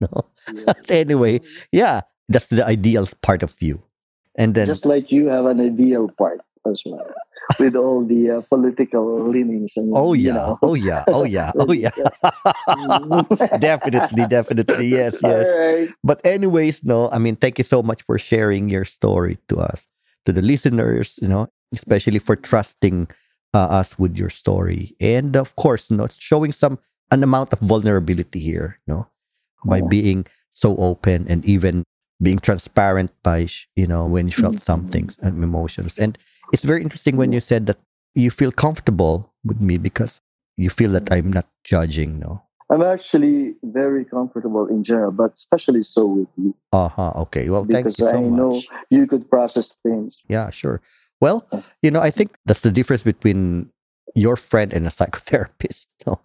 No. 0.00 0.26
Anyway, 0.88 1.40
yeah, 1.72 2.02
that's 2.28 2.46
the 2.46 2.64
ideal 2.64 3.08
part 3.22 3.42
of 3.42 3.54
you. 3.60 3.82
And 4.38 4.54
then 4.54 4.66
just 4.66 4.86
like 4.86 5.12
you 5.12 5.26
have 5.26 5.44
an 5.46 5.60
ideal 5.60 6.08
part 6.16 6.40
as 6.64 6.80
well 6.86 7.12
with 7.58 7.74
all 7.74 8.04
the 8.04 8.30
uh, 8.30 8.40
political 8.48 9.28
leanings 9.28 9.72
and 9.76 9.92
oh 9.94 10.12
yeah. 10.12 10.22
you 10.22 10.32
know. 10.32 10.58
oh 10.62 10.74
yeah. 10.74 11.04
Oh 11.08 11.24
yeah. 11.24 11.52
Oh 11.58 11.72
yeah. 11.72 11.90
Definitely 13.58 14.26
definitely. 14.26 14.86
Yes 14.86 15.18
yes. 15.22 15.46
right. 15.58 15.88
but 16.04 16.24
anyways 16.24 16.84
no 16.84 17.10
i 17.10 17.18
mean 17.18 17.36
thank 17.36 17.58
you 17.58 17.64
so 17.64 17.82
much 17.82 18.02
for 18.02 18.18
sharing 18.18 18.68
your 18.68 18.84
story 18.84 19.38
to 19.48 19.58
us 19.58 19.88
to 20.24 20.32
the 20.32 20.42
listeners 20.42 21.18
you 21.20 21.28
know 21.28 21.48
especially 21.72 22.18
for 22.18 22.36
trusting 22.36 23.08
uh, 23.54 23.58
us 23.58 23.98
with 23.98 24.16
your 24.16 24.30
story. 24.30 24.94
And 25.00 25.36
of 25.36 25.56
course 25.56 25.90
you 25.90 25.96
know 25.96 26.08
showing 26.18 26.52
some 26.52 26.78
an 27.10 27.22
amount 27.22 27.52
of 27.52 27.60
vulnerability 27.60 28.38
here 28.38 28.78
you 28.86 28.94
know 28.94 29.06
by 29.64 29.80
oh. 29.80 29.88
being 29.88 30.26
so 30.52 30.76
open 30.76 31.26
and 31.28 31.44
even 31.44 31.84
being 32.20 32.38
transparent 32.38 33.10
by 33.22 33.48
you 33.76 33.86
know 33.86 34.06
when 34.06 34.26
you 34.26 34.32
felt 34.32 34.54
mm-hmm. 34.54 34.70
some 34.70 34.88
things 34.88 35.16
and 35.22 35.42
emotions. 35.42 35.98
And 35.98 36.18
it's 36.52 36.62
very 36.62 36.82
interesting 36.82 37.16
when 37.16 37.32
you 37.32 37.40
said 37.40 37.66
that 37.66 37.78
you 38.14 38.30
feel 38.30 38.52
comfortable 38.52 39.32
with 39.44 39.60
me 39.60 39.78
because 39.78 40.20
you 40.56 40.70
feel 40.70 40.90
that 40.90 41.10
i'm 41.12 41.32
not 41.32 41.46
judging 41.64 42.18
no? 42.18 42.42
I'm 42.70 42.82
actually 42.82 43.54
very 43.62 44.04
comfortable 44.04 44.66
in 44.66 44.84
general 44.84 45.12
but 45.12 45.32
especially 45.32 45.82
so 45.82 46.04
with 46.04 46.28
you. 46.36 46.54
Uh-huh 46.72 47.12
okay. 47.24 47.48
Well 47.48 47.64
because 47.64 47.96
thank 47.96 47.98
you 47.98 48.04
so 48.06 48.18
i 48.18 48.20
much. 48.20 48.38
know 48.38 48.62
you 48.90 49.06
could 49.06 49.30
process 49.30 49.74
things. 49.82 50.18
Yeah 50.28 50.50
sure. 50.50 50.82
Well 51.20 51.48
you 51.82 51.90
know 51.90 52.00
i 52.00 52.10
think 52.10 52.36
that's 52.44 52.60
the 52.60 52.70
difference 52.70 53.02
between 53.02 53.70
your 54.14 54.36
friend 54.36 54.72
and 54.72 54.86
a 54.86 54.90
psychotherapist. 54.90 55.86
No? 56.06 56.20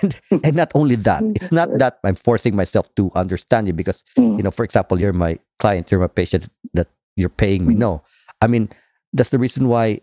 And 0.00 0.16
and 0.44 0.56
not 0.56 0.72
only 0.74 0.94
that, 1.04 1.20
it's 1.34 1.52
not 1.52 1.68
that 1.76 1.98
I'm 2.04 2.14
forcing 2.14 2.56
myself 2.56 2.88
to 2.94 3.10
understand 3.14 3.66
you 3.66 3.74
because 3.74 4.02
mm. 4.16 4.38
you 4.38 4.42
know, 4.42 4.54
for 4.54 4.64
example, 4.64 4.98
you're 4.98 5.12
my 5.12 5.36
client, 5.58 5.90
you're 5.90 6.00
my 6.00 6.08
patient 6.08 6.48
that 6.72 6.88
you're 7.16 7.28
paying 7.28 7.66
me. 7.66 7.74
Mm. 7.74 7.78
No. 7.78 8.02
I 8.40 8.46
mean, 8.46 8.70
that's 9.12 9.28
the 9.28 9.38
reason 9.38 9.68
why 9.68 10.00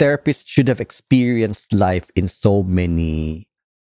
therapists 0.00 0.42
should 0.46 0.66
have 0.66 0.80
experienced 0.80 1.72
life 1.72 2.10
in 2.16 2.26
so 2.26 2.64
many 2.64 3.46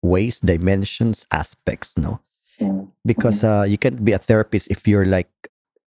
ways, 0.02 0.42
dimensions, 0.42 1.26
aspects, 1.32 1.96
no? 1.96 2.20
Mm. 2.60 2.90
Because 3.06 3.46
uh, 3.46 3.64
you 3.70 3.78
can't 3.78 4.04
be 4.04 4.12
a 4.12 4.20
therapist 4.20 4.68
if 4.68 4.88
you're 4.88 5.06
like 5.06 5.30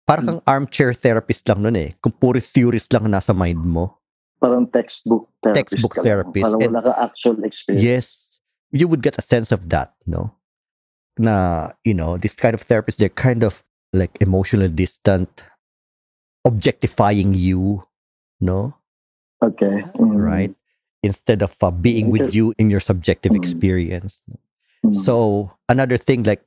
parang 0.06 0.42
armchair 0.46 0.92
therapist 0.92 1.48
lang 1.48 1.62
nun 1.62 1.76
eh. 1.76 1.90
Kung 2.02 2.12
puro 2.12 2.38
theories 2.42 2.90
lang 2.92 3.08
nasa 3.08 3.32
mind 3.32 3.64
mo 3.64 3.96
parang 4.40 4.66
textbook 4.68 5.28
therapist 5.42 5.72
textbook 5.72 5.94
therapist. 6.04 6.44
Parang 6.44 6.60
wala 6.60 6.80
ka 6.82 6.92
actual 7.00 7.36
experience. 7.44 7.84
yes 7.84 8.06
you 8.72 8.88
would 8.88 9.02
get 9.02 9.16
a 9.18 9.24
sense 9.24 9.52
of 9.52 9.68
that 9.70 9.94
no? 10.06 10.32
Na 11.16 11.72
you 11.84 11.94
know 11.96 12.20
this 12.20 12.36
kind 12.36 12.52
of 12.52 12.60
therapist 12.62 13.00
they're 13.00 13.12
kind 13.12 13.40
of 13.42 13.64
like 13.96 14.12
emotionally 14.20 14.68
distant 14.68 15.44
objectifying 16.44 17.32
you 17.32 17.82
no? 18.40 18.76
Okay. 19.40 19.84
Mm. 19.96 20.20
right? 20.20 20.52
Instead 21.02 21.40
of 21.40 21.56
uh, 21.62 21.70
being 21.70 22.10
with 22.10 22.34
you 22.34 22.52
in 22.58 22.68
your 22.68 22.80
subjective 22.80 23.32
mm. 23.32 23.40
experience. 23.40 24.24
Mm. 24.84 24.94
so 24.94 25.50
another 25.68 25.96
thing 25.96 26.22
like 26.22 26.44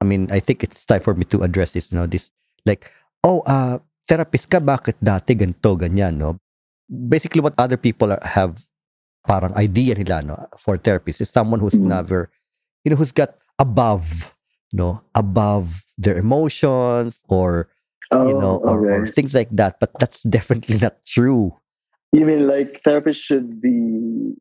i 0.00 0.04
mean 0.04 0.28
i 0.30 0.38
think 0.38 0.62
it's 0.62 0.84
time 0.84 1.00
for 1.00 1.14
me 1.14 1.24
to 1.24 1.42
address 1.42 1.72
this 1.72 1.90
you 1.90 1.98
know 1.98 2.06
this 2.06 2.30
like 2.66 2.90
oh 3.24 3.40
uh 3.46 3.78
therapist 4.06 4.46
ka 4.46 4.60
bakit 4.60 4.94
dati 5.02 5.34
ganto 5.34 5.74
ganyan 5.74 6.20
no 6.20 6.38
basically 6.88 7.40
what 7.40 7.54
other 7.58 7.76
people 7.76 8.12
are, 8.12 8.22
have 8.22 8.64
parang 9.26 9.54
idea 9.58 9.94
nila 9.94 10.22
no 10.22 10.36
for 10.58 10.78
therapists 10.78 11.20
is 11.20 11.30
someone 11.30 11.58
who's 11.58 11.74
mm. 11.74 11.90
never 11.90 12.30
you 12.84 12.90
know 12.90 12.96
who's 12.96 13.12
got 13.12 13.34
above 13.58 14.32
you 14.70 14.78
no 14.78 15.02
above 15.14 15.84
their 15.98 16.16
emotions 16.16 17.22
or 17.28 17.68
oh, 18.12 18.26
you 18.28 18.34
know 18.34 18.62
or, 18.62 18.86
okay. 18.86 19.02
or, 19.02 19.06
things 19.06 19.34
like 19.34 19.50
that 19.50 19.80
but 19.80 19.90
that's 19.98 20.22
definitely 20.22 20.78
not 20.78 21.02
true 21.04 21.54
you 22.12 22.24
mean 22.24 22.46
like 22.46 22.82
therapists 22.86 23.22
should 23.26 23.60
be 23.60 24.34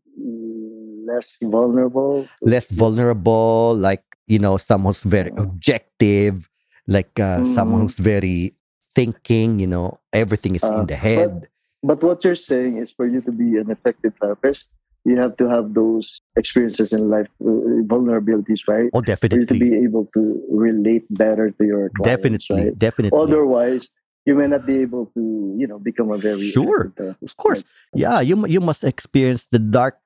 less 1.06 1.38
vulnerable 1.42 2.28
less 2.42 2.70
vulnerable 2.70 3.74
like 3.78 4.04
you 4.28 4.40
know 4.40 4.58
someone 4.58 4.94
who's 4.94 5.06
very 5.06 5.32
oh. 5.38 5.44
objective 5.44 6.50
like 6.88 7.20
uh, 7.20 7.42
mm. 7.42 7.46
someone 7.46 7.82
who's 7.82 7.98
very 7.98 8.54
thinking 8.94 9.60
you 9.60 9.68
know 9.68 10.00
everything 10.14 10.56
is 10.56 10.64
uh, 10.64 10.74
in 10.80 10.86
the 10.86 10.96
head 10.96 11.48
but 11.84 12.04
what 12.04 12.24
you're 12.24 12.36
saying 12.36 12.78
is 12.78 12.92
for 12.92 13.08
you 13.08 13.22
to 13.22 13.32
be 13.32 13.58
an 13.58 13.70
effective 13.70 14.14
therapist, 14.22 14.70
you 15.06 15.18
have 15.18 15.38
to 15.38 15.48
have 15.48 15.74
those 15.74 16.20
experiences 16.36 16.92
in 16.92 17.10
life, 17.10 17.28
uh, 17.42 17.86
vulnerabilities, 17.86 18.62
right? 18.68 18.90
Oh, 18.94 19.02
definitely. 19.02 19.46
To 19.46 19.54
be 19.54 19.76
able 19.86 20.10
to 20.16 20.42
relate 20.50 21.06
better 21.12 21.52
to 21.52 21.64
your 21.64 21.90
clients, 21.90 22.22
definitely, 22.22 22.64
right? 22.66 22.80
definitely. 22.80 23.20
Otherwise, 23.20 23.88
you 24.26 24.34
may 24.34 24.48
not 24.48 24.66
be 24.66 24.80
able 24.80 25.06
to, 25.14 25.56
you 25.58 25.68
know, 25.68 25.78
become 25.78 26.12
a 26.12 26.18
very 26.18 26.50
sure. 26.50 26.92
Of 27.22 27.38
course, 27.38 27.64
yeah. 27.94 28.20
You 28.22 28.46
you 28.48 28.60
must 28.60 28.84
experience 28.84 29.46
the 29.46 29.60
dark 29.60 30.00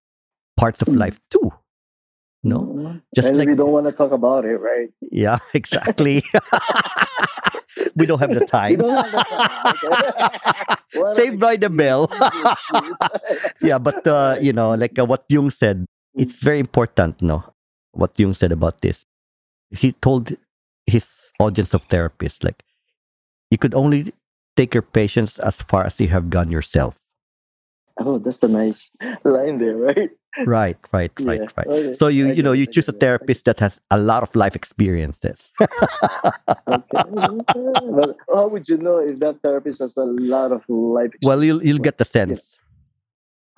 parts 0.57 0.81
of 0.81 0.89
mm. 0.89 0.99
life 0.99 1.19
too. 1.29 1.51
No, 2.43 2.99
just 3.13 3.27
and 3.27 3.37
like 3.37 3.49
we 3.49 3.55
don't 3.55 3.71
want 3.71 3.85
to 3.87 3.91
talk 3.91 4.11
about 4.11 4.45
it, 4.45 4.57
right? 4.57 4.89
Yeah, 5.11 5.39
exactly. 5.53 6.23
we 7.95 8.05
don't 8.05 8.19
have 8.19 8.33
the 8.33 8.45
time. 8.45 8.79
Have 8.79 9.11
the 9.11 10.77
time. 10.93 11.15
Saved 11.15 11.39
by 11.39 11.57
the 11.57 11.69
bell. 11.69 12.09
yeah, 13.61 13.77
but 13.77 14.07
uh, 14.07 14.37
you 14.39 14.53
know, 14.53 14.73
like 14.73 14.97
uh, 14.97 15.05
what 15.05 15.25
Jung 15.27 15.49
said, 15.49 15.85
it's 16.15 16.35
very 16.35 16.59
important. 16.59 17.21
No, 17.21 17.43
what 17.91 18.17
Jung 18.17 18.33
said 18.33 18.51
about 18.51 18.81
this. 18.81 19.05
He 19.71 19.91
told 19.91 20.31
his 20.87 21.31
audience 21.39 21.73
of 21.73 21.87
therapists, 21.87 22.43
like, 22.43 22.63
you 23.51 23.57
could 23.57 23.73
only 23.73 24.13
take 24.57 24.73
your 24.73 24.81
patients 24.83 25.39
as 25.39 25.61
far 25.61 25.85
as 25.85 25.99
you 25.99 26.07
have 26.07 26.29
gone 26.29 26.51
yourself. 26.51 26.98
Oh, 27.99 28.17
that's 28.17 28.41
a 28.43 28.47
nice 28.47 28.91
line 29.23 29.59
there, 29.59 29.75
right? 29.75 30.09
Right, 30.45 30.77
right, 30.93 31.11
right, 31.19 31.41
yeah. 31.41 31.47
right. 31.57 31.67
Okay. 31.67 31.93
So 31.93 32.07
you, 32.07 32.31
you 32.31 32.43
know, 32.43 32.53
you 32.53 32.65
choose 32.65 32.87
a 32.87 32.93
therapist 32.93 33.45
that 33.45 33.59
has 33.59 33.79
a 33.91 33.97
lot 33.97 34.23
of 34.23 34.35
life 34.35 34.55
experiences. 34.55 35.51
okay. 35.61 35.73
But 36.67 38.15
how 38.31 38.47
would 38.47 38.69
you 38.69 38.77
know 38.77 38.99
if 38.99 39.19
that 39.19 39.39
therapist 39.41 39.81
has 39.81 39.97
a 39.97 40.05
lot 40.05 40.51
of 40.51 40.63
life? 40.69 41.11
Well, 41.23 41.43
you'll 41.43 41.63
you'll 41.63 41.79
get 41.79 41.97
the 41.97 42.05
sense. 42.05 42.57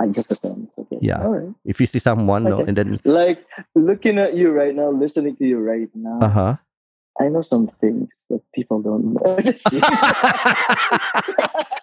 Yeah. 0.01 0.07
just 0.11 0.31
a 0.31 0.35
sense. 0.35 0.73
Okay. 0.77 0.97
Yeah. 1.01 1.21
All 1.21 1.29
right. 1.29 1.55
If 1.65 1.79
you 1.79 1.85
see 1.85 1.99
someone, 1.99 2.47
okay. 2.47 2.57
no, 2.57 2.65
and 2.65 2.75
then 2.75 2.99
like 3.03 3.45
looking 3.75 4.17
at 4.17 4.33
you 4.33 4.49
right 4.49 4.73
now, 4.73 4.89
listening 4.89 5.35
to 5.37 5.45
you 5.45 5.59
right 5.59 5.89
now. 5.93 6.19
Uh 6.21 6.29
huh. 6.29 6.55
I 7.19 7.27
know 7.27 7.41
some 7.41 7.69
things 7.81 8.15
that 8.29 8.41
people 8.55 8.81
don't 8.81 9.13
know. 9.13 9.35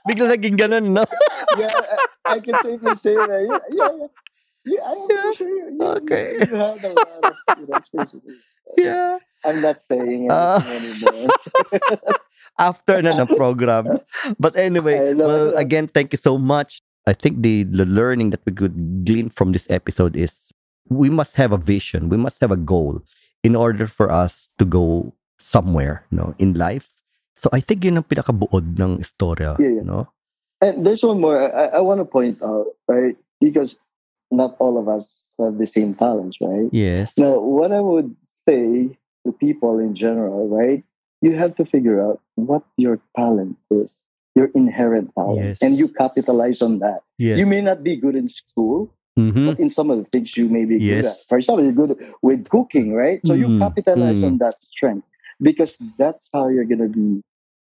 Bigla 0.09 0.33
naging 0.33 0.57
ganun, 0.57 0.97
no? 0.97 1.05
yeah, 1.59 1.69
I, 2.25 2.37
I 2.37 2.41
can 2.41 2.57
safely 2.65 2.97
say 2.97 3.15
that. 3.15 3.45
Yeah, 3.45 3.61
yeah, 3.71 3.93
yeah. 3.99 4.07
Yeah, 4.65 4.81
I'm 4.85 5.07
yeah. 5.09 5.33
sure 5.33 5.49
you, 5.49 5.77
you, 5.79 5.87
okay. 6.03 6.35
you 6.39 6.57
have 6.57 6.85
a 6.85 6.89
lot 6.93 7.25
of 7.25 7.35
you 7.59 7.67
know, 7.67 7.77
experiences. 7.77 8.23
Yeah. 8.77 9.19
I'm 9.47 9.63
not 9.63 9.81
saying 9.81 10.29
anything 10.29 10.31
uh, 10.31 10.61
anymore. 10.61 11.31
after 12.59 13.01
na 13.01 13.17
ng 13.17 13.33
program. 13.33 14.03
But 14.37 14.61
anyway, 14.61 15.15
well, 15.15 15.57
again, 15.57 15.89
thank 15.89 16.13
you 16.13 16.21
so 16.21 16.37
much. 16.37 16.83
I 17.07 17.15
think 17.15 17.41
the, 17.41 17.65
the 17.65 17.87
learning 17.87 18.29
that 18.31 18.45
we 18.45 18.53
could 18.53 19.07
glean 19.07 19.31
from 19.31 19.53
this 19.53 19.65
episode 19.71 20.17
is 20.17 20.53
we 20.91 21.09
must 21.09 21.37
have 21.37 21.53
a 21.53 21.57
vision. 21.57 22.11
We 22.11 22.19
must 22.19 22.43
have 22.43 22.51
a 22.51 22.61
goal 22.61 23.01
in 23.43 23.57
order 23.57 23.87
for 23.87 24.13
us 24.13 24.51
to 24.59 24.67
go 24.67 25.15
somewhere 25.39 26.05
no, 26.11 26.35
in 26.39 26.55
life. 26.55 26.91
So 27.35 27.49
I 27.53 27.61
think 27.61 27.85
yun 27.85 27.97
ang 27.97 28.05
pinakabuod 28.05 28.79
ng 28.79 28.99
istorya. 28.99 29.59
Yeah, 29.59 29.81
yeah. 29.81 29.87
No? 29.87 30.11
And 30.61 30.85
there's 30.85 31.03
one 31.03 31.21
more 31.23 31.39
I, 31.39 31.79
I 31.79 31.81
want 31.81 32.01
to 32.01 32.05
point 32.05 32.43
out, 32.43 32.67
right? 32.91 33.15
Because 33.41 33.79
not 34.31 34.59
all 34.59 34.77
of 34.77 34.91
us 34.91 35.31
have 35.39 35.57
the 35.57 35.67
same 35.67 35.95
talents, 35.95 36.37
right? 36.43 36.69
Yes. 36.75 37.15
Now, 37.17 37.39
what 37.39 37.71
I 37.71 37.81
would 37.81 38.15
say 38.27 38.99
to 39.25 39.33
people 39.33 39.79
in 39.79 39.95
general, 39.95 40.51
right? 40.51 40.83
You 41.23 41.39
have 41.39 41.55
to 41.57 41.65
figure 41.65 42.03
out 42.03 42.21
what 42.35 42.63
your 42.77 42.99
talent 43.17 43.57
is. 43.71 43.89
your 44.39 44.51
inherent 44.55 45.11
talent 45.15 45.43
yes. 45.43 45.59
and 45.61 45.77
you 45.77 45.89
capitalize 45.89 46.63
on 46.63 46.79
that. 46.79 47.03
Yes. 47.19 47.39
You 47.39 47.47
may 47.47 47.61
not 47.61 47.83
be 47.83 47.97
good 47.97 48.15
in 48.15 48.29
school, 48.29 48.95
mm-hmm. 49.19 49.47
but 49.47 49.59
in 49.59 49.69
some 49.69 49.91
of 49.91 49.99
the 49.99 50.05
things 50.05 50.37
you 50.37 50.49
may 50.49 50.65
be 50.65 50.79
yes. 50.79 51.03
good 51.03 51.05
at. 51.11 51.17
For 51.29 51.39
example, 51.39 51.65
you're 51.65 51.75
good 51.75 51.99
with 52.23 52.49
cooking, 52.49 52.95
right? 52.95 53.19
So 53.27 53.35
mm-hmm. 53.35 53.55
you 53.55 53.59
capitalize 53.59 54.19
mm-hmm. 54.19 54.27
on 54.27 54.39
that 54.39 54.61
strength 54.61 55.07
because 55.41 55.77
that's 55.99 56.29
how 56.33 56.49
you're 56.49 56.65
going 56.65 56.79
to 56.81 56.89
be 56.89 57.23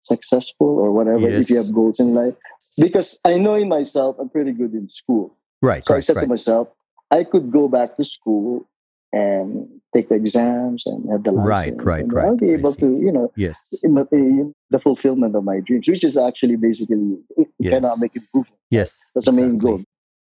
successful 0.04 0.68
or 0.68 0.92
whatever 0.92 1.28
if 1.28 1.50
you 1.50 1.58
have 1.58 1.74
goals 1.74 2.00
in 2.00 2.14
life. 2.14 2.36
Because 2.78 3.20
I 3.26 3.38
know 3.38 3.56
in 3.56 3.68
myself, 3.68 4.16
I'm 4.20 4.30
pretty 4.30 4.52
good 4.52 4.74
in 4.74 4.90
school. 4.90 5.36
Right. 5.62 5.86
So 5.86 5.94
right, 5.94 5.98
I 5.98 6.02
said 6.02 6.16
right. 6.16 6.24
to 6.24 6.28
myself, 6.28 6.70
I 7.12 7.24
could 7.24 7.52
go 7.52 7.68
back 7.68 7.98
to 7.98 8.06
school 8.06 8.68
and 9.12 9.68
take 9.94 10.10
the 10.10 10.16
exams 10.16 10.84
and 10.86 11.10
have 11.10 11.24
the 11.24 11.32
license. 11.32 11.78
Right, 11.84 12.04
right, 12.04 12.14
right. 12.14 12.26
I'll 12.26 12.38
be 12.38 12.52
able 12.52 12.76
to, 12.76 12.86
you 12.86 13.12
know, 13.12 13.32
yes, 13.36 13.58
the 13.72 14.80
fulfillment 14.82 15.36
of 15.36 15.44
my 15.44 15.62
dreams, 15.62 15.88
which 15.88 16.04
is 16.04 16.16
actually 16.16 16.58
basically 16.58 17.18
yes. 17.58 17.74
economic 17.74 18.16
improvement. 18.16 18.56
Yes, 18.70 18.96
that's 19.16 19.26
the 19.26 19.32
main 19.32 19.58
goal. 19.58 19.82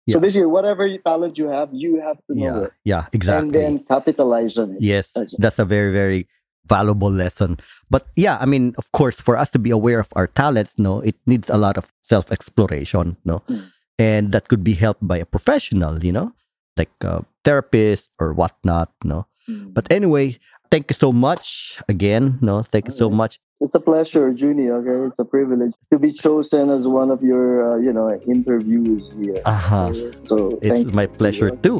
Yeah. 0.07 0.15
So 0.15 0.21
basically, 0.21 0.47
whatever 0.47 0.89
talent 0.99 1.39
you 1.39 1.47
have, 1.47 1.69
you 1.73 2.01
have 2.01 2.17
to 2.27 2.37
know 2.37 2.45
yeah, 2.45 2.65
it. 2.65 2.73
Yeah, 2.83 3.07
exactly. 3.13 3.47
And 3.47 3.55
then 3.55 3.85
capitalize 3.87 4.59
on 4.59 4.73
it. 4.73 4.83
Yes, 4.83 5.17
that's 5.39 5.61
a 5.61 5.65
very, 5.65 5.93
very 5.93 6.27
valuable 6.67 7.11
lesson. 7.11 7.59
But 7.91 8.07
yeah, 8.17 8.39
I 8.41 8.47
mean, 8.47 8.75
of 8.79 8.91
course, 8.93 9.21
for 9.21 9.37
us 9.37 9.51
to 9.53 9.59
be 9.59 9.71
aware 9.71 10.01
of 10.01 10.09
our 10.15 10.27
talents, 10.27 10.79
no, 10.79 11.01
it 11.01 11.17
needs 11.27 11.51
a 11.51 11.57
lot 11.57 11.77
of 11.77 11.93
self 12.03 12.31
exploration, 12.31 13.17
no, 13.25 13.41
mm. 13.49 13.71
and 13.99 14.33
that 14.33 14.49
could 14.49 14.65
be 14.65 14.75
helped 14.75 15.07
by 15.07 15.19
a 15.19 15.27
professional, 15.27 16.03
you 16.05 16.13
know, 16.13 16.33
like 16.77 16.93
a 17.03 17.25
therapist 17.45 18.11
or 18.19 18.33
whatnot, 18.33 18.93
no. 19.05 19.27
Mm. 19.49 19.75
But 19.75 19.91
anyway, 19.91 20.39
thank 20.71 20.91
you 20.91 20.95
so 20.95 21.13
much 21.13 21.79
again, 21.89 22.39
no, 22.41 22.63
thank 22.63 22.87
you 22.87 22.95
so 22.95 23.11
much. 23.11 23.39
It's 23.63 23.79
a 23.79 23.81
pleasure, 23.81 24.27
Junie. 24.35 24.75
Okay, 24.75 25.07
it's 25.07 25.23
a 25.23 25.25
privilege 25.25 25.71
to 25.93 25.99
be 25.99 26.11
chosen 26.11 26.67
as 26.67 26.91
one 26.91 27.15
of 27.15 27.23
your, 27.23 27.63
uh, 27.63 27.79
you 27.79 27.95
know, 27.95 28.11
interviews 28.27 29.07
here. 29.15 29.39
Uh-huh. 29.47 29.95
So 30.27 30.59
it's 30.59 30.91
my 30.91 31.07
pleasure 31.07 31.55
you. 31.55 31.63
too. 31.63 31.79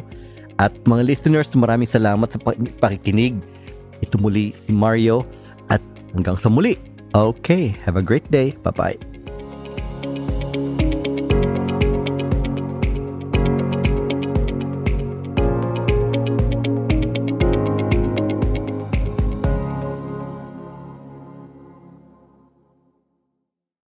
At 0.63 0.71
mga 0.87 1.03
listeners, 1.03 1.51
maraming 1.51 1.91
salamat 1.91 2.31
sa 2.31 2.39
pakikinig. 2.79 3.35
Ito 4.03 4.19
muli 4.19 4.51
si 4.51 4.75
Mario 4.75 5.23
at 5.71 5.79
hanggang 6.11 6.35
sa 6.35 6.51
muli. 6.51 6.75
Okay, 7.15 7.71
have 7.87 7.95
a 7.95 8.03
great 8.03 8.27
day. 8.27 8.57
Bye-bye. 8.65 9.12